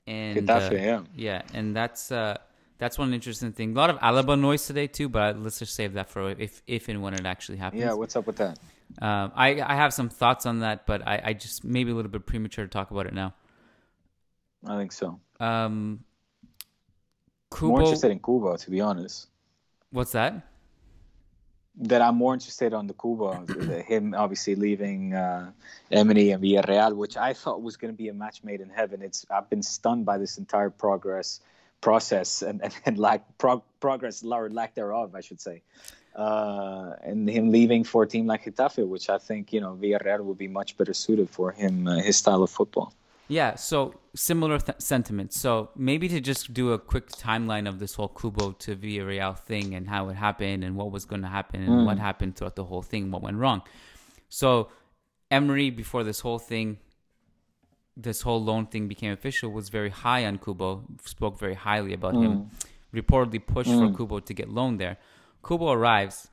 And 0.08 0.38
Getafe, 0.38 0.71
uh, 0.71 0.75
yeah, 0.75 1.01
yeah, 1.15 1.41
and 1.54 1.75
that's 1.75 2.12
uh, 2.12 2.38
that's 2.82 2.98
one 2.98 3.13
interesting 3.13 3.52
thing. 3.52 3.74
A 3.74 3.76
lot 3.76 3.91
of 3.91 4.00
Alaba 4.00 4.38
noise 4.38 4.65
today 4.65 4.88
too, 4.88 5.08
but 5.08 5.39
let's 5.39 5.60
just 5.60 5.76
save 5.76 5.94
that 5.94 6.10
for 6.10 6.32
if 6.32 6.63
if 6.65 6.89
and 6.89 7.04
when 7.04 7.13
it 7.13 7.28
actually 7.28 7.60
happens. 7.60 7.80
Yeah, 7.80 7.94
what's 7.94 8.15
up 8.15 8.26
with 8.26 8.38
that? 8.38 8.58
Um, 9.00 9.32
I 9.36 9.62
I 9.62 9.76
have 9.76 9.94
some 9.94 10.10
thoughts 10.10 10.48
on 10.48 10.62
that, 10.62 10.88
but 10.88 11.08
I, 11.08 11.22
I 11.26 11.34
just 11.34 11.63
maybe 11.63 11.91
a 11.91 11.94
little 11.94 12.10
bit 12.10 12.26
premature 12.26 12.65
to 12.65 12.72
talk 12.72 12.89
about 12.89 13.06
it 13.06 13.13
now. 13.13 13.36
I 14.65 14.78
think 14.78 14.91
so. 14.94 15.20
Um, 15.39 16.04
Kubo, 17.52 17.67
more 17.67 17.82
interested 17.82 18.10
in 18.10 18.17
Kubo, 18.17 18.58
to 18.58 18.72
be 18.72 18.82
honest. 18.82 19.28
What's 19.91 20.13
that? 20.13 20.41
That 21.76 22.02
I'm 22.02 22.15
more 22.15 22.34
interested 22.34 22.74
on 22.74 22.88
the 22.88 22.96
Kubo, 22.96 23.46
him 23.88 24.15
obviously 24.17 24.56
leaving 24.56 25.13
uh, 25.13 25.52
Emery 25.91 26.32
and 26.32 26.44
Villarreal, 26.44 26.96
which 26.96 27.15
I 27.15 27.34
thought 27.34 27.62
was 27.62 27.78
going 27.78 27.94
to 27.94 27.98
be 27.98 28.10
a 28.10 28.13
match 28.13 28.44
made 28.44 28.60
in 28.60 28.70
heaven. 28.70 29.04
It's 29.04 29.24
I've 29.30 29.52
been 29.52 29.62
stunned 29.62 30.04
by 30.04 30.17
this 30.17 30.39
entire 30.39 30.72
progress 30.72 31.41
process 31.82 32.41
and, 32.41 32.62
and, 32.63 32.74
and 32.86 32.98
lack 32.98 33.22
prog- 33.38 33.63
progress 33.80 34.24
or 34.24 34.50
lack 34.50 34.76
thereof, 34.76 35.15
I 35.15 35.22
should 35.22 35.41
say. 35.41 35.62
Uh, 36.15 36.94
and 37.04 37.30
him 37.30 37.52
leaving 37.52 37.84
for 37.84 38.04
a 38.04 38.08
team 38.08 38.28
like 38.28 38.46
Getafe, 38.46 38.86
which 38.86 39.10
I 39.10 39.17
think 39.17 39.54
you 39.54 39.62
know 39.62 39.78
Villarreal 39.82 40.24
would 40.26 40.38
be 40.38 40.48
much 40.48 40.78
better 40.78 40.94
suited 40.94 41.30
for 41.30 41.52
him, 41.52 41.88
uh, 41.88 42.02
his 42.02 42.17
style 42.17 42.44
of 42.44 42.50
football. 42.50 42.94
Yeah, 43.30 43.56
so 43.56 43.96
similar 44.13 44.60
th- 44.60 44.82
sentiments. 44.82 45.39
So 45.39 45.70
maybe 45.74 46.10
to 46.10 46.20
just 46.20 46.54
do 46.54 46.74
a 46.74 46.80
quick 46.80 47.08
timeline 47.08 47.65
of 47.65 47.80
this 47.80 47.94
whole 47.96 48.10
Kubo 48.10 48.52
to 48.52 48.76
Villarreal 48.76 49.39
thing 49.39 49.74
and 49.74 49.88
how 49.88 50.10
it 50.10 50.15
happened 50.15 50.65
and 50.65 50.76
what 50.76 50.91
was 50.91 51.06
going 51.06 51.22
to 51.22 51.30
happen 51.30 51.62
and 51.62 51.72
mm. 51.72 51.86
what 51.86 51.98
happened 51.98 52.36
throughout 52.36 52.58
the 52.58 52.65
whole 52.65 52.82
thing, 52.82 53.10
what 53.10 53.22
went 53.22 53.38
wrong. 53.38 53.62
So 54.28 54.67
Emery, 55.32 55.70
before 55.70 56.04
this 56.04 56.20
whole 56.20 56.39
thing, 56.39 56.80
this 57.97 58.21
whole 58.21 58.43
loan 58.43 58.65
thing 58.67 58.88
became 58.88 59.12
official 59.12 59.51
was 59.51 59.69
very 59.69 59.89
high 59.89 60.25
on 60.25 60.38
Kubo, 60.38 60.84
spoke 61.04 61.39
very 61.39 61.56
highly 61.56 61.93
about 61.93 62.13
mm. 62.13 62.23
him, 62.23 62.51
reportedly 62.93 63.45
pushed 63.45 63.69
mm. 63.69 63.91
for 63.91 63.97
Kubo 63.97 64.19
to 64.19 64.34
get 64.34 64.49
loaned 64.49 64.80
there. 64.80 64.97
Kubo 65.45 65.71
arrives, 65.71 66.30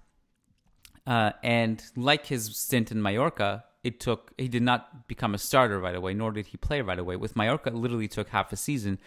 uh, 1.07 1.33
and 1.43 1.83
like 1.97 2.27
his 2.27 2.57
stint 2.57 2.93
in 2.93 3.03
Mallorca, 3.03 3.65
it 3.83 4.01
took 4.01 4.33
he 4.37 4.49
did 4.49 4.63
not 4.63 5.09
become 5.09 5.35
a 5.35 5.39
starter 5.39 5.79
right 5.81 5.95
away, 5.95 6.15
nor 6.15 6.31
did 6.31 6.47
he 6.47 6.57
play 6.57 6.81
right 6.81 6.99
away. 6.99 7.17
With 7.17 7.37
Mallorca, 7.37 7.71
it 7.71 7.75
literally 7.75 8.09
took 8.09 8.29
half 8.29 8.53
a 8.53 8.57
season. 8.57 8.99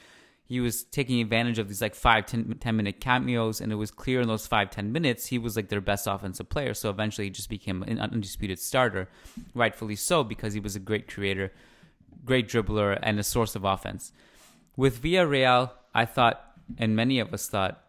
He 0.43 0.59
was 0.59 0.83
taking 0.83 1.21
advantage 1.21 1.59
of 1.59 1.69
these 1.69 1.81
like 1.81 1.95
five, 1.95 2.25
10, 2.25 2.57
10 2.59 2.75
minute 2.75 2.99
cameos, 2.99 3.61
and 3.61 3.71
it 3.71 3.75
was 3.75 3.89
clear 3.89 4.19
in 4.19 4.27
those 4.27 4.47
five, 4.47 4.69
10 4.69 4.91
minutes 4.91 5.27
he 5.27 5.37
was 5.37 5.55
like 5.55 5.69
their 5.69 5.79
best 5.79 6.07
offensive 6.07 6.49
player. 6.49 6.73
So 6.73 6.89
eventually 6.89 7.27
he 7.27 7.31
just 7.31 7.49
became 7.49 7.83
an 7.83 7.99
undisputed 7.99 8.59
starter, 8.59 9.07
rightfully 9.53 9.95
so, 9.95 10.25
because 10.25 10.53
he 10.53 10.59
was 10.59 10.75
a 10.75 10.79
great 10.79 11.07
creator 11.07 11.53
great 12.25 12.47
dribbler 12.47 12.97
and 13.01 13.19
a 13.19 13.23
source 13.23 13.55
of 13.55 13.63
offense. 13.63 14.11
With 14.75 15.01
Villarreal, 15.01 15.71
I 15.93 16.05
thought, 16.05 16.41
and 16.77 16.95
many 16.95 17.19
of 17.19 17.33
us 17.33 17.47
thought, 17.47 17.83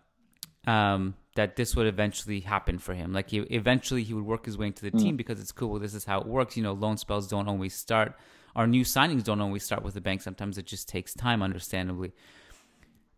um, 0.67 1.15
that 1.35 1.57
this 1.57 1.75
would 1.75 1.87
eventually 1.87 2.41
happen 2.41 2.79
for 2.79 2.95
him. 2.95 3.13
Like 3.13 3.31
he, 3.31 3.39
eventually 3.39 4.03
he 4.03 4.15
would 4.15 4.25
work 4.25 4.45
his 4.45 4.59
way 4.59 4.67
into 4.67 4.83
the 4.83 4.91
mm. 4.91 5.01
team 5.01 5.17
because 5.17 5.41
it's 5.41 5.53
cool. 5.53 5.79
This 5.79 5.95
is 5.95 6.05
how 6.05 6.21
it 6.21 6.27
works. 6.27 6.57
You 6.57 6.63
know, 6.63 6.73
loan 6.73 6.97
spells 6.99 7.29
don't 7.29 7.49
always 7.49 7.75
start. 7.75 8.15
Our 8.55 8.67
new 8.67 8.85
signings 8.85 9.25
don't 9.25 9.41
always 9.41 9.65
start 9.65 9.83
with 9.83 9.95
the 9.95 10.01
bank. 10.01 10.21
Sometimes 10.21 10.59
it 10.59 10.67
just 10.67 10.89
takes 10.89 11.15
time, 11.15 11.43
understandably. 11.43 12.13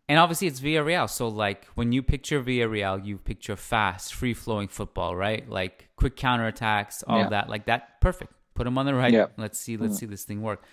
And 0.07 0.19
obviously 0.19 0.47
it's 0.47 0.61
Villarreal. 0.61 1.09
So 1.09 1.27
like 1.27 1.65
when 1.75 1.91
you 1.91 2.03
picture 2.03 2.41
Villarreal, 2.41 3.05
you 3.05 3.17
picture 3.17 3.55
fast, 3.55 4.13
free 4.13 4.33
flowing 4.33 4.67
football, 4.67 5.15
right? 5.15 5.49
Like 5.49 5.89
quick 5.95 6.15
counterattacks, 6.15 7.03
all 7.07 7.19
yeah. 7.19 7.29
that. 7.29 7.49
Like 7.49 7.65
that, 7.65 7.99
perfect. 8.01 8.31
Put 8.53 8.67
him 8.67 8.77
on 8.77 8.85
the 8.85 8.95
right. 8.95 9.11
Yeah. 9.11 9.27
Let's 9.35 9.59
see. 9.59 9.75
Let's 9.75 9.95
mm. 9.95 9.99
see 9.99 10.05
this 10.05 10.23
thing 10.23 10.41
work. 10.41 10.63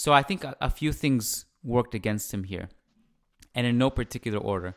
So 0.00 0.14
I 0.14 0.22
think 0.22 0.44
a, 0.44 0.56
a 0.62 0.70
few 0.70 0.92
things 0.92 1.44
worked 1.62 1.94
against 1.94 2.32
him 2.32 2.44
here, 2.44 2.70
and 3.54 3.66
in 3.66 3.76
no 3.76 3.90
particular 3.90 4.38
order. 4.38 4.74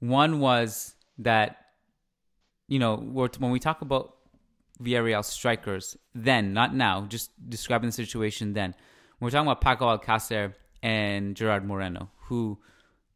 One 0.00 0.40
was 0.40 0.94
that, 1.16 1.56
you 2.68 2.78
know, 2.78 2.96
when 2.96 3.50
we 3.50 3.60
talk 3.60 3.80
about 3.80 4.16
Villarreal 4.82 5.24
strikers, 5.24 5.96
then, 6.14 6.52
not 6.52 6.74
now, 6.74 7.06
just 7.06 7.30
describing 7.48 7.88
the 7.88 7.92
situation 7.92 8.52
then. 8.52 8.74
We're 9.20 9.30
talking 9.30 9.46
about 9.46 9.62
Paco 9.62 9.96
Alcacer 9.96 10.52
and 10.82 11.34
Gerard 11.34 11.64
Moreno, 11.64 12.10
who, 12.26 12.58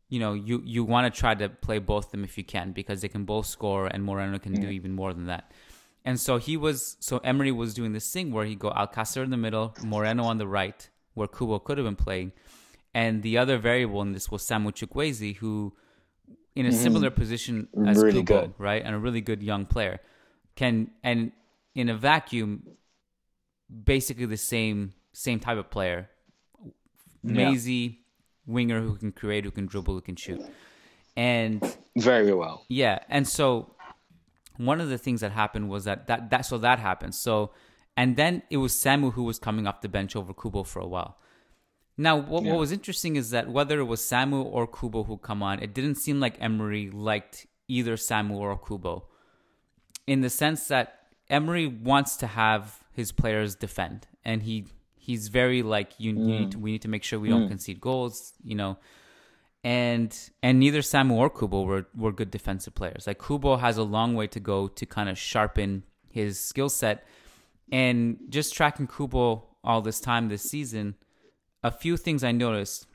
you 0.08 0.20
know, 0.20 0.32
you, 0.32 0.62
you 0.64 0.84
want 0.84 1.12
to 1.12 1.20
try 1.20 1.34
to 1.34 1.50
play 1.50 1.78
both 1.78 2.06
of 2.06 2.12
them 2.12 2.24
if 2.24 2.38
you 2.38 2.44
can 2.44 2.72
because 2.72 3.02
they 3.02 3.08
can 3.08 3.24
both 3.24 3.44
score 3.44 3.88
and 3.88 4.02
Moreno 4.02 4.38
can 4.38 4.54
do 4.54 4.62
mm-hmm. 4.62 4.72
even 4.72 4.92
more 4.94 5.12
than 5.12 5.26
that. 5.26 5.52
And 6.04 6.18
so 6.18 6.38
he 6.38 6.56
was, 6.56 6.96
so 7.00 7.18
Emery 7.18 7.52
was 7.52 7.74
doing 7.74 7.92
this 7.92 8.10
thing 8.10 8.32
where 8.32 8.46
he 8.46 8.54
go 8.56 8.70
Alcacer 8.70 9.22
in 9.22 9.28
the 9.28 9.36
middle, 9.36 9.74
Moreno 9.84 10.24
on 10.24 10.38
the 10.38 10.48
right, 10.48 10.88
where 11.14 11.28
Kubo 11.28 11.58
could 11.58 11.78
have 11.78 11.86
been 11.86 11.96
playing. 11.96 12.32
And 12.94 13.22
the 13.22 13.38
other 13.38 13.58
variable 13.58 14.02
in 14.02 14.12
this 14.12 14.30
was 14.30 14.42
Samu 14.42 14.70
Chukwueze, 14.72 15.36
who, 15.36 15.72
in 16.54 16.66
a 16.66 16.68
mm-hmm. 16.68 16.78
similar 16.78 17.10
position 17.10 17.68
as 17.86 17.96
really 17.96 18.20
Kubo, 18.20 18.40
good. 18.42 18.54
right, 18.58 18.82
and 18.84 18.94
a 18.94 18.98
really 18.98 19.20
good 19.20 19.42
young 19.42 19.64
player, 19.64 20.00
can 20.56 20.90
and 21.02 21.32
in 21.74 21.88
a 21.88 21.96
vacuum, 21.96 22.62
basically 23.84 24.26
the 24.26 24.36
same 24.36 24.92
same 25.12 25.40
type 25.40 25.56
of 25.56 25.70
player, 25.70 26.10
mazy 27.22 27.72
yeah. 27.72 28.52
winger 28.54 28.82
who 28.82 28.96
can 28.96 29.12
create, 29.12 29.44
who 29.44 29.50
can 29.50 29.64
dribble, 29.66 29.94
who 29.94 30.02
can 30.02 30.16
shoot, 30.16 30.42
and 31.16 31.64
very 31.96 32.34
well. 32.34 32.66
Yeah, 32.68 32.98
and 33.08 33.26
so 33.26 33.74
one 34.58 34.82
of 34.82 34.90
the 34.90 34.98
things 34.98 35.22
that 35.22 35.32
happened 35.32 35.70
was 35.70 35.84
that 35.84 36.06
that 36.08 36.28
that 36.28 36.42
so 36.42 36.58
that 36.58 36.78
happened. 36.78 37.14
So 37.14 37.52
and 37.96 38.16
then 38.16 38.42
it 38.50 38.56
was 38.56 38.72
Samu 38.72 39.12
who 39.12 39.24
was 39.24 39.38
coming 39.38 39.66
off 39.66 39.80
the 39.80 39.88
bench 39.88 40.16
over 40.16 40.32
Kubo 40.32 40.62
for 40.62 40.80
a 40.80 40.86
while. 40.86 41.18
Now, 41.96 42.16
what, 42.16 42.42
yeah. 42.42 42.52
what 42.52 42.60
was 42.60 42.72
interesting 42.72 43.16
is 43.16 43.30
that 43.30 43.50
whether 43.50 43.78
it 43.80 43.84
was 43.84 44.00
Samu 44.00 44.44
or 44.44 44.66
Kubo 44.66 45.04
who 45.04 45.18
come 45.18 45.42
on, 45.42 45.60
it 45.60 45.74
didn't 45.74 45.96
seem 45.96 46.20
like 46.20 46.40
Emery 46.40 46.90
liked 46.90 47.46
either 47.68 47.96
Samu 47.96 48.32
or 48.36 48.58
Kubo, 48.58 49.04
in 50.06 50.22
the 50.22 50.30
sense 50.30 50.68
that 50.68 51.06
Emery 51.28 51.66
wants 51.66 52.16
to 52.16 52.26
have 52.26 52.80
his 52.92 53.12
players 53.12 53.54
defend, 53.54 54.06
and 54.24 54.42
he 54.42 54.66
he's 54.96 55.28
very 55.28 55.62
like 55.62 55.92
you, 55.98 56.12
mm. 56.12 56.18
you 56.18 56.38
need 56.40 56.50
to, 56.52 56.58
we 56.58 56.72
need 56.72 56.82
to 56.82 56.88
make 56.88 57.04
sure 57.04 57.18
we 57.18 57.28
mm. 57.28 57.32
don't 57.32 57.48
concede 57.48 57.80
goals, 57.80 58.32
you 58.42 58.54
know. 58.54 58.78
And 59.64 60.18
and 60.42 60.58
neither 60.58 60.80
Samu 60.80 61.12
or 61.12 61.30
Kubo 61.30 61.62
were 61.62 61.86
were 61.94 62.10
good 62.12 62.30
defensive 62.30 62.74
players. 62.74 63.06
Like 63.06 63.22
Kubo 63.24 63.56
has 63.56 63.76
a 63.76 63.84
long 63.84 64.14
way 64.14 64.26
to 64.28 64.40
go 64.40 64.66
to 64.66 64.86
kind 64.86 65.08
of 65.08 65.18
sharpen 65.18 65.84
his 66.10 66.40
skill 66.40 66.68
set 66.68 67.06
and 67.72 68.18
just 68.28 68.54
tracking 68.54 68.86
Kubo 68.86 69.48
all 69.64 69.80
this 69.80 69.98
time 69.98 70.28
this 70.28 70.42
season, 70.42 70.94
a 71.64 71.70
few 71.70 71.96
things 71.96 72.22
I 72.22 72.30
noticed. 72.30 72.86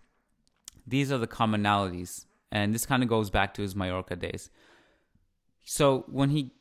These 0.85 1.11
are 1.11 1.17
the 1.17 1.27
commonalities, 1.27 2.25
and 2.51 2.73
this 2.73 2.85
kind 2.85 3.03
of 3.03 3.09
goes 3.09 3.29
back 3.29 3.53
to 3.55 3.61
his 3.61 3.75
Mallorca 3.75 4.15
days. 4.15 4.49
So 5.65 6.05
when 6.07 6.29
he 6.29 6.53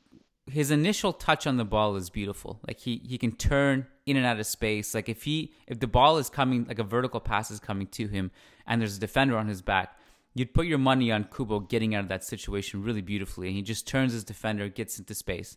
his 0.51 0.71
initial 0.71 1.13
touch 1.13 1.47
on 1.47 1.57
the 1.57 1.65
ball 1.65 1.97
is 1.97 2.09
beautiful. 2.09 2.61
Like 2.67 2.81
he 2.81 3.03
he 3.05 3.19
can 3.19 3.33
turn 3.33 3.87
in 4.07 4.17
and 4.17 4.25
out 4.25 4.41
of 4.41 4.47
space. 4.47 4.95
Like 4.95 5.09
if 5.09 5.25
he 5.25 5.53
if 5.67 5.81
the 5.81 5.87
ball 5.87 6.19
is 6.19 6.31
coming 6.31 6.65
like 6.67 6.79
a 6.79 6.85
vertical 6.85 7.21
pass 7.21 7.51
is 7.51 7.61
coming 7.61 7.87
to 7.89 8.07
him 8.07 8.31
and 8.67 8.81
there's 8.81 8.97
a 8.97 9.01
defender 9.01 9.37
on 9.37 9.49
his 9.49 9.61
back, 9.63 9.97
you'd 10.35 10.55
put 10.55 10.67
your 10.67 10.79
money 10.79 11.11
on 11.11 11.25
Kubo 11.25 11.61
getting 11.61 11.95
out 11.95 12.03
of 12.03 12.09
that 12.09 12.25
situation 12.25 12.83
really 12.83 13.01
beautifully. 13.01 13.49
And 13.49 13.57
he 13.57 13.63
just 13.63 13.87
turns 13.87 14.13
his 14.13 14.25
defender, 14.25 14.69
gets 14.69 14.99
into 14.99 15.15
space. 15.15 15.57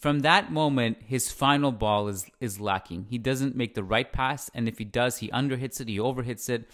From 0.00 0.20
that 0.20 0.50
moment, 0.50 0.98
his 1.04 1.30
final 1.30 1.72
ball 1.72 2.08
is 2.08 2.26
is 2.40 2.58
lacking. 2.58 3.06
He 3.10 3.18
doesn't 3.18 3.54
make 3.54 3.74
the 3.74 3.84
right 3.84 4.10
pass, 4.10 4.50
and 4.54 4.66
if 4.66 4.78
he 4.78 4.84
does, 4.84 5.18
he 5.18 5.28
underhits 5.28 5.80
it, 5.80 5.88
he 5.88 5.98
overhits 5.98 6.48
it 6.48 6.68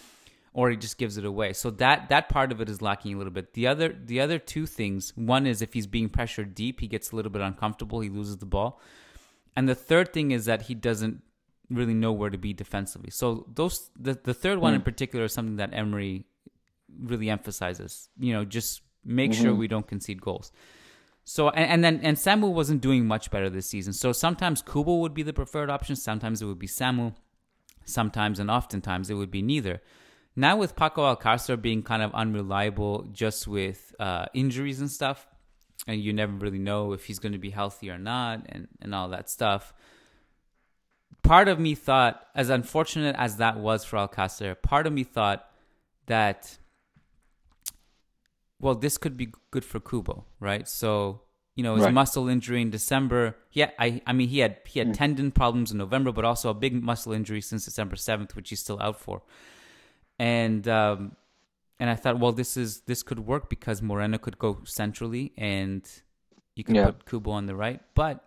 or 0.57 0.71
he 0.71 0.75
just 0.75 0.97
gives 0.97 1.17
it 1.17 1.23
away. 1.23 1.53
So 1.53 1.69
that 1.69 2.09
that 2.09 2.29
part 2.29 2.51
of 2.51 2.61
it 2.61 2.67
is 2.67 2.81
lacking 2.81 3.13
a 3.13 3.17
little 3.17 3.31
bit. 3.31 3.53
The 3.53 3.67
other 3.67 3.95
the 4.03 4.19
other 4.19 4.39
two 4.39 4.65
things, 4.65 5.13
one 5.15 5.45
is 5.45 5.61
if 5.61 5.73
he's 5.73 5.85
being 5.85 6.09
pressured 6.09 6.55
deep, 6.55 6.79
he 6.79 6.87
gets 6.87 7.11
a 7.11 7.15
little 7.15 7.31
bit 7.31 7.43
uncomfortable, 7.43 7.99
he 7.99 8.09
loses 8.09 8.37
the 8.37 8.47
ball. 8.47 8.81
And 9.55 9.69
the 9.69 9.75
third 9.75 10.13
thing 10.13 10.31
is 10.31 10.45
that 10.45 10.63
he 10.63 10.73
doesn't 10.73 11.21
really 11.69 11.93
know 11.93 12.11
where 12.11 12.31
to 12.31 12.39
be 12.39 12.53
defensively. 12.53 13.11
So 13.11 13.45
those 13.53 13.91
the, 13.99 14.17
the 14.23 14.33
third 14.33 14.57
one 14.57 14.73
mm. 14.73 14.77
in 14.77 14.81
particular 14.81 15.25
is 15.25 15.33
something 15.33 15.57
that 15.57 15.73
Emery 15.73 16.25
really 17.03 17.29
emphasizes. 17.29 18.09
You 18.17 18.33
know, 18.33 18.43
just 18.43 18.81
make 19.05 19.31
mm-hmm. 19.31 19.43
sure 19.43 19.53
we 19.53 19.67
don't 19.67 19.87
concede 19.87 20.21
goals. 20.21 20.51
So 21.29 21.49
and, 21.49 21.69
and, 21.69 21.83
then 21.83 21.99
and 22.03 22.15
Samu 22.15 22.53
wasn't 22.53 22.79
doing 22.79 23.05
much 23.05 23.29
better 23.31 23.49
this 23.49 23.67
season. 23.67 23.91
So 23.91 24.13
sometimes 24.13 24.61
Kubo 24.61 24.95
would 24.99 25.13
be 25.13 25.23
the 25.23 25.33
preferred 25.33 25.69
option, 25.69 25.97
sometimes 25.97 26.41
it 26.41 26.45
would 26.45 26.57
be 26.57 26.67
Samu, 26.67 27.15
sometimes 27.83 28.39
and 28.39 28.49
oftentimes 28.49 29.09
it 29.09 29.15
would 29.15 29.29
be 29.29 29.41
neither. 29.41 29.81
Now 30.37 30.55
with 30.55 30.77
Paco 30.77 31.13
Alcacer 31.13 31.61
being 31.61 31.83
kind 31.83 32.01
of 32.01 32.13
unreliable 32.13 33.09
just 33.11 33.45
with 33.45 33.93
uh, 33.99 34.27
injuries 34.33 34.79
and 34.79 34.89
stuff, 34.89 35.27
and 35.85 36.01
you 36.01 36.13
never 36.13 36.31
really 36.31 36.59
know 36.59 36.93
if 36.93 37.03
he's 37.03 37.19
going 37.19 37.33
to 37.33 37.37
be 37.37 37.49
healthy 37.49 37.89
or 37.89 37.97
not, 37.97 38.45
and, 38.47 38.69
and 38.81 38.95
all 38.95 39.09
that 39.09 39.29
stuff. 39.29 39.73
Part 41.23 41.49
of 41.49 41.59
me 41.59 41.75
thought, 41.75 42.25
as 42.35 42.49
unfortunate 42.49 43.17
as 43.19 43.35
that 43.35 43.59
was 43.59 43.83
for 43.83 43.97
Alcacer, 43.97 44.55
part 44.61 44.87
of 44.87 44.93
me 44.93 45.03
thought 45.03 45.45
that, 46.05 46.57
well, 48.59 48.75
this 48.75 48.97
could 48.97 49.17
be 49.17 49.29
good 49.51 49.65
for 49.65 49.79
Kubo, 49.79 50.25
right? 50.39 50.67
So 50.67 51.21
you 51.55 51.63
know 51.63 51.75
his 51.75 51.85
right. 51.85 51.93
muscle 51.93 52.27
injury 52.27 52.61
in 52.61 52.69
December. 52.69 53.35
Yeah, 53.51 53.71
I 53.79 54.01
I 54.05 54.13
mean 54.13 54.29
he 54.29 54.39
had 54.39 54.57
he 54.65 54.79
had 54.79 54.89
mm. 54.89 54.93
tendon 54.97 55.31
problems 55.31 55.71
in 55.71 55.77
November, 55.77 56.11
but 56.11 56.25
also 56.25 56.49
a 56.49 56.53
big 56.53 56.81
muscle 56.83 57.13
injury 57.13 57.41
since 57.41 57.65
December 57.65 57.95
seventh, 57.95 58.35
which 58.35 58.49
he's 58.49 58.59
still 58.59 58.81
out 58.81 58.99
for 58.99 59.21
and 60.19 60.67
um, 60.67 61.15
and 61.79 61.89
I 61.89 61.95
thought, 61.95 62.19
well, 62.19 62.31
this 62.31 62.57
is 62.57 62.81
this 62.81 63.03
could 63.03 63.19
work 63.19 63.49
because 63.49 63.81
Moreno 63.81 64.17
could 64.17 64.39
go 64.39 64.59
centrally, 64.65 65.33
and 65.37 65.87
you 66.55 66.63
can 66.63 66.75
yeah. 66.75 66.85
put 66.87 67.05
Kubo 67.05 67.31
on 67.31 67.45
the 67.45 67.55
right. 67.55 67.81
But 67.93 68.23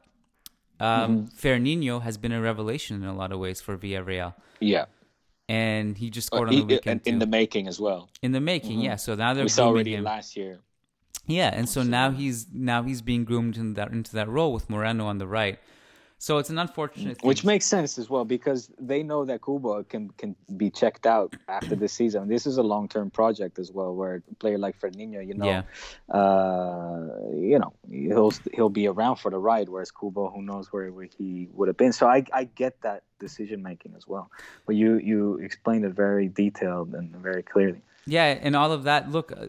um, 0.78 1.26
mm-hmm. 1.26 1.36
Fernandinho 1.36 2.02
has 2.02 2.16
been 2.16 2.32
a 2.32 2.40
revelation 2.40 3.02
in 3.02 3.08
a 3.08 3.14
lot 3.14 3.32
of 3.32 3.40
ways 3.40 3.60
for 3.60 3.76
Villarreal. 3.76 4.34
Yeah, 4.60 4.86
and 5.50 5.98
he 5.98 6.10
just 6.10 6.28
scored 6.28 6.48
uh, 6.48 6.52
on 6.52 6.58
the 6.60 6.74
weekend 6.74 7.00
in, 7.04 7.14
in 7.14 7.18
the 7.18 7.26
making 7.26 7.66
as 7.66 7.80
well. 7.80 8.08
In 8.22 8.30
the 8.30 8.40
making, 8.40 8.76
mm-hmm. 8.76 8.82
yeah. 8.82 8.96
So 8.96 9.16
now 9.16 9.34
they're 9.34 9.44
we 9.44 9.48
saw 9.48 9.66
already 9.66 9.96
him. 9.96 10.04
last 10.04 10.36
year. 10.36 10.60
Yeah, 11.26 11.50
and 11.52 11.68
so 11.68 11.82
now 11.82 12.12
he's 12.12 12.46
now 12.52 12.84
he's 12.84 13.02
being 13.02 13.24
groomed 13.24 13.56
in 13.56 13.74
that 13.74 13.90
into 13.90 14.12
that 14.12 14.28
role 14.28 14.52
with 14.52 14.70
Moreno 14.70 15.06
on 15.06 15.18
the 15.18 15.26
right. 15.26 15.58
So 16.22 16.36
it's 16.36 16.50
an 16.50 16.58
unfortunate 16.58 17.18
thing. 17.18 17.26
Which 17.26 17.44
makes 17.44 17.64
sense 17.64 17.96
as 17.96 18.10
well 18.10 18.26
because 18.26 18.70
they 18.78 19.02
know 19.02 19.24
that 19.24 19.40
Kubo 19.42 19.84
can 19.84 20.10
can 20.18 20.36
be 20.54 20.68
checked 20.68 21.06
out 21.06 21.34
after 21.48 21.74
this 21.74 21.94
season. 21.94 22.28
This 22.28 22.46
is 22.46 22.58
a 22.58 22.62
long 22.62 22.88
term 22.88 23.10
project 23.10 23.58
as 23.58 23.72
well, 23.72 23.94
where 23.94 24.22
a 24.30 24.34
player 24.34 24.58
like 24.58 24.78
Fernandinho, 24.78 25.26
you 25.26 25.32
know, 25.32 25.46
yeah. 25.46 26.14
uh, 26.14 27.06
you 27.32 27.58
know, 27.58 27.72
he'll 27.90 28.34
he'll 28.52 28.68
be 28.68 28.86
around 28.86 29.16
for 29.16 29.30
the 29.30 29.38
ride, 29.38 29.70
whereas 29.70 29.90
Kubo, 29.90 30.28
who 30.28 30.42
knows 30.42 30.70
where, 30.70 30.92
where 30.92 31.08
he 31.16 31.48
would 31.54 31.68
have 31.68 31.78
been. 31.78 31.94
So 31.94 32.06
I 32.06 32.22
I 32.34 32.44
get 32.44 32.78
that 32.82 33.02
decision 33.18 33.62
making 33.62 33.94
as 33.96 34.06
well. 34.06 34.30
But 34.66 34.76
you 34.76 34.98
you 34.98 35.38
explained 35.38 35.86
it 35.86 35.94
very 35.94 36.28
detailed 36.28 36.92
and 36.92 37.16
very 37.16 37.42
clearly. 37.42 37.80
Yeah, 38.04 38.26
and 38.42 38.54
all 38.54 38.72
of 38.72 38.82
that. 38.84 39.10
Look, 39.10 39.32
uh, 39.32 39.46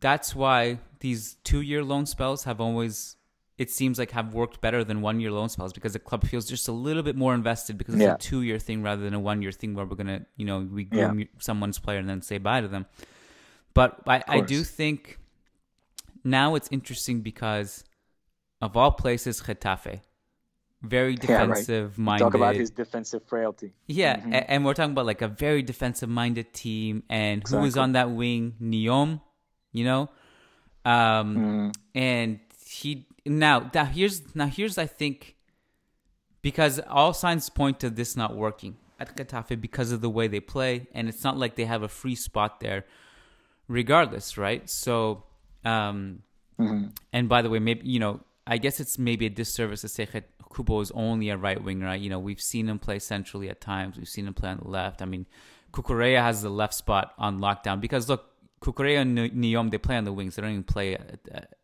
that's 0.00 0.34
why 0.34 0.80
these 0.98 1.36
two 1.44 1.60
year 1.60 1.84
loan 1.84 2.06
spells 2.06 2.42
have 2.42 2.60
always 2.60 3.17
it 3.58 3.70
seems 3.70 3.98
like 3.98 4.12
have 4.12 4.32
worked 4.32 4.60
better 4.60 4.84
than 4.84 5.02
one 5.02 5.20
year 5.20 5.32
loan 5.32 5.48
spells 5.48 5.72
because 5.72 5.92
the 5.92 5.98
club 5.98 6.24
feels 6.24 6.46
just 6.46 6.68
a 6.68 6.72
little 6.72 7.02
bit 7.02 7.16
more 7.16 7.34
invested 7.34 7.76
because 7.76 7.94
it's 7.94 8.02
yeah. 8.02 8.14
a 8.14 8.18
two 8.18 8.42
year 8.42 8.58
thing 8.58 8.82
rather 8.82 9.02
than 9.02 9.14
a 9.14 9.20
one 9.20 9.42
year 9.42 9.52
thing 9.52 9.74
where 9.74 9.84
we're 9.84 9.96
gonna 9.96 10.24
you 10.36 10.46
know 10.46 10.60
we 10.60 10.84
groom 10.84 11.18
yeah. 11.18 11.24
someone's 11.38 11.78
player 11.78 11.98
and 11.98 12.08
then 12.08 12.22
say 12.22 12.38
bye 12.38 12.60
to 12.60 12.68
them. 12.68 12.86
But 13.74 14.00
I, 14.06 14.22
I 14.26 14.40
do 14.40 14.64
think 14.64 15.18
now 16.24 16.54
it's 16.54 16.68
interesting 16.70 17.20
because 17.20 17.84
of 18.60 18.76
all 18.76 18.92
places, 18.92 19.40
Getafe, 19.40 20.00
very 20.82 21.14
defensive 21.14 21.68
yeah, 21.68 21.82
right. 21.82 21.98
minded. 21.98 22.24
Talk 22.24 22.34
about 22.34 22.56
his 22.56 22.70
defensive 22.70 23.22
frailty. 23.24 23.72
Yeah, 23.86 24.16
mm-hmm. 24.16 24.32
and, 24.32 24.50
and, 24.50 24.64
we're 24.64 24.74
talking 24.74 24.92
about 24.92 25.06
like 25.06 25.22
a 25.22 25.28
very 25.28 25.62
defensive 25.62 26.08
minded 26.08 26.52
team, 26.52 27.02
and 27.08 27.42
exactly. 27.42 27.60
who 27.60 27.66
is 27.66 27.76
on 27.76 27.92
that 27.92 28.10
wing? 28.10 28.54
Nyom, 28.60 29.20
you 29.72 29.84
know, 29.84 30.10
um, 30.84 31.36
mm. 31.36 31.74
and 31.94 32.40
he 32.66 33.06
now 33.26 33.70
now 33.74 33.84
here's 33.84 34.34
now 34.34 34.46
here's 34.46 34.78
I 34.78 34.86
think 34.86 35.36
because 36.42 36.80
all 36.88 37.12
signs 37.12 37.48
point 37.50 37.80
to 37.80 37.90
this 37.90 38.16
not 38.16 38.36
working 38.36 38.76
at 38.98 39.16
Getafe 39.16 39.60
because 39.60 39.92
of 39.92 40.00
the 40.00 40.10
way 40.10 40.28
they 40.28 40.40
play, 40.40 40.86
and 40.92 41.08
it's 41.08 41.24
not 41.24 41.36
like 41.36 41.54
they 41.54 41.64
have 41.64 41.82
a 41.82 41.88
free 41.88 42.14
spot 42.14 42.60
there, 42.60 42.84
regardless, 43.68 44.36
right? 44.36 44.68
So, 44.68 45.24
um, 45.64 46.22
mm-hmm. 46.58 46.86
and 47.12 47.28
by 47.28 47.42
the 47.42 47.50
way, 47.50 47.58
maybe 47.58 47.86
you 47.88 48.00
know, 48.00 48.20
I 48.46 48.58
guess 48.58 48.80
it's 48.80 48.98
maybe 48.98 49.26
a 49.26 49.30
disservice 49.30 49.82
to 49.82 49.88
say 49.88 50.04
that 50.06 50.24
Kubo 50.54 50.80
is 50.80 50.90
only 50.92 51.28
a 51.30 51.36
right 51.36 51.62
winger. 51.62 51.86
Right? 51.86 52.00
You 52.00 52.10
know, 52.10 52.18
we've 52.18 52.40
seen 52.40 52.68
him 52.68 52.78
play 52.78 52.98
centrally 52.98 53.48
at 53.48 53.60
times. 53.60 53.96
We've 53.96 54.08
seen 54.08 54.26
him 54.26 54.34
play 54.34 54.50
on 54.50 54.58
the 54.58 54.68
left. 54.68 55.02
I 55.02 55.04
mean, 55.04 55.26
Cucurella 55.72 56.22
has 56.22 56.42
the 56.42 56.50
left 56.50 56.74
spot 56.74 57.14
on 57.18 57.38
lockdown 57.40 57.80
because 57.80 58.08
look, 58.08 58.30
Cucurella 58.60 59.02
and 59.02 59.18
Nyom 59.18 59.70
they 59.70 59.78
play 59.78 59.96
on 59.96 60.04
the 60.04 60.12
wings. 60.12 60.36
They 60.36 60.42
don't 60.42 60.52
even 60.52 60.64
play 60.64 60.94
at, 60.94 61.54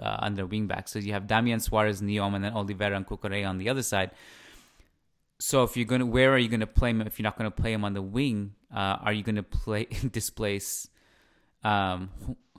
uh, 0.00 0.16
under 0.20 0.46
wingback. 0.46 0.88
So 0.88 0.98
you 0.98 1.12
have 1.12 1.26
Damian 1.26 1.60
Suarez, 1.60 2.00
Nyom, 2.02 2.34
and 2.34 2.44
then 2.44 2.52
Oliveira 2.52 2.96
and 2.96 3.06
Cucurella 3.06 3.48
on 3.48 3.58
the 3.58 3.68
other 3.68 3.82
side. 3.82 4.10
So 5.38 5.62
if 5.64 5.76
you're 5.76 5.86
gonna, 5.86 6.06
where 6.06 6.32
are 6.32 6.38
you 6.38 6.48
gonna 6.48 6.66
play 6.66 6.90
him? 6.90 7.02
If 7.02 7.18
you're 7.18 7.24
not 7.24 7.36
gonna 7.36 7.50
play 7.50 7.72
him 7.72 7.84
on 7.84 7.92
the 7.92 8.02
wing, 8.02 8.54
uh, 8.74 8.96
are 9.02 9.12
you 9.12 9.22
gonna 9.22 9.42
play 9.42 9.84
displace 10.12 10.88
um, 11.62 12.10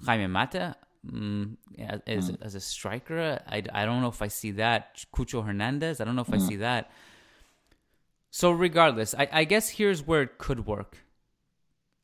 Jaime 0.05 0.27
Mata 0.27 0.75
mm, 1.05 1.57
as, 2.05 2.31
mm. 2.31 2.37
as 2.41 2.55
a 2.55 2.59
striker? 2.61 3.39
I, 3.47 3.63
I 3.73 3.85
don't 3.85 4.01
know 4.01 4.09
if 4.09 4.21
I 4.21 4.27
see 4.27 4.51
that. 4.51 5.03
Cucho 5.15 5.45
Hernandez. 5.45 5.99
I 5.99 6.05
don't 6.05 6.15
know 6.15 6.21
if 6.21 6.27
mm. 6.27 6.35
I 6.35 6.47
see 6.47 6.57
that. 6.57 6.91
So 8.29 8.51
regardless, 8.51 9.15
I, 9.15 9.27
I 9.31 9.43
guess 9.45 9.69
here's 9.69 10.05
where 10.05 10.21
it 10.21 10.37
could 10.37 10.67
work. 10.67 10.97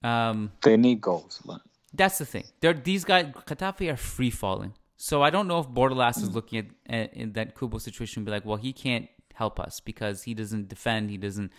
Um, 0.04 0.52
they 0.64 0.76
need 0.78 1.00
goals, 1.00 1.42
but 1.46 1.62
that's 1.94 2.18
the 2.18 2.26
thing. 2.26 2.46
They're, 2.60 2.74
these 2.74 3.06
guys, 3.06 3.28
Getafe 3.28 3.92
are 3.92 3.98
free 3.98 4.32
falling. 4.32 4.74
So 4.98 5.22
I 5.22 5.30
don't 5.30 5.48
know 5.48 5.60
if 5.60 5.68
Bordalas 5.68 6.18
is 6.18 6.34
looking 6.34 6.60
at, 6.60 6.66
at 6.94 7.14
in 7.14 7.34
that 7.34 7.58
Kubo 7.58 7.78
situation 7.78 8.22
and 8.22 8.26
be 8.26 8.32
like, 8.32 8.46
well, 8.46 8.58
he 8.58 8.74
can't 8.74 9.08
help 9.34 9.60
us 9.60 9.80
because 9.80 10.24
he 10.24 10.34
doesn't 10.34 10.70
defend, 10.70 11.10
he 11.10 11.18
doesn't 11.18 11.52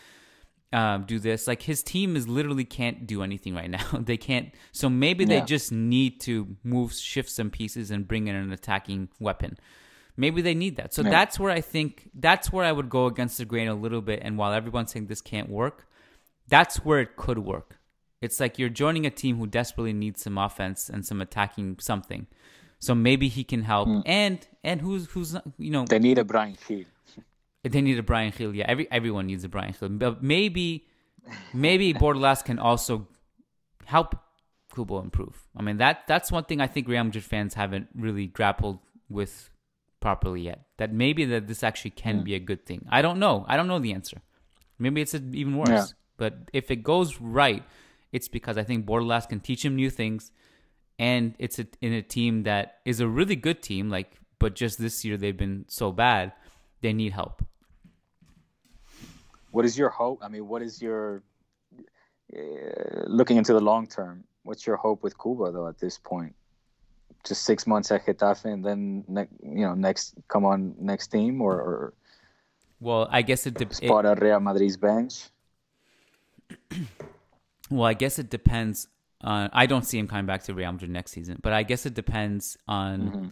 um, 0.74 1.04
do 1.04 1.18
this. 1.18 1.46
Like 1.46 1.62
his 1.62 1.82
team 1.82 2.16
is 2.16 2.26
literally 2.28 2.64
can't 2.64 3.06
do 3.06 3.22
anything 3.22 3.54
right 3.54 3.70
now. 3.70 3.86
they 4.00 4.16
can't. 4.16 4.52
So 4.72 4.88
maybe 4.88 5.24
yeah. 5.24 5.40
they 5.40 5.46
just 5.46 5.72
need 5.72 6.20
to 6.22 6.56
move, 6.64 6.92
shift 6.92 7.30
some 7.30 7.50
pieces, 7.50 7.90
and 7.90 8.06
bring 8.06 8.26
in 8.26 8.34
an 8.34 8.52
attacking 8.52 9.08
weapon. 9.20 9.56
Maybe 10.16 10.42
they 10.42 10.54
need 10.54 10.76
that. 10.76 10.92
So 10.94 11.02
yeah. 11.02 11.10
that's 11.10 11.38
where 11.38 11.50
I 11.50 11.60
think 11.60 12.10
that's 12.14 12.52
where 12.52 12.64
I 12.64 12.72
would 12.72 12.88
go 12.88 13.06
against 13.06 13.38
the 13.38 13.44
grain 13.44 13.68
a 13.68 13.74
little 13.74 14.00
bit. 14.00 14.20
And 14.22 14.36
while 14.36 14.52
everyone's 14.52 14.92
saying 14.92 15.06
this 15.06 15.20
can't 15.20 15.48
work, 15.48 15.86
that's 16.48 16.84
where 16.84 17.00
it 17.00 17.16
could 17.16 17.38
work. 17.38 17.78
It's 18.20 18.40
like 18.40 18.58
you're 18.58 18.68
joining 18.68 19.06
a 19.06 19.10
team 19.10 19.38
who 19.38 19.46
desperately 19.46 19.92
needs 19.92 20.22
some 20.22 20.38
offense 20.38 20.88
and 20.88 21.04
some 21.04 21.20
attacking 21.20 21.78
something. 21.80 22.26
So 22.78 22.94
maybe 22.94 23.28
he 23.28 23.44
can 23.44 23.62
help. 23.62 23.88
Mm. 23.88 24.02
And 24.06 24.46
and 24.62 24.80
who's 24.80 25.06
who's 25.06 25.36
you 25.58 25.70
know 25.70 25.84
they 25.84 25.98
need 25.98 26.18
a 26.18 26.24
Brian 26.24 26.56
Gil. 26.66 26.84
They 27.62 27.80
need 27.80 27.98
a 27.98 28.02
Brian 28.02 28.30
Gil. 28.36 28.54
Yeah, 28.54 28.66
every 28.68 28.86
everyone 28.90 29.26
needs 29.26 29.42
a 29.44 29.48
Brian 29.48 29.74
Gil. 29.78 29.88
But 29.88 30.22
maybe 30.22 30.86
maybe 31.54 31.94
Bordalas 32.02 32.44
can 32.44 32.58
also 32.58 33.08
help 33.86 34.16
Kubo 34.74 35.00
improve. 35.00 35.42
I 35.56 35.62
mean 35.62 35.78
that 35.78 36.06
that's 36.06 36.30
one 36.30 36.44
thing 36.44 36.60
I 36.60 36.66
think 36.66 36.88
Real 36.88 37.04
Madrid 37.04 37.24
fans 37.24 37.54
haven't 37.54 37.88
really 37.94 38.26
grappled 38.26 38.80
with 39.08 39.50
properly 40.00 40.42
yet. 40.42 40.66
That 40.76 40.92
maybe 40.92 41.24
that 41.24 41.46
this 41.46 41.62
actually 41.62 41.92
can 41.92 42.20
mm. 42.20 42.24
be 42.24 42.34
a 42.34 42.38
good 42.40 42.66
thing. 42.66 42.86
I 42.90 43.00
don't 43.00 43.18
know. 43.18 43.46
I 43.48 43.56
don't 43.56 43.66
know 43.66 43.78
the 43.78 43.94
answer. 43.94 44.20
Maybe 44.78 45.00
it's 45.00 45.14
even 45.14 45.56
worse. 45.56 45.68
Yeah. 45.70 45.86
But 46.16 46.50
if 46.52 46.70
it 46.70 46.82
goes 46.82 47.20
right, 47.20 47.64
it's 48.12 48.28
because 48.28 48.58
I 48.58 48.62
think 48.62 48.86
Bordalas 48.86 49.28
can 49.28 49.40
teach 49.40 49.64
him 49.64 49.74
new 49.74 49.90
things 49.90 50.30
and 50.98 51.34
it's 51.38 51.58
a, 51.58 51.66
in 51.80 51.92
a 51.92 52.02
team 52.02 52.44
that 52.44 52.78
is 52.84 53.00
a 53.00 53.08
really 53.08 53.36
good 53.36 53.62
team. 53.62 53.90
Like, 53.90 54.12
but 54.38 54.54
just 54.54 54.78
this 54.78 55.04
year 55.04 55.16
they've 55.16 55.36
been 55.36 55.64
so 55.68 55.92
bad, 55.92 56.32
they 56.80 56.92
need 56.92 57.12
help. 57.12 57.44
What 59.50 59.64
is 59.64 59.78
your 59.78 59.88
hope? 59.88 60.18
I 60.22 60.28
mean, 60.28 60.48
what 60.48 60.62
is 60.62 60.82
your 60.82 61.22
uh, 62.36 63.04
looking 63.06 63.36
into 63.36 63.52
the 63.52 63.60
long 63.60 63.86
term? 63.86 64.24
What's 64.42 64.66
your 64.66 64.76
hope 64.76 65.02
with 65.02 65.16
Kubo 65.18 65.52
though 65.52 65.68
at 65.68 65.78
this 65.78 65.98
point? 65.98 66.34
just 67.24 67.44
six 67.44 67.66
months 67.66 67.90
at 67.90 68.06
Getafe 68.06 68.44
and 68.44 68.64
then 68.64 69.04
ne- 69.08 69.28
you 69.42 69.64
know 69.66 69.74
next 69.74 70.14
come 70.28 70.44
on 70.44 70.74
next 70.78 71.08
team 71.08 71.40
or, 71.40 71.54
or 71.54 71.94
Well, 72.80 73.08
I 73.10 73.22
guess 73.22 73.46
it, 73.46 73.54
depends 73.54 73.78
spot 73.78 74.04
at 74.06 74.20
Real 74.22 74.40
Madrid's 74.40 74.76
bench. 74.76 75.24
Well, 77.70 77.84
I 77.84 77.94
guess 77.94 78.18
it 78.18 78.28
depends 78.28 78.88
on. 79.24 79.50
I 79.52 79.66
don't 79.66 79.84
see 79.84 79.98
him 79.98 80.06
coming 80.08 80.26
back 80.26 80.42
to 80.44 80.54
Real 80.54 80.70
Madrid 80.72 80.90
next 80.90 81.12
season, 81.12 81.38
but 81.42 81.52
I 81.52 81.62
guess 81.64 81.86
it 81.86 81.94
depends 81.94 82.56
on 82.68 83.00
Mm-hmm. 83.00 83.28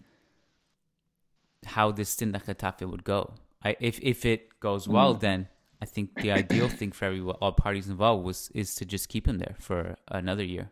how 1.65 1.91
this 1.91 2.09
stint 2.09 2.35
at 2.35 2.45
Getafe 2.45 2.89
would 2.89 3.03
go. 3.03 3.33
I, 3.63 3.75
if 3.79 3.99
if 4.01 4.25
it 4.25 4.59
goes 4.59 4.87
Mm. 4.87 4.93
well, 4.93 5.13
then 5.13 5.47
I 5.81 5.85
think 5.85 6.15
the 6.21 6.31
ideal 6.31 6.67
thing 6.69 6.91
for 6.91 7.05
every 7.05 7.21
all 7.21 7.51
parties 7.53 7.87
involved 7.89 8.25
was 8.25 8.49
is 8.53 8.75
to 8.75 8.85
just 8.85 9.07
keep 9.09 9.27
him 9.27 9.37
there 9.37 9.55
for 9.59 9.95
another 10.09 10.43
year 10.43 10.69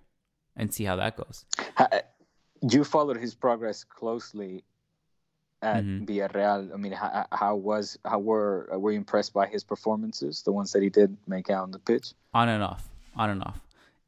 and 0.56 0.74
see 0.74 0.84
how 0.86 0.96
that 0.98 1.16
goes. 1.18 1.46
You 2.62 2.84
followed 2.84 3.18
his 3.18 3.34
progress 3.34 3.84
closely 3.84 4.64
at 5.62 5.84
Mhm. 5.84 6.06
Villarreal. 6.08 6.74
I 6.74 6.78
mean, 6.78 6.92
how, 6.92 7.26
how 7.32 7.56
was 7.56 7.98
how 8.06 8.20
were 8.20 8.68
were 8.78 8.92
you 8.92 8.98
impressed 8.98 9.34
by 9.34 9.48
his 9.48 9.64
performances, 9.64 10.44
the 10.44 10.52
ones 10.52 10.72
that 10.74 10.82
he 10.84 10.90
did 10.90 11.16
make 11.28 11.50
out 11.50 11.64
on 11.64 11.72
the 11.72 11.80
pitch? 11.80 12.14
on 12.34 12.48
and 12.50 12.64
off, 12.64 12.90
on 13.16 13.30
and 13.30 13.44
off. 13.44 13.60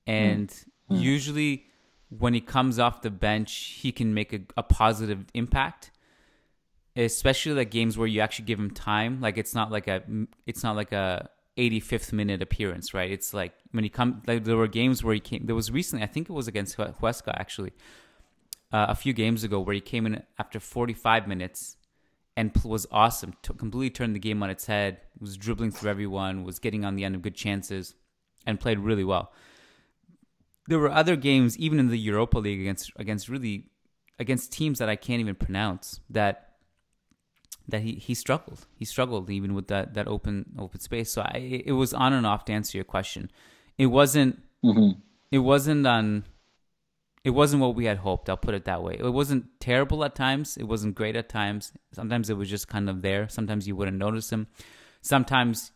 And 0.07 0.49
Hmm. 0.93 1.01
usually, 1.01 1.65
when 2.09 2.33
he 2.33 2.41
comes 2.41 2.79
off 2.79 3.01
the 3.01 3.11
bench, 3.11 3.77
he 3.81 3.91
can 3.91 4.13
make 4.13 4.33
a, 4.33 4.41
a 4.57 4.63
positive 4.63 5.25
impact. 5.33 5.91
Especially 6.95 7.53
like 7.53 7.71
games 7.71 7.97
where 7.97 8.07
you 8.07 8.21
actually 8.21 8.45
give 8.45 8.59
him 8.59 8.69
time. 8.69 9.19
Like 9.19 9.37
it's 9.37 9.55
not 9.55 9.71
like 9.71 9.87
a 9.87 10.03
it's 10.45 10.63
not 10.63 10.75
like 10.75 10.91
a 10.91 11.27
85th 11.57 12.13
minute 12.13 12.41
appearance, 12.41 12.93
right? 12.93 13.11
It's 13.11 13.33
like 13.33 13.53
when 13.71 13.83
he 13.83 13.89
come 13.89 14.21
like 14.27 14.43
there 14.43 14.57
were 14.57 14.67
games 14.67 15.03
where 15.03 15.13
he 15.13 15.19
came. 15.19 15.45
There 15.45 15.55
was 15.55 15.71
recently, 15.71 16.03
I 16.03 16.07
think 16.07 16.29
it 16.29 16.33
was 16.33 16.47
against 16.47 16.75
Hue- 16.75 16.93
Huesca 17.01 17.33
actually, 17.35 17.73
uh, 18.71 18.85
a 18.89 18.95
few 18.95 19.13
games 19.13 19.43
ago 19.43 19.59
where 19.59 19.73
he 19.73 19.81
came 19.81 20.05
in 20.05 20.21
after 20.37 20.59
45 20.59 21.27
minutes 21.27 21.77
and 22.35 22.51
was 22.63 22.87
awesome. 22.91 23.33
Completely 23.41 23.89
turned 23.89 24.15
the 24.15 24.19
game 24.19 24.41
on 24.43 24.49
its 24.49 24.65
head. 24.65 24.99
Was 25.19 25.37
dribbling 25.37 25.71
through 25.71 25.91
everyone. 25.91 26.43
Was 26.43 26.59
getting 26.59 26.85
on 26.85 26.95
the 26.95 27.05
end 27.05 27.15
of 27.15 27.21
good 27.21 27.35
chances, 27.35 27.95
and 28.45 28.59
played 28.59 28.79
really 28.79 29.03
well. 29.03 29.31
There 30.67 30.79
were 30.79 30.91
other 30.91 31.15
games, 31.15 31.57
even 31.57 31.79
in 31.79 31.89
the 31.89 31.97
Europa 31.97 32.37
League, 32.39 32.61
against 32.61 32.91
against 32.95 33.29
really 33.29 33.69
against 34.19 34.51
teams 34.51 34.79
that 34.79 34.89
I 34.89 34.95
can't 34.95 35.19
even 35.19 35.35
pronounce. 35.35 35.99
That 36.09 36.53
that 37.67 37.81
he, 37.81 37.93
he 37.93 38.13
struggled. 38.13 38.65
He 38.75 38.85
struggled 38.85 39.29
even 39.29 39.53
with 39.53 39.67
that, 39.67 39.93
that 39.93 40.07
open 40.07 40.45
open 40.57 40.79
space. 40.79 41.11
So 41.11 41.21
I, 41.21 41.63
it 41.65 41.73
was 41.73 41.93
on 41.93 42.13
and 42.13 42.25
off 42.25 42.45
to 42.45 42.53
answer 42.53 42.77
your 42.77 42.85
question. 42.85 43.31
It 43.77 43.87
wasn't 43.87 44.41
mm-hmm. 44.63 44.99
it 45.31 45.39
wasn't 45.39 45.87
on 45.87 46.25
it 47.23 47.29
wasn't 47.29 47.61
what 47.61 47.75
we 47.75 47.85
had 47.85 47.99
hoped. 47.99 48.29
I'll 48.29 48.37
put 48.37 48.53
it 48.53 48.65
that 48.65 48.83
way. 48.83 48.97
It 48.99 49.13
wasn't 49.13 49.45
terrible 49.59 50.03
at 50.03 50.13
times. 50.13 50.57
It 50.57 50.65
wasn't 50.65 50.95
great 50.95 51.15
at 51.15 51.29
times. 51.29 51.71
Sometimes 51.93 52.29
it 52.29 52.37
was 52.37 52.49
just 52.49 52.67
kind 52.67 52.89
of 52.89 53.01
there. 53.01 53.29
Sometimes 53.29 53.65
you 53.67 53.75
wouldn't 53.75 53.97
notice 53.97 54.29
him. 54.29 54.47
Sometimes 55.01 55.71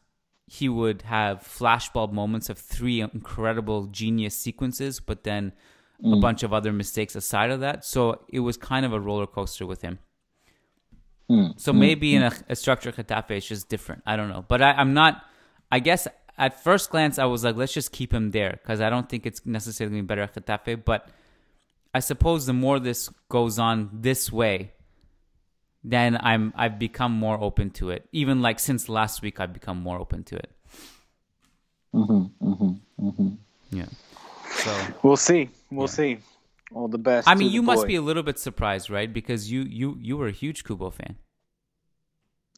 he 0.48 0.70
would 0.70 1.04
have 1.04 1.40
flashbulb 1.40 2.14
moments 2.14 2.50
of 2.50 2.58
three 2.58 3.02
incredible 3.02 3.88
genius 3.88 4.34
sequences, 4.34 5.00
but 5.02 5.24
then 5.24 5.52
a 6.02 6.08
mm. 6.08 6.22
bunch 6.22 6.42
of 6.42 6.54
other 6.54 6.72
mistakes 6.72 7.16
aside 7.16 7.52
of 7.52 7.60
that. 7.60 7.84
So 7.84 8.22
it 8.30 8.40
was 8.40 8.56
kind 8.56 8.86
of 8.86 8.94
a 8.94 9.00
roller 9.00 9.28
coaster 9.28 9.66
with 9.66 9.82
him. 9.82 10.00
Mm. 11.30 11.60
So 11.60 11.74
mm. 11.74 11.78
maybe 11.80 12.16
in 12.16 12.24
a, 12.24 12.32
a 12.48 12.56
structure 12.56 12.94
Getafe, 12.94 13.32
it's 13.32 13.48
just 13.48 13.68
different. 13.68 14.04
I 14.06 14.16
don't 14.16 14.30
know. 14.30 14.46
But 14.48 14.62
I, 14.62 14.72
I'm 14.72 14.94
not, 14.94 15.22
I 15.70 15.80
guess 15.80 16.08
at 16.38 16.64
first 16.64 16.92
glance, 16.92 17.20
I 17.20 17.26
was 17.26 17.44
like, 17.44 17.58
let's 17.58 17.74
just 17.74 17.92
keep 17.92 18.14
him 18.14 18.32
there 18.32 18.60
because 18.62 18.80
I 18.80 18.90
don't 18.90 19.10
think 19.10 19.26
it's 19.26 19.46
necessarily 19.46 19.96
going 19.96 20.04
to 20.04 20.04
be 20.04 20.08
better 20.08 20.22
at 20.22 20.34
Getafe. 20.34 20.86
But 20.86 21.10
I 21.94 22.00
suppose 22.00 22.46
the 22.46 22.54
more 22.54 22.80
this 22.80 23.10
goes 23.28 23.60
on 23.60 23.90
this 23.92 24.32
way, 24.32 24.72
then 25.90 26.18
I'm 26.22 26.54
I've 26.56 26.78
become 26.80 27.14
more 27.14 27.42
open 27.42 27.72
to 27.72 27.90
it. 27.92 28.08
Even 28.12 28.42
like 28.42 28.60
since 28.60 28.90
last 28.90 29.22
week, 29.22 29.40
I've 29.40 29.54
become 29.54 29.80
more 29.82 30.00
open 30.00 30.24
to 30.26 30.36
it. 30.36 30.52
Mm-hmm, 31.94 32.48
mm-hmm, 32.48 33.08
mm-hmm. 33.08 33.30
Yeah. 33.72 33.86
So 34.50 34.76
We'll 35.02 35.18
see. 35.18 35.50
We'll 35.72 35.88
see. 35.88 36.20
All 36.74 36.88
the 36.90 36.98
best. 36.98 37.28
I 37.28 37.34
to 37.34 37.40
mean, 37.40 37.48
the 37.48 37.54
you 37.54 37.62
must 37.62 37.84
boy. 37.84 37.88
be 37.88 37.96
a 37.96 38.02
little 38.02 38.24
bit 38.24 38.38
surprised, 38.38 38.90
right? 38.90 39.12
Because 39.12 39.50
you 39.52 39.62
you 39.62 39.98
you 40.02 40.18
were 40.18 40.28
a 40.28 40.32
huge 40.34 40.64
Kubo 40.66 40.90
fan. 40.90 41.16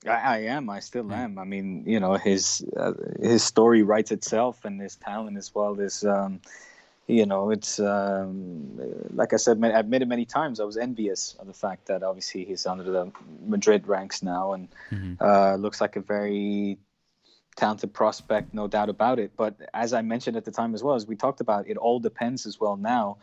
I, 0.08 0.10
I 0.10 0.38
am. 0.56 0.70
I 0.70 0.80
still 0.80 1.12
am. 1.14 1.38
I 1.38 1.44
mean, 1.44 1.84
you 1.86 2.00
know, 2.00 2.14
his 2.16 2.66
uh, 2.76 2.94
his 3.22 3.44
story 3.44 3.84
writes 3.84 4.12
itself, 4.12 4.66
and 4.66 4.82
his 4.82 4.96
talent 4.96 5.38
as 5.38 5.54
well 5.54 5.80
is, 5.80 6.04
um, 6.06 6.40
you 7.10 7.26
know, 7.26 7.50
it's 7.50 7.80
um, 7.80 8.80
like 9.16 9.34
I 9.34 9.38
said. 9.38 9.64
I've 9.64 9.86
admitted 9.86 10.08
many 10.08 10.26
times. 10.26 10.60
I 10.60 10.64
was 10.64 10.78
envious 10.78 11.36
of 11.40 11.48
the 11.48 11.54
fact 11.54 11.88
that 11.88 12.04
obviously 12.04 12.46
he's 12.46 12.68
under 12.68 12.84
the 12.84 13.12
Madrid 13.44 13.88
ranks 13.88 14.22
now, 14.22 14.54
and 14.54 14.68
uh, 15.20 15.56
looks 15.56 15.82
like 15.82 15.96
a 15.96 16.02
very 16.02 16.78
talented 17.56 17.94
prospect, 17.94 18.54
no 18.54 18.68
doubt 18.68 18.90
about 18.90 19.18
it. 19.18 19.32
But 19.36 19.56
as 19.74 19.92
I 19.92 20.04
mentioned 20.04 20.38
at 20.38 20.46
the 20.46 20.52
time 20.52 20.76
as 20.76 20.84
well, 20.84 20.94
as 20.94 21.08
we 21.08 21.16
talked 21.16 21.42
about, 21.42 21.68
it 21.68 21.78
all 21.78 22.00
depends 22.00 22.46
as 22.46 22.60
well 22.60 22.78
now 22.78 23.18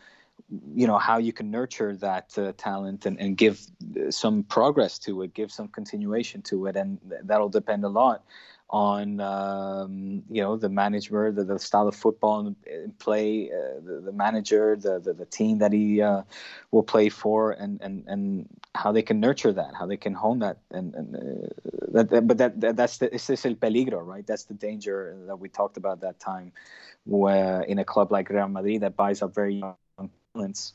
you 0.75 0.87
know 0.87 0.97
how 0.97 1.17
you 1.17 1.33
can 1.33 1.49
nurture 1.49 1.95
that 1.95 2.37
uh, 2.37 2.53
talent 2.57 3.05
and, 3.05 3.19
and 3.19 3.35
give 3.35 3.59
uh, 3.99 4.11
some 4.11 4.43
progress 4.43 4.99
to 4.99 5.23
it 5.23 5.33
give 5.33 5.51
some 5.51 5.67
continuation 5.67 6.41
to 6.41 6.67
it 6.67 6.75
and 6.75 6.99
that'll 7.23 7.49
depend 7.49 7.83
a 7.83 7.89
lot 7.89 8.23
on 8.69 9.21
um, 9.21 10.23
you 10.29 10.41
know 10.41 10.57
the 10.57 10.67
manager 10.67 11.31
the, 11.31 11.43
the 11.43 11.57
style 11.57 11.87
of 11.87 11.95
football 11.95 12.47
and, 12.47 12.55
play 12.99 13.49
uh, 13.49 13.79
the, 13.85 14.01
the 14.01 14.11
manager 14.11 14.75
the, 14.75 14.99
the 14.99 15.13
the 15.13 15.25
team 15.25 15.59
that 15.59 15.71
he 15.71 16.01
uh, 16.01 16.21
will 16.71 16.83
play 16.83 17.07
for 17.07 17.51
and 17.51 17.79
and 17.81 18.03
and 18.07 18.47
how 18.75 18.91
they 18.91 19.01
can 19.01 19.19
nurture 19.19 19.53
that 19.53 19.73
how 19.73 19.85
they 19.85 19.95
can 19.95 20.13
hone 20.13 20.39
that 20.39 20.57
and, 20.71 20.93
and 20.95 21.15
uh, 21.15 21.47
that, 21.91 22.09
that 22.09 22.27
but 22.27 22.37
that, 22.37 22.59
that 22.59 22.75
that's 22.75 22.97
the 22.97 23.13
it's 23.13 23.29
el 23.29 23.55
peligro 23.55 24.05
right? 24.05 24.27
That's 24.27 24.43
the 24.43 24.53
danger 24.53 25.15
that 25.27 25.37
we 25.37 25.47
talked 25.47 25.77
about 25.77 26.01
that 26.01 26.19
time 26.19 26.51
where 27.05 27.61
in 27.61 27.79
a 27.79 27.85
club 27.85 28.11
like 28.11 28.29
Real 28.29 28.49
Madrid 28.49 28.81
that 28.81 28.97
buys 28.97 29.21
up 29.21 29.33
very 29.33 29.55
young 29.55 30.09
talents 30.33 30.73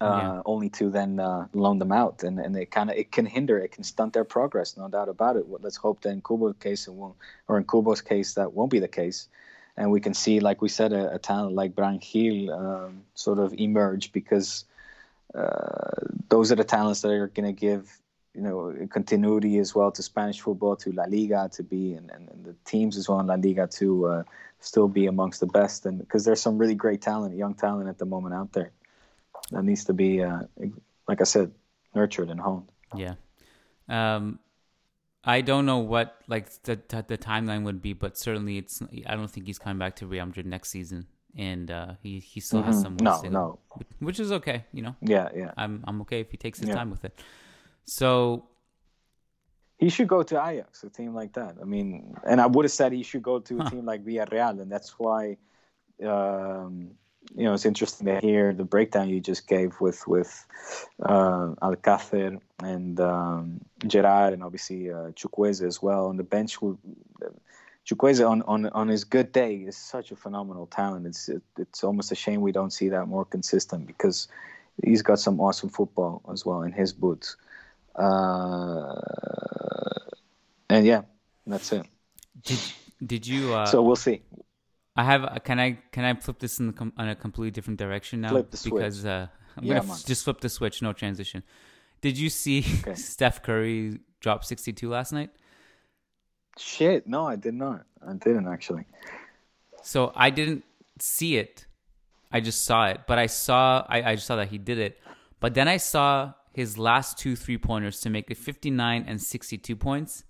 Yeah. 0.00 0.42
only 0.46 0.70
to 0.70 0.88
then 0.88 1.20
uh, 1.20 1.46
loan 1.52 1.78
them 1.78 1.92
out, 1.92 2.22
and 2.22 2.40
and 2.40 2.56
it 2.56 2.70
kind 2.70 2.88
of 2.90 2.96
it 2.96 3.12
can 3.12 3.26
hinder, 3.26 3.58
it 3.58 3.72
can 3.72 3.84
stunt 3.84 4.14
their 4.14 4.24
progress, 4.24 4.76
no 4.78 4.88
doubt 4.88 5.10
about 5.10 5.36
it. 5.36 5.44
Let's 5.60 5.76
hope 5.76 6.00
that 6.02 6.10
in 6.10 6.22
Kubo's 6.22 6.56
case, 6.58 6.88
it 6.88 6.94
won't, 6.94 7.16
or 7.48 7.58
in 7.58 7.64
Kubo's 7.64 8.00
case, 8.00 8.32
that 8.34 8.54
won't 8.54 8.70
be 8.70 8.78
the 8.78 8.88
case, 8.88 9.28
and 9.76 9.90
we 9.90 10.00
can 10.00 10.14
see, 10.14 10.40
like 10.40 10.62
we 10.62 10.70
said, 10.70 10.94
a, 10.94 11.16
a 11.16 11.18
talent 11.18 11.54
like 11.54 11.74
Brian 11.74 11.98
Gil 11.98 12.50
um, 12.50 13.02
sort 13.14 13.38
of 13.38 13.52
emerge 13.52 14.10
because 14.12 14.64
uh, 15.34 16.00
those 16.30 16.50
are 16.50 16.56
the 16.56 16.64
talents 16.64 17.02
that 17.02 17.10
are 17.10 17.26
going 17.26 17.54
to 17.54 17.60
give 17.60 18.00
you 18.34 18.40
know 18.40 18.74
continuity 18.88 19.58
as 19.58 19.74
well 19.74 19.92
to 19.92 20.02
Spanish 20.02 20.40
football, 20.40 20.76
to 20.76 20.92
La 20.92 21.04
Liga 21.04 21.50
to 21.52 21.62
be, 21.62 21.92
and, 21.92 22.10
and, 22.10 22.26
and 22.30 22.44
the 22.46 22.54
teams 22.64 22.96
as 22.96 23.06
well 23.06 23.20
in 23.20 23.26
La 23.26 23.34
Liga 23.34 23.66
to 23.66 24.06
uh, 24.06 24.22
still 24.60 24.88
be 24.88 25.04
amongst 25.04 25.40
the 25.40 25.46
best, 25.46 25.84
and 25.84 25.98
because 25.98 26.24
there's 26.24 26.40
some 26.40 26.56
really 26.56 26.74
great 26.74 27.02
talent, 27.02 27.36
young 27.36 27.52
talent 27.52 27.90
at 27.90 27.98
the 27.98 28.06
moment 28.06 28.34
out 28.34 28.52
there 28.52 28.72
that 29.50 29.62
needs 29.64 29.84
to 29.84 29.92
be, 29.92 30.22
uh, 30.22 30.40
like 31.08 31.20
I 31.20 31.24
said, 31.24 31.52
nurtured 31.94 32.30
and 32.30 32.40
honed. 32.40 32.68
Yeah. 32.96 33.14
Um, 33.88 34.38
I 35.24 35.40
don't 35.42 35.66
know 35.66 35.78
what 35.78 36.16
like 36.28 36.50
the 36.62 36.78
the, 36.88 37.04
the 37.06 37.18
timeline 37.18 37.64
would 37.64 37.82
be, 37.82 37.92
but 37.92 38.16
certainly 38.16 38.56
it's. 38.58 38.80
I 39.06 39.16
don't 39.16 39.30
think 39.30 39.46
he's 39.46 39.58
coming 39.58 39.78
back 39.78 39.96
to 39.96 40.06
Real 40.06 40.24
Madrid 40.26 40.46
next 40.46 40.70
season, 40.70 41.06
and 41.36 41.70
uh, 41.70 41.94
he 42.02 42.20
he 42.20 42.40
still 42.40 42.62
has 42.62 42.76
Mhm. 42.76 42.82
some. 42.82 42.96
No, 42.96 43.20
go, 43.22 43.28
no. 43.28 43.58
which 43.98 44.18
is 44.18 44.32
okay. 44.32 44.64
You 44.72 44.82
know, 44.82 44.96
Yeah, 45.02 45.28
yeah. 45.34 45.52
I'm 45.58 45.84
I'm 45.86 46.00
okay 46.02 46.20
if 46.20 46.30
he 46.30 46.36
takes 46.38 46.58
his 46.58 46.68
Yeah. 46.68 46.74
time 46.76 46.90
with 46.90 47.04
it. 47.04 47.20
So 47.84 48.46
He 49.78 49.88
should 49.88 50.08
go 50.08 50.22
to 50.22 50.34
Ajax, 50.46 50.84
a 50.84 50.90
team 50.90 51.14
like 51.14 51.32
that. 51.34 51.56
I 51.60 51.64
mean, 51.64 52.14
and 52.26 52.40
I 52.40 52.46
would 52.46 52.64
have 52.64 52.72
said 52.72 52.92
he 52.92 53.02
should 53.02 53.22
go 53.22 53.40
to 53.40 53.54
a 53.60 53.62
Huh. 53.62 53.70
team 53.70 53.84
like 53.86 54.04
Villarreal, 54.04 54.60
and 54.60 54.70
that's 54.70 54.98
why, 54.98 55.36
um, 56.04 56.92
you 57.34 57.44
know, 57.44 57.54
it's 57.54 57.66
interesting 57.66 58.06
to 58.06 58.18
hear 58.20 58.52
the 58.52 58.64
breakdown 58.64 59.08
you 59.08 59.20
just 59.20 59.46
gave 59.46 59.80
with 59.80 60.06
with 60.06 60.46
uh, 61.02 61.54
Alcácer 61.62 62.40
and 62.62 63.00
um, 63.00 63.60
Gerard, 63.86 64.32
and 64.32 64.42
obviously 64.42 64.90
uh, 64.90 65.10
Chukwueze 65.12 65.66
as 65.66 65.80
well 65.80 66.06
on 66.06 66.16
the 66.16 66.22
bench. 66.24 66.58
Chukwueze 67.86 68.28
on, 68.28 68.42
on 68.42 68.66
on 68.66 68.88
his 68.88 69.04
good 69.04 69.32
day 69.32 69.56
is 69.56 69.76
such 69.76 70.10
a 70.10 70.16
phenomenal 70.16 70.66
talent. 70.66 71.06
It's 71.06 71.28
it, 71.28 71.42
it's 71.56 71.84
almost 71.84 72.12
a 72.12 72.14
shame 72.14 72.40
we 72.40 72.52
don't 72.52 72.72
see 72.72 72.88
that 72.88 73.06
more 73.06 73.24
consistent 73.24 73.86
because 73.86 74.28
he's 74.82 75.02
got 75.02 75.20
some 75.20 75.40
awesome 75.40 75.68
football 75.68 76.22
as 76.32 76.44
well 76.44 76.62
in 76.62 76.72
his 76.72 76.92
boots. 76.92 77.36
Uh, 77.94 79.00
and 80.68 80.86
yeah, 80.86 81.02
that's 81.46 81.72
it. 81.72 81.86
did 82.42 82.60
did 83.04 83.26
you? 83.26 83.54
Uh, 83.54 83.66
so 83.66 83.82
we'll 83.82 83.96
see. 83.96 84.22
I 84.96 85.04
have. 85.04 85.42
Can 85.44 85.58
I 85.60 85.78
can 85.92 86.04
I 86.04 86.14
flip 86.14 86.38
this 86.38 86.58
in 86.58 86.66
the 86.68 86.72
com- 86.72 86.92
on 86.96 87.08
a 87.08 87.14
completely 87.14 87.50
different 87.50 87.78
direction 87.78 88.20
now? 88.20 88.30
Flip 88.30 88.50
the 88.50 88.56
switch. 88.56 88.74
because 88.74 89.06
uh, 89.06 89.28
I'm 89.56 89.64
Yeah, 89.64 89.78
gonna 89.80 89.92
f- 89.92 90.04
just 90.04 90.24
flip 90.24 90.40
the 90.40 90.48
switch, 90.48 90.82
no 90.82 90.92
transition. 90.92 91.42
Did 92.00 92.18
you 92.18 92.28
see 92.30 92.64
Okay. 92.80 92.94
Steph 92.94 93.42
Curry 93.42 94.00
drop 94.20 94.44
62 94.44 94.88
last 94.88 95.12
night? 95.12 95.30
Shit, 96.58 97.06
no, 97.06 97.26
I 97.26 97.36
did 97.36 97.54
not. 97.54 97.84
I 98.06 98.12
didn't 98.14 98.48
actually. 98.48 98.84
So 99.82 100.12
I 100.14 100.30
didn't 100.30 100.64
see 100.98 101.36
it. 101.36 101.66
I 102.32 102.40
just 102.40 102.64
saw 102.64 102.86
it, 102.86 103.00
but 103.06 103.18
I 103.18 103.26
saw 103.26 103.84
I, 103.88 104.02
I 104.10 104.14
just 104.14 104.26
saw 104.26 104.36
that 104.36 104.48
he 104.48 104.58
did 104.58 104.78
it. 104.78 104.98
But 105.40 105.54
then 105.54 105.68
I 105.68 105.78
saw 105.78 106.32
his 106.52 106.76
last 106.76 107.16
two 107.18 107.36
three 107.36 107.58
pointers 107.58 108.00
to 108.00 108.10
make 108.10 108.30
it 108.30 108.36
59 108.36 109.04
and 109.06 109.20
62 109.22 109.76
points. 109.76 110.24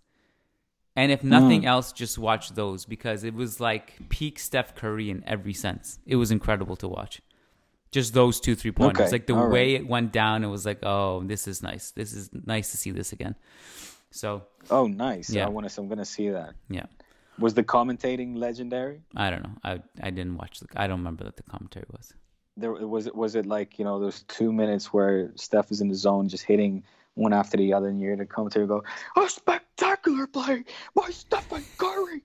And 0.97 1.13
if 1.13 1.23
nothing 1.23 1.63
Mm. 1.63 1.67
else, 1.67 1.93
just 1.93 2.19
watch 2.19 2.51
those 2.51 2.85
because 2.85 3.23
it 3.25 3.35
was 3.35 3.61
like 3.61 3.95
peak 4.09 4.39
Steph 4.39 4.75
Curry 4.75 5.09
in 5.11 5.23
every 5.27 5.53
sense. 5.55 5.99
It 6.07 6.17
was 6.17 6.31
incredible 6.31 6.77
to 6.77 6.89
watch. 6.89 7.23
Just 7.93 8.13
those 8.15 8.41
two 8.41 8.55
three 8.55 8.73
pointers. 8.73 9.03
Okay, 9.09 9.13
Like 9.13 9.27
the 9.27 9.35
all 9.35 9.45
right. 9.45 9.53
way 9.53 9.75
it 9.75 9.87
went 9.87 10.13
down, 10.13 10.45
it 10.45 10.49
was 10.49 10.65
like, 10.67 10.81
oh, 10.85 11.23
this 11.25 11.47
is 11.49 11.63
nice. 11.63 11.91
This 11.93 12.13
is 12.13 12.31
nice 12.33 12.71
to 12.73 12.77
see 12.77 12.91
this 12.91 13.13
again. 13.13 13.35
So, 14.11 14.43
Oh, 14.71 14.87
nice. 14.87 15.31
Yeah. 15.31 15.47
I 15.47 15.49
want 15.49 15.69
to. 15.69 15.81
I'm 15.81 15.89
gonna 15.89 16.05
see 16.05 16.29
that. 16.31 16.55
yeah. 16.69 16.87
Was 17.39 17.55
the 17.55 17.63
commentating 17.65 18.37
legendary? 18.37 19.01
I 19.17 19.31
don't 19.31 19.43
know. 19.43 19.57
I 19.65 19.81
I 20.03 20.11
didn't 20.11 20.37
watch 20.37 20.61
the. 20.61 20.67
I 20.77 20.87
don't 20.87 20.99
remember 20.99 21.25
what 21.25 21.37
the 21.37 21.43
commentary 21.45 21.87
was. 21.91 22.13
There 22.57 22.73
was 22.73 23.07
it. 23.07 23.15
Was 23.15 23.35
it 23.37 23.47
like 23.47 23.79
you 23.79 23.85
know 23.85 23.99
those 24.01 24.23
two 24.25 24.53
minutes 24.53 24.93
where 24.93 25.33
Steph 25.37 25.71
is 25.71 25.81
in 25.81 25.89
the 25.89 25.95
zone, 25.95 26.29
just 26.29 26.45
hitting 26.45 26.83
one 27.15 27.33
after 27.33 27.57
the 27.57 27.73
other, 27.73 27.89
and 27.89 28.01
you 28.01 28.09
hear 28.09 28.17
the 28.17 28.27
commentator 28.27 28.67
go, 28.67 28.83
"A 29.17 29.29
spectacular 29.29 30.27
play 30.27 30.65
by 30.95 31.11
Stephen 31.11 31.65
Curry." 31.77 32.23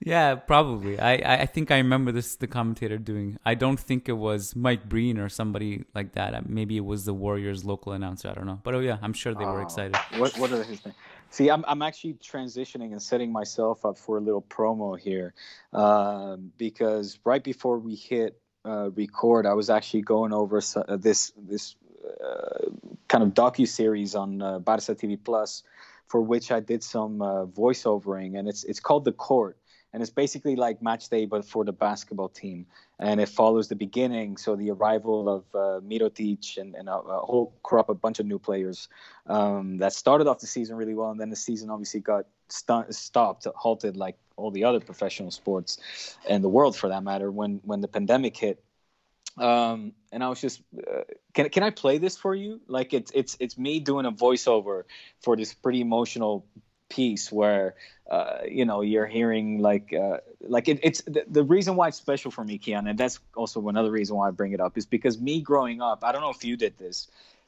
yeah, 0.00 0.36
probably. 0.36 0.98
I, 0.98 1.42
I 1.42 1.46
think 1.46 1.70
I 1.70 1.76
remember 1.78 2.12
this 2.12 2.36
the 2.36 2.46
commentator 2.46 2.98
doing. 2.98 3.36
I 3.44 3.54
don't 3.54 3.78
think 3.78 4.08
it 4.08 4.12
was 4.12 4.56
Mike 4.56 4.88
Breen 4.88 5.18
or 5.18 5.28
somebody 5.28 5.84
like 5.94 6.12
that. 6.12 6.34
Uh, 6.34 6.42
Maybe 6.46 6.76
it 6.76 6.84
was 6.84 7.04
the 7.04 7.12
Warriors 7.14 7.64
local 7.64 7.92
announcer. 7.92 8.28
I 8.28 8.34
don't 8.34 8.46
know. 8.46 8.60
But 8.62 8.74
oh 8.74 8.80
yeah, 8.80 8.98
I'm 9.02 9.12
sure 9.12 9.34
they 9.34 9.44
were 9.44 9.60
Oh, 9.60 9.64
excited. 9.64 9.96
What 10.16 10.38
what 10.38 10.52
are 10.52 10.62
his 10.62 10.84
name? 10.84 10.94
See, 11.30 11.50
I'm 11.50 11.64
I'm 11.68 11.82
actually 11.82 12.14
transitioning 12.14 12.92
and 12.92 13.02
setting 13.02 13.32
myself 13.32 13.84
up 13.84 13.98
for 13.98 14.16
a 14.16 14.20
little 14.20 14.42
promo 14.42 14.98
here, 14.98 15.34
um, 15.72 16.52
because 16.56 17.18
right 17.24 17.42
before 17.42 17.78
we 17.78 17.96
hit 17.96 18.40
uh, 18.64 18.90
record, 18.90 19.44
I 19.46 19.52
was 19.54 19.68
actually 19.68 20.02
going 20.02 20.32
over 20.32 20.62
uh, 20.76 20.96
this 20.96 21.32
this 21.36 21.76
uh, 21.84 21.87
kind 23.08 23.24
of 23.24 23.34
docu 23.34 23.66
series 23.66 24.14
on 24.14 24.42
uh, 24.42 24.58
Barca 24.58 24.94
TV 24.94 25.18
Plus, 25.22 25.62
for 26.06 26.20
which 26.20 26.50
I 26.50 26.60
did 26.60 26.82
some 26.82 27.22
uh, 27.22 27.46
voiceovering, 27.46 28.38
and 28.38 28.48
it's 28.48 28.64
it's 28.64 28.80
called 28.80 29.04
The 29.04 29.12
Court, 29.12 29.56
and 29.92 30.02
it's 30.02 30.10
basically 30.10 30.56
like 30.56 30.82
Match 30.82 31.08
Day 31.08 31.26
but 31.26 31.44
for 31.44 31.64
the 31.64 31.72
basketball 31.72 32.28
team, 32.28 32.66
and 32.98 33.20
it 33.20 33.28
follows 33.28 33.68
the 33.68 33.76
beginning, 33.76 34.36
so 34.36 34.56
the 34.56 34.70
arrival 34.70 35.28
of 35.28 35.44
uh, 35.54 35.80
Mirotic 35.80 36.58
and, 36.58 36.74
and 36.74 36.88
a, 36.88 36.96
a 36.96 37.20
whole 37.20 37.52
crop, 37.62 37.88
a 37.88 37.94
bunch 37.94 38.20
of 38.20 38.26
new 38.26 38.38
players 38.38 38.88
um, 39.26 39.78
that 39.78 39.92
started 39.92 40.26
off 40.26 40.38
the 40.40 40.46
season 40.46 40.76
really 40.76 40.94
well, 40.94 41.10
and 41.10 41.20
then 41.20 41.30
the 41.30 41.36
season 41.36 41.70
obviously 41.70 42.00
got 42.00 42.26
stu- 42.48 42.90
stopped, 42.90 43.46
halted, 43.56 43.96
like 43.96 44.16
all 44.36 44.50
the 44.50 44.64
other 44.64 44.80
professional 44.80 45.30
sports 45.30 46.16
and 46.28 46.44
the 46.44 46.48
world 46.48 46.76
for 46.76 46.88
that 46.88 47.02
matter, 47.02 47.30
when 47.30 47.60
when 47.64 47.80
the 47.80 47.88
pandemic 47.88 48.36
hit. 48.36 48.62
Um, 49.36 49.92
and 50.10 50.24
I 50.24 50.28
was 50.28 50.40
just, 50.40 50.62
uh, 50.76 51.02
can 51.38 51.48
can 51.50 51.62
I 51.62 51.70
play 51.70 51.98
this 51.98 52.16
for 52.16 52.34
you? 52.34 52.60
Like 52.66 52.92
it's 52.92 53.12
it's 53.14 53.36
it's 53.38 53.56
me 53.56 53.78
doing 53.78 54.06
a 54.06 54.10
voiceover 54.12 54.82
for 55.20 55.36
this 55.36 55.54
pretty 55.54 55.80
emotional 55.80 56.44
piece 56.88 57.30
where 57.30 57.76
uh, 58.10 58.38
you 58.48 58.64
know 58.64 58.80
you're 58.80 59.06
hearing 59.06 59.60
like 59.60 59.92
uh, 59.92 60.18
like 60.40 60.66
it, 60.68 60.80
it's 60.82 61.00
the, 61.02 61.22
the 61.28 61.44
reason 61.44 61.76
why 61.76 61.88
it's 61.88 61.96
special 61.96 62.32
for 62.32 62.42
me, 62.44 62.58
Kiyan, 62.58 62.90
and 62.90 62.98
that's 62.98 63.20
also 63.36 63.68
another 63.68 63.92
reason 63.92 64.16
why 64.16 64.26
I 64.26 64.30
bring 64.32 64.52
it 64.52 64.60
up 64.60 64.76
is 64.76 64.84
because 64.84 65.20
me 65.20 65.40
growing 65.40 65.80
up, 65.80 66.02
I 66.02 66.10
don't 66.10 66.22
know 66.22 66.30
if 66.30 66.42
you 66.44 66.56
did 66.56 66.76
this, 66.76 67.06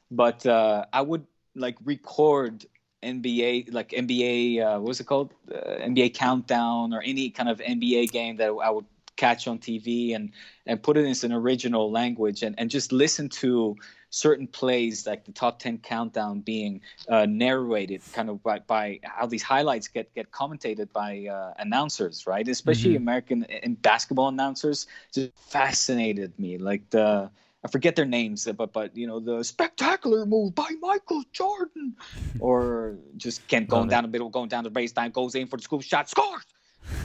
but 0.09 0.47
uh, 0.47 0.85
I 0.93 1.03
would 1.03 1.27
like 1.57 1.77
record 1.85 2.67
NBA 3.03 3.73
like 3.73 3.89
NBA 3.89 4.63
uh, 4.65 4.79
what's 4.79 5.01
it 5.01 5.05
called 5.05 5.35
uh, 5.53 5.83
NBA 5.91 6.15
countdown 6.15 6.95
or 6.95 7.03
any 7.03 7.31
kind 7.31 7.49
of 7.49 7.59
NBA 7.59 8.13
game 8.13 8.37
that 8.37 8.55
I 8.63 8.71
would 8.71 8.85
catch 9.21 9.47
on 9.47 9.59
TV 9.59 10.17
and 10.17 10.33
and 10.65 10.83
put 10.83 10.97
it 10.97 11.05
in 11.05 11.31
an 11.31 11.37
original 11.37 11.91
language 11.91 12.43
and, 12.43 12.55
and 12.59 12.71
just 12.71 12.91
listen 12.91 13.29
to 13.29 13.77
certain 14.09 14.47
plays 14.47 15.07
like 15.07 15.25
the 15.27 15.33
top 15.33 15.59
10 15.59 15.79
countdown 15.79 16.41
being 16.41 16.81
uh, 17.09 17.27
narrated 17.27 18.01
kind 18.13 18.31
of 18.31 18.43
by, 18.43 18.59
by 18.61 18.99
how 19.03 19.27
these 19.27 19.43
highlights 19.43 19.89
get 19.89 20.13
get 20.15 20.31
commentated 20.31 20.91
by 20.93 21.27
uh, 21.27 21.53
announcers 21.59 22.27
right 22.27 22.49
especially 22.49 22.97
American 22.97 23.45
and 23.45 23.81
basketball 23.83 24.29
announcers 24.29 24.87
just 25.13 25.33
fascinated 25.37 26.33
me 26.39 26.57
like 26.57 26.89
the 26.91 27.31
I 27.63 27.69
forget 27.69 27.95
their 27.95 28.07
names, 28.07 28.49
but 28.57 28.73
but 28.73 28.97
you 28.97 29.07
know 29.07 29.21
the 29.21 29.45
spectacular 29.45 30.25
move 30.25 30.55
by 30.55 30.71
Michael 30.81 31.23
Jordan, 31.31 31.95
or 32.39 32.97
just 33.19 33.47
Kent 33.49 33.69
going 33.69 33.83
Love 33.83 33.89
it. 33.89 33.91
down 33.91 34.03
the 34.05 34.09
middle, 34.09 34.31
going 34.31 34.49
down 34.49 34.65
the 34.65 34.71
baseline, 34.71 35.13
goes 35.13 35.35
in 35.35 35.47
for 35.47 35.59
the 35.59 35.63
scoop 35.63 35.83
shot, 35.83 36.09
scores. 36.09 36.47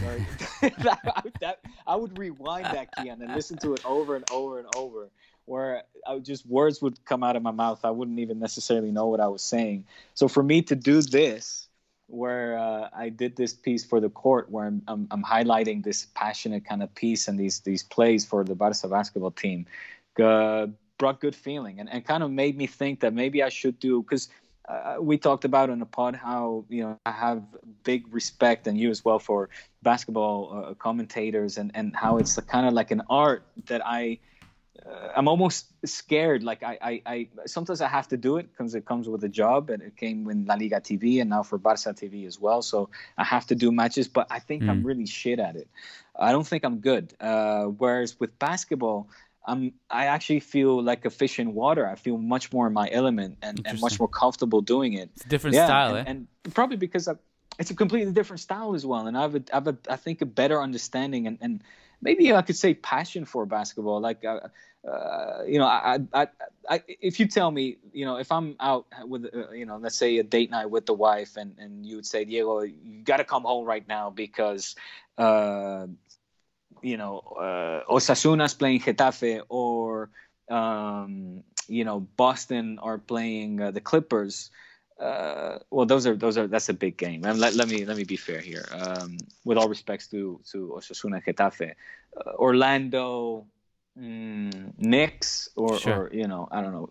Right? 0.03 0.21
that, 0.83 0.99
I, 1.05 1.21
would- 1.23 1.33
that, 1.39 1.59
I 1.88 1.95
would 1.95 2.17
rewind 2.17 2.65
that 2.67 2.95
Kiyan 2.95 3.21
and 3.21 3.33
listen 3.33 3.57
to 3.59 3.73
it 3.73 3.86
over 3.86 4.15
and 4.15 4.25
over 4.31 4.59
and 4.59 4.67
over, 4.75 5.09
where 5.45 5.83
I 6.07 6.13
would 6.15 6.25
just 6.25 6.45
words 6.45 6.81
would 6.81 7.03
come 7.05 7.23
out 7.23 7.36
of 7.36 7.43
my 7.43 7.51
mouth. 7.51 7.83
I 7.83 7.91
wouldn't 7.91 8.19
even 8.19 8.39
necessarily 8.39 8.91
know 8.91 9.07
what 9.07 9.19
I 9.19 9.27
was 9.27 9.41
saying. 9.41 9.86
So 10.13 10.27
for 10.27 10.43
me 10.43 10.61
to 10.63 10.75
do 10.75 11.01
this, 11.01 11.67
where 12.07 12.57
uh, 12.57 12.89
I 12.95 13.09
did 13.09 13.36
this 13.36 13.53
piece 13.53 13.83
for 13.83 13.99
the 13.99 14.09
court, 14.09 14.49
where 14.51 14.65
I'm, 14.67 14.81
I'm, 14.88 15.07
I'm 15.11 15.23
highlighting 15.23 15.83
this 15.83 16.07
passionate 16.13 16.65
kind 16.65 16.83
of 16.83 16.93
piece 16.93 17.27
and 17.27 17.39
these 17.39 17.61
these 17.61 17.83
plays 17.83 18.25
for 18.25 18.43
the 18.43 18.55
Barca 18.55 18.88
basketball 18.88 19.31
team, 19.31 19.65
uh, 20.21 20.67
brought 20.97 21.19
good 21.19 21.36
feeling 21.36 21.79
and, 21.79 21.89
and 21.89 22.05
kind 22.05 22.23
of 22.23 22.31
made 22.31 22.57
me 22.57 22.67
think 22.67 23.01
that 23.01 23.13
maybe 23.13 23.43
I 23.43 23.49
should 23.49 23.79
do 23.79 24.01
because 24.01 24.29
uh, 24.68 24.97
we 24.99 25.18
talked 25.18 25.45
about 25.45 25.70
in 25.70 25.80
the 25.80 25.86
pod 25.86 26.16
how 26.16 26.66
you 26.70 26.84
know 26.84 26.95
I 26.95 27.11
have 27.11 27.43
big 27.84 28.13
respect 28.13 28.68
and 28.68 28.78
you 28.78 28.89
as 28.89 29.03
well 29.03 29.20
for 29.20 29.49
basketball 29.84 30.66
uh, 30.70 30.74
commentators 30.76 31.57
and 31.57 31.72
and 31.74 31.95
how 31.95 32.18
it's 32.18 32.38
kind 32.41 32.66
of 32.68 32.74
like 32.74 32.91
an 32.91 33.01
art 33.09 33.45
that 33.68 33.86
I 33.86 34.20
uh, 34.86 35.09
I'm 35.16 35.28
almost 35.28 35.66
scared. 35.86 36.43
Like 36.43 36.63
I, 36.63 36.78
I, 36.82 37.01
I 37.05 37.30
sometimes 37.45 37.82
I 37.82 37.88
have 37.88 38.07
to 38.09 38.18
do 38.18 38.38
it 38.38 38.49
because 38.51 38.76
it 38.76 38.86
comes 38.86 39.07
with 39.07 39.24
a 39.24 39.30
job, 39.30 39.70
and 39.70 39.82
it 39.82 39.95
came 39.95 40.24
with 40.26 40.45
La 40.47 40.55
Liga 40.55 40.80
TV 40.82 41.20
and 41.20 41.30
now 41.30 41.43
for 41.43 41.57
Barca 41.57 41.93
TV 41.93 42.26
as 42.26 42.39
well. 42.39 42.61
So 42.61 42.89
I 43.18 43.24
have 43.24 43.45
to 43.47 43.55
do 43.55 43.72
matches, 43.72 44.07
but 44.07 44.28
I 44.30 44.39
think 44.39 44.68
I'm 44.68 44.82
Mm. 44.82 44.86
really 44.86 45.05
shit 45.05 45.39
at 45.39 45.55
it. 45.55 45.68
I 46.18 46.32
don't 46.32 46.47
think 46.47 46.63
I'm 46.63 46.80
good. 46.80 47.13
Uh, 47.20 47.66
whereas 47.66 48.20
with 48.20 48.38
basketball, 48.39 49.09
I'm 49.47 49.73
I 49.89 50.05
actually 50.07 50.39
feel 50.39 50.81
like 50.81 51.05
a 51.05 51.09
fish 51.09 51.39
in 51.39 51.53
water. 51.53 51.87
I 51.87 51.95
feel 51.95 52.17
much 52.17 52.51
more 52.51 52.67
in 52.67 52.73
my 52.73 52.89
element 52.91 53.37
and, 53.41 53.61
and 53.65 53.81
much 53.81 53.99
more 53.99 54.07
comfortable 54.07 54.61
doing 54.61 54.93
it. 54.93 55.09
It's 55.15 55.25
a 55.25 55.29
different 55.29 55.55
Yeah, 55.55 55.65
style, 55.65 55.95
and, 55.95 56.07
eh? 56.07 56.11
and 56.11 56.53
probably 56.53 56.77
because 56.77 57.07
I, 57.07 57.13
it's 57.59 57.71
a 57.71 57.75
completely 57.75 58.11
different 58.11 58.41
style 58.41 58.75
as 58.75 58.85
well, 58.85 59.07
and 59.07 59.17
I 59.17 59.21
have 59.21 59.35
a, 59.35 59.43
I 59.51 59.55
have 59.55 59.67
a, 59.67 59.77
I 59.89 59.95
think 59.95 60.21
a 60.21 60.25
better 60.25 60.61
understanding 60.61 61.27
and, 61.27 61.37
and 61.41 61.63
maybe 62.01 62.33
I 62.33 62.41
could 62.41 62.55
say 62.55 62.73
passion 62.73 63.25
for 63.25 63.45
basketball. 63.45 64.01
Like, 64.01 64.25
uh, 64.25 64.39
uh, 64.87 65.43
you 65.47 65.57
know, 65.57 65.65
I, 65.65 65.99
I, 66.13 66.27
I, 66.69 66.83
if 66.87 67.19
you 67.19 67.27
tell 67.27 67.49
me, 67.49 67.77
you 67.93 68.05
know, 68.05 68.17
if 68.17 68.31
I'm 68.31 68.55
out 68.59 68.85
with, 69.03 69.25
uh, 69.33 69.51
you 69.51 69.65
know, 69.65 69.77
let's 69.77 69.97
say 69.97 70.17
a 70.17 70.23
date 70.23 70.51
night 70.51 70.69
with 70.69 70.85
the 70.85 70.93
wife, 70.93 71.37
and 71.37 71.55
and 71.57 71.85
you 71.85 71.95
would 71.97 72.05
say, 72.05 72.25
Diego, 72.25 72.61
you 72.61 73.01
got 73.03 73.17
to 73.17 73.23
come 73.23 73.43
home 73.43 73.65
right 73.65 73.87
now 73.87 74.09
because. 74.09 74.75
You 76.86 76.97
know, 77.01 77.17
uh, 77.47 77.81
Osasuna's 77.89 78.53
playing 78.53 78.81
Getafe 78.86 79.41
or, 79.49 80.09
um, 80.51 81.41
you 81.67 81.83
know, 81.83 82.01
Boston 82.15 82.77
are 82.77 82.99
playing 82.99 83.59
uh, 83.59 83.71
the 83.71 83.81
Clippers. 83.81 84.51
Uh, 85.01 85.57
well, 85.73 85.88
those 85.88 86.05
are 86.05 86.15
those 86.15 86.38
are 86.38 86.47
that's 86.47 86.69
a 86.69 86.77
big 86.77 86.95
game. 86.95 87.25
And 87.25 87.39
let, 87.39 87.55
let 87.55 87.67
me 87.67 87.86
let 87.89 87.97
me 87.97 88.05
be 88.05 88.15
fair 88.15 88.39
here. 88.39 88.65
Um, 88.71 89.17
with 89.43 89.57
all 89.57 89.67
respects 89.67 90.05
to 90.13 90.39
to 90.51 90.77
Osasuna 90.77 91.25
Getafe, 91.25 91.73
uh, 92.15 92.31
Orlando, 92.38 93.47
mm, 93.97 94.53
Knicks, 94.77 95.49
or, 95.55 95.79
Sure. 95.79 96.05
or 96.05 96.13
you 96.13 96.27
know, 96.27 96.47
I 96.51 96.61
don't 96.61 96.73
know. 96.77 96.88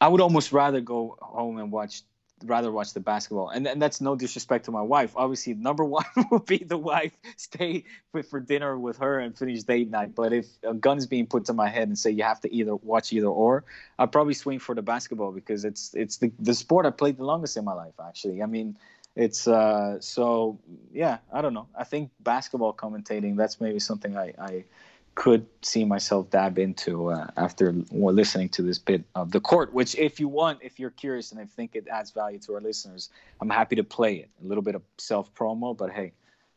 I 0.00 0.08
would 0.08 0.20
almost 0.20 0.52
rather 0.52 0.80
go 0.80 1.16
home 1.22 1.58
and 1.62 1.70
watch 1.70 2.02
rather 2.46 2.70
watch 2.70 2.92
the 2.92 3.00
basketball. 3.00 3.48
And, 3.48 3.66
and 3.66 3.80
that's 3.80 4.00
no 4.00 4.16
disrespect 4.16 4.66
to 4.66 4.70
my 4.70 4.82
wife. 4.82 5.12
Obviously, 5.16 5.54
number 5.54 5.84
one 5.98 6.04
would 6.30 6.46
be 6.46 6.58
the 6.58 6.76
wife 6.78 7.12
stay 7.36 7.84
for 8.28 8.40
dinner 8.40 8.78
with 8.78 8.98
her 8.98 9.18
and 9.18 9.36
finish 9.36 9.62
date 9.62 9.90
night. 9.90 10.14
But 10.14 10.32
if 10.32 10.46
a 10.62 10.74
gun 10.74 10.98
is 10.98 11.06
being 11.06 11.26
put 11.26 11.46
to 11.46 11.52
my 11.52 11.68
head 11.68 11.88
and 11.88 11.98
say 11.98 12.10
you 12.10 12.24
have 12.24 12.40
to 12.42 12.54
either 12.54 12.76
watch 12.76 13.12
either 13.12 13.26
or, 13.26 13.64
I'd 13.98 14.12
probably 14.12 14.34
swing 14.34 14.58
for 14.58 14.74
the 14.74 14.82
basketball 14.82 15.32
because 15.32 15.64
it's 15.64 15.94
it's 15.94 16.18
the, 16.18 16.32
the 16.38 16.54
sport 16.54 16.86
I 16.86 16.90
played 16.90 17.16
the 17.16 17.24
longest 17.24 17.56
in 17.56 17.64
my 17.64 17.74
life. 17.74 17.94
Actually, 18.04 18.42
I 18.42 18.46
mean. 18.46 18.76
It's 19.16 19.46
uh 19.46 20.00
so 20.00 20.58
yeah 20.92 21.18
I 21.32 21.40
don't 21.40 21.54
know 21.54 21.68
I 21.72 21.84
think 21.84 22.10
basketball 22.18 22.72
commentating 22.74 23.36
that's 23.36 23.60
maybe 23.60 23.78
something 23.78 24.16
I, 24.16 24.34
I 24.36 24.64
could 25.14 25.46
see 25.62 25.84
myself 25.84 26.30
dab 26.30 26.58
into 26.58 27.10
uh, 27.10 27.26
after 27.36 27.72
listening 27.92 28.48
to 28.50 28.62
this 28.62 28.78
bit 28.78 29.04
of 29.14 29.30
the 29.30 29.40
court. 29.40 29.72
Which, 29.72 29.94
if 29.96 30.18
you 30.18 30.28
want, 30.28 30.58
if 30.62 30.78
you're 30.80 30.90
curious 30.90 31.30
and 31.32 31.40
I 31.40 31.44
think 31.44 31.76
it 31.76 31.86
adds 31.88 32.10
value 32.10 32.38
to 32.40 32.54
our 32.54 32.60
listeners, 32.60 33.10
I'm 33.40 33.50
happy 33.50 33.76
to 33.76 33.84
play 33.84 34.16
it. 34.16 34.30
A 34.42 34.46
little 34.46 34.62
bit 34.62 34.74
of 34.74 34.82
self 34.98 35.32
promo, 35.34 35.76
but 35.76 35.90
hey, 35.90 36.12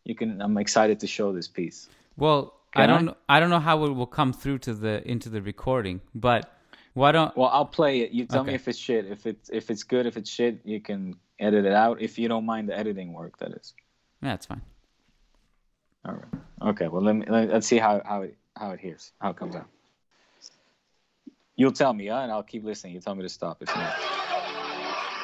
you 0.06 0.16
can. 0.16 0.42
I'm 0.42 0.58
excited 0.58 1.00
to 1.02 1.08
show 1.08 1.32
this 1.34 1.48
piece. 1.48 1.88
Well, 2.18 2.54
Can 2.74 2.82
I 2.82 2.84
I? 2.84 2.88
don't 2.88 3.06
know 3.06 3.18
I 3.30 3.40
don't 3.40 3.50
know 3.50 3.60
how 3.60 3.86
it 3.86 3.92
will 3.92 4.08
come 4.08 4.34
through 4.34 4.60
to 4.60 4.74
the 4.74 5.08
into 5.10 5.30
the 5.30 5.42
recording, 5.42 6.02
but 6.16 6.52
why 6.94 7.12
don't 7.12 7.36
Well, 7.38 7.50
I'll 7.50 7.66
play 7.66 8.00
it. 8.02 8.12
You 8.12 8.26
tell 8.26 8.44
me 8.44 8.50
Okay. 8.50 8.56
if 8.56 8.68
it's 8.68 8.80
shit. 8.80 9.06
If 9.06 9.26
it's 9.28 9.50
if 9.50 9.70
it's 9.70 9.84
good, 9.84 10.06
if 10.08 10.18
it's 10.18 10.30
shit, 10.30 10.62
you 10.66 10.82
can 10.82 11.16
edit 11.40 11.66
it 11.66 11.74
out. 11.74 12.02
If 12.02 12.18
you 12.18 12.28
don't 12.28 12.46
mind 12.46 12.70
the 12.70 12.78
editing 12.78 13.14
work, 13.14 13.38
that 13.38 13.52
is. 13.52 13.74
Yeah, 14.24 14.34
it's 14.34 14.48
fine. 14.48 14.62
All 16.06 16.14
right. 16.16 16.70
Okay. 16.72 16.88
Well, 16.88 17.04
let 17.04 17.16
me 17.16 17.26
let, 17.30 17.50
let's 17.50 17.68
see 17.68 17.78
how 17.78 18.02
how 18.06 18.22
it 18.24 18.36
how 18.60 18.72
it 18.72 18.80
hears 18.80 19.12
how 19.20 19.30
it 19.32 19.38
comes 19.38 19.56
out. 19.56 19.68
You'll 21.56 21.72
tell 21.72 21.94
me, 21.94 22.08
huh? 22.08 22.18
And 22.20 22.32
I'll 22.32 22.44
keep 22.44 22.64
listening. 22.64 22.94
You 22.94 23.00
tell 23.02 23.16
me 23.16 23.24
to 23.24 23.30
stop 23.30 23.62
if 23.62 23.68
not. 23.70 23.78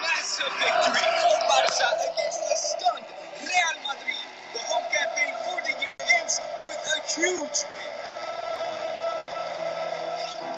Massive 0.02 0.46
victory 0.58 1.06
for 1.22 1.38
Barca 1.48 1.90
against 2.10 2.42
the 2.50 2.56
stunned 2.56 3.06
Real 3.42 3.76
Madrid. 3.86 4.28
The 4.54 4.60
home 4.66 4.86
campaign 4.90 5.34
for 5.46 5.62
the 5.62 5.74
year 5.80 5.94
ends 6.20 6.42
with 6.68 6.84
a 6.90 6.98
huge 7.14 7.60
win. 7.76 7.94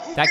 Who 0.04 0.14
That- 0.14 0.28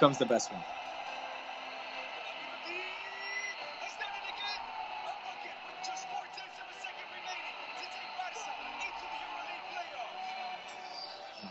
the 0.00 0.26
best 0.26 0.52
one. 0.52 0.62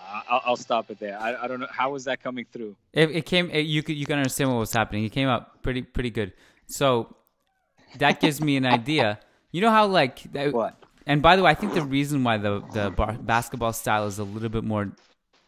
I- 0.07 0.23
I'll, 0.29 0.41
I'll 0.45 0.55
stop 0.55 0.89
it 0.91 0.99
there. 0.99 1.19
I, 1.19 1.43
I 1.43 1.47
don't 1.47 1.59
know 1.59 1.67
how 1.69 1.91
was 1.91 2.05
that 2.05 2.21
coming 2.21 2.45
through. 2.51 2.75
It, 2.93 3.11
it 3.11 3.25
came. 3.25 3.49
It, 3.51 3.61
you 3.61 3.83
could 3.83 3.95
you 3.95 4.05
can 4.05 4.17
understand 4.17 4.49
what 4.51 4.59
was 4.59 4.73
happening. 4.73 5.03
It 5.03 5.11
came 5.11 5.27
up 5.27 5.61
pretty 5.61 5.81
pretty 5.81 6.09
good. 6.09 6.33
So 6.67 7.15
that 7.97 8.19
gives 8.19 8.41
me 8.41 8.57
an 8.57 8.65
idea. 8.65 9.19
You 9.51 9.61
know 9.61 9.71
how 9.71 9.87
like 9.87 10.23
that, 10.33 10.53
What? 10.53 10.75
And 11.07 11.21
by 11.21 11.35
the 11.35 11.43
way, 11.43 11.51
I 11.51 11.53
think 11.53 11.73
the 11.73 11.83
reason 11.83 12.23
why 12.23 12.37
the 12.37 12.63
the 12.73 12.89
bar, 12.91 13.13
basketball 13.13 13.73
style 13.73 14.07
is 14.07 14.19
a 14.19 14.23
little 14.23 14.49
bit 14.49 14.63
more 14.63 14.91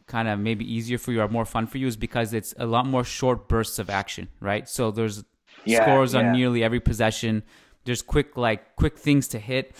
kind 0.07 0.27
of 0.27 0.39
maybe 0.39 0.63
easier 0.71 0.97
for 0.97 1.11
you 1.11 1.21
or 1.21 1.27
more 1.27 1.45
fun 1.45 1.67
for 1.67 1.77
you 1.77 1.87
is 1.87 1.97
because 1.97 2.33
it's 2.33 2.53
a 2.57 2.65
lot 2.65 2.85
more 2.87 3.03
short 3.03 3.47
bursts 3.49 3.77
of 3.79 3.89
action, 3.89 4.27
right? 4.39 4.67
So 4.69 4.89
there's 4.91 5.23
Yeah, 5.65 5.83
scores 5.83 6.15
on 6.15 6.31
nearly 6.31 6.63
every 6.63 6.79
possession. 6.79 7.43
There's 7.85 8.01
quick 8.01 8.37
like 8.37 8.75
quick 8.77 8.97
things 8.97 9.27
to 9.29 9.39
hit. 9.39 9.75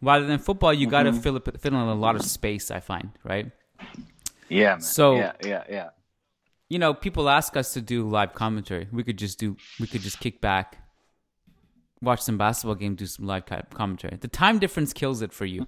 Rather 0.00 0.26
than 0.26 0.38
football, 0.38 0.72
you 0.72 0.86
got 0.86 1.02
to 1.04 1.10
Mm-hmm. 1.10 1.20
fill 1.20 1.36
it 1.36 1.60
fill 1.60 1.74
in 1.74 1.80
a 1.80 1.94
lot 1.94 2.14
of 2.16 2.22
space. 2.22 2.70
I 2.70 2.80
find 2.80 3.10
right. 3.24 3.50
Yeah, 4.48 4.70
man. 4.74 4.80
So- 4.80 5.16
yeah, 5.16 5.32
yeah, 5.44 5.64
yeah. 5.68 5.88
you 6.70 6.78
know, 6.78 6.94
people 6.94 7.28
ask 7.28 7.56
us 7.56 7.72
to 7.74 7.80
do 7.80 8.08
live 8.08 8.32
commentary. 8.34 8.88
We 8.92 9.02
could 9.04 9.18
just 9.18 9.38
do, 9.38 9.56
we 9.80 9.86
could 9.86 10.00
just 10.02 10.20
kick 10.20 10.40
back, 10.40 10.78
watch 12.00 12.20
some 12.20 12.38
basketball 12.38 12.74
game, 12.76 12.94
do 12.94 13.06
some 13.06 13.26
live 13.26 13.44
commentary. 13.74 14.16
The 14.20 14.28
time 14.28 14.58
difference 14.58 14.92
kills 14.92 15.20
it 15.22 15.32
for 15.32 15.44
you, 15.46 15.66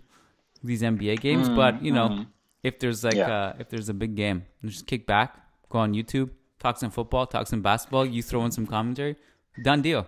these 0.62 0.82
NBA 0.82 1.20
games. 1.20 1.48
but 1.48 1.82
you 1.82 1.92
know, 1.92 2.26
if 2.62 2.78
there's 2.78 3.02
like, 3.04 3.14
Yeah. 3.14 3.30
uh, 3.30 3.52
if 3.58 3.68
there's 3.68 3.88
a 3.88 3.94
big 3.94 4.14
game, 4.14 4.44
just 4.64 4.86
kick 4.86 5.06
back, 5.06 5.36
go 5.68 5.78
on 5.78 5.94
YouTube, 5.94 6.30
talk 6.58 6.78
some 6.78 6.90
football, 6.90 7.26
talk 7.26 7.46
some 7.46 7.62
basketball. 7.62 8.04
You 8.06 8.22
throw 8.22 8.44
in 8.44 8.50
some 8.52 8.66
commentary, 8.66 9.16
done 9.62 9.82
deal. 9.82 10.06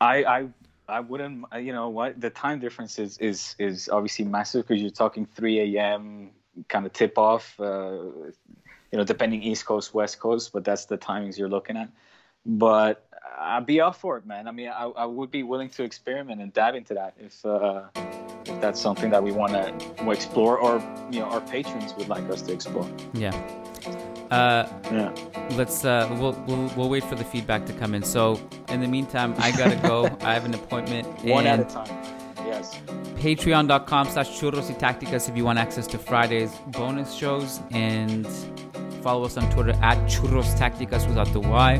I, 0.00 0.24
I, 0.24 0.48
I 0.88 1.00
wouldn't. 1.00 1.44
uh, 1.52 1.58
You 1.58 1.72
know 1.72 1.88
what? 1.88 2.20
The 2.20 2.30
time 2.30 2.60
difference 2.60 2.98
is 2.98 3.16
is 3.18 3.56
is 3.58 3.88
obviously 3.88 4.24
massive 4.26 4.66
because 4.66 4.82
you're 4.82 4.90
talking 4.90 5.24
3 5.34 5.76
a.m. 5.76 6.30
kind 6.68 6.84
of 6.84 6.92
tip 6.92 7.16
off. 7.16 7.58
Uh, 7.58 8.02
you 8.92 8.98
know, 8.98 9.04
depending 9.04 9.42
East 9.42 9.64
Coast, 9.66 9.92
West 9.94 10.20
Coast, 10.20 10.52
but 10.52 10.62
that's 10.64 10.84
the 10.84 10.96
timings 10.98 11.36
you're 11.38 11.48
looking 11.48 11.76
at. 11.76 11.88
But 12.46 13.08
I'd 13.38 13.64
be 13.66 13.80
up 13.80 13.96
for 13.96 14.18
it, 14.18 14.26
man. 14.26 14.46
I 14.46 14.52
mean, 14.52 14.68
I, 14.68 14.84
I 14.84 15.06
would 15.06 15.30
be 15.30 15.42
willing 15.42 15.70
to 15.70 15.82
experiment 15.82 16.40
and 16.42 16.52
dive 16.52 16.74
into 16.76 16.94
that 16.94 17.14
if 17.18 17.44
uh, 17.46 17.84
if 17.96 18.23
that's 18.64 18.80
something 18.80 19.10
that 19.10 19.22
we 19.22 19.30
want 19.32 19.52
to 19.52 19.64
explore, 20.10 20.58
or 20.58 20.72
you 21.10 21.20
know, 21.20 21.26
our 21.26 21.40
patrons 21.42 21.94
would 21.96 22.08
like 22.08 22.24
us 22.30 22.40
to 22.42 22.52
explore. 22.52 22.88
Yeah. 23.12 23.34
Uh, 24.30 24.66
Yeah. 24.90 25.12
let's 25.60 25.84
uh 25.84 26.08
we'll, 26.18 26.32
we'll 26.46 26.66
we'll 26.76 26.88
wait 26.88 27.04
for 27.04 27.14
the 27.14 27.24
feedback 27.32 27.66
to 27.66 27.72
come 27.74 27.94
in 27.94 28.02
so 28.02 28.22
in 28.70 28.80
the 28.80 28.88
meantime 28.88 29.34
i 29.38 29.50
gotta 29.52 29.76
go 29.76 29.96
i 30.28 30.32
have 30.32 30.46
an 30.46 30.54
appointment 30.54 31.06
One 31.24 31.46
at 31.46 31.60
a 31.60 31.64
time. 31.64 31.92
Yes. 32.50 32.66
patreon.com 33.24 34.08
slash 34.08 34.30
churros 34.40 34.68
y 34.70 34.74
tacticas 34.84 35.28
if 35.28 35.36
you 35.36 35.44
want 35.44 35.58
access 35.58 35.86
to 35.88 35.98
Friday's 35.98 36.52
bonus 36.78 37.12
shows 37.12 37.60
and 37.70 38.26
follow 39.02 39.24
us 39.28 39.36
on 39.36 39.44
Twitter 39.54 39.74
at 39.82 39.98
churros 40.08 40.50
tacticas 40.58 41.06
without 41.06 41.30
the 41.36 41.40
Y 41.40 41.72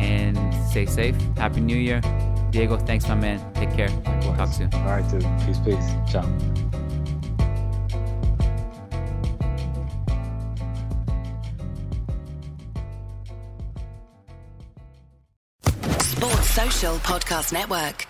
and 0.00 0.38
stay 0.70 0.86
safe. 0.86 1.16
Happy 1.36 1.60
New 1.60 1.76
Year. 1.76 2.00
Diego, 2.50 2.76
thanks 2.76 3.06
my 3.08 3.14
man. 3.14 3.52
Take 3.54 3.72
care. 3.74 3.88
We'll 4.22 4.34
Talk 4.34 4.48
soon. 4.52 4.72
All 4.74 4.84
right, 4.84 5.08
dude. 5.10 5.22
Peace, 5.46 5.58
peace. 5.64 6.10
Ciao. 6.10 6.24
Sports 16.00 16.50
Social 16.50 16.96
Podcast 16.96 17.52
Network. 17.52 18.09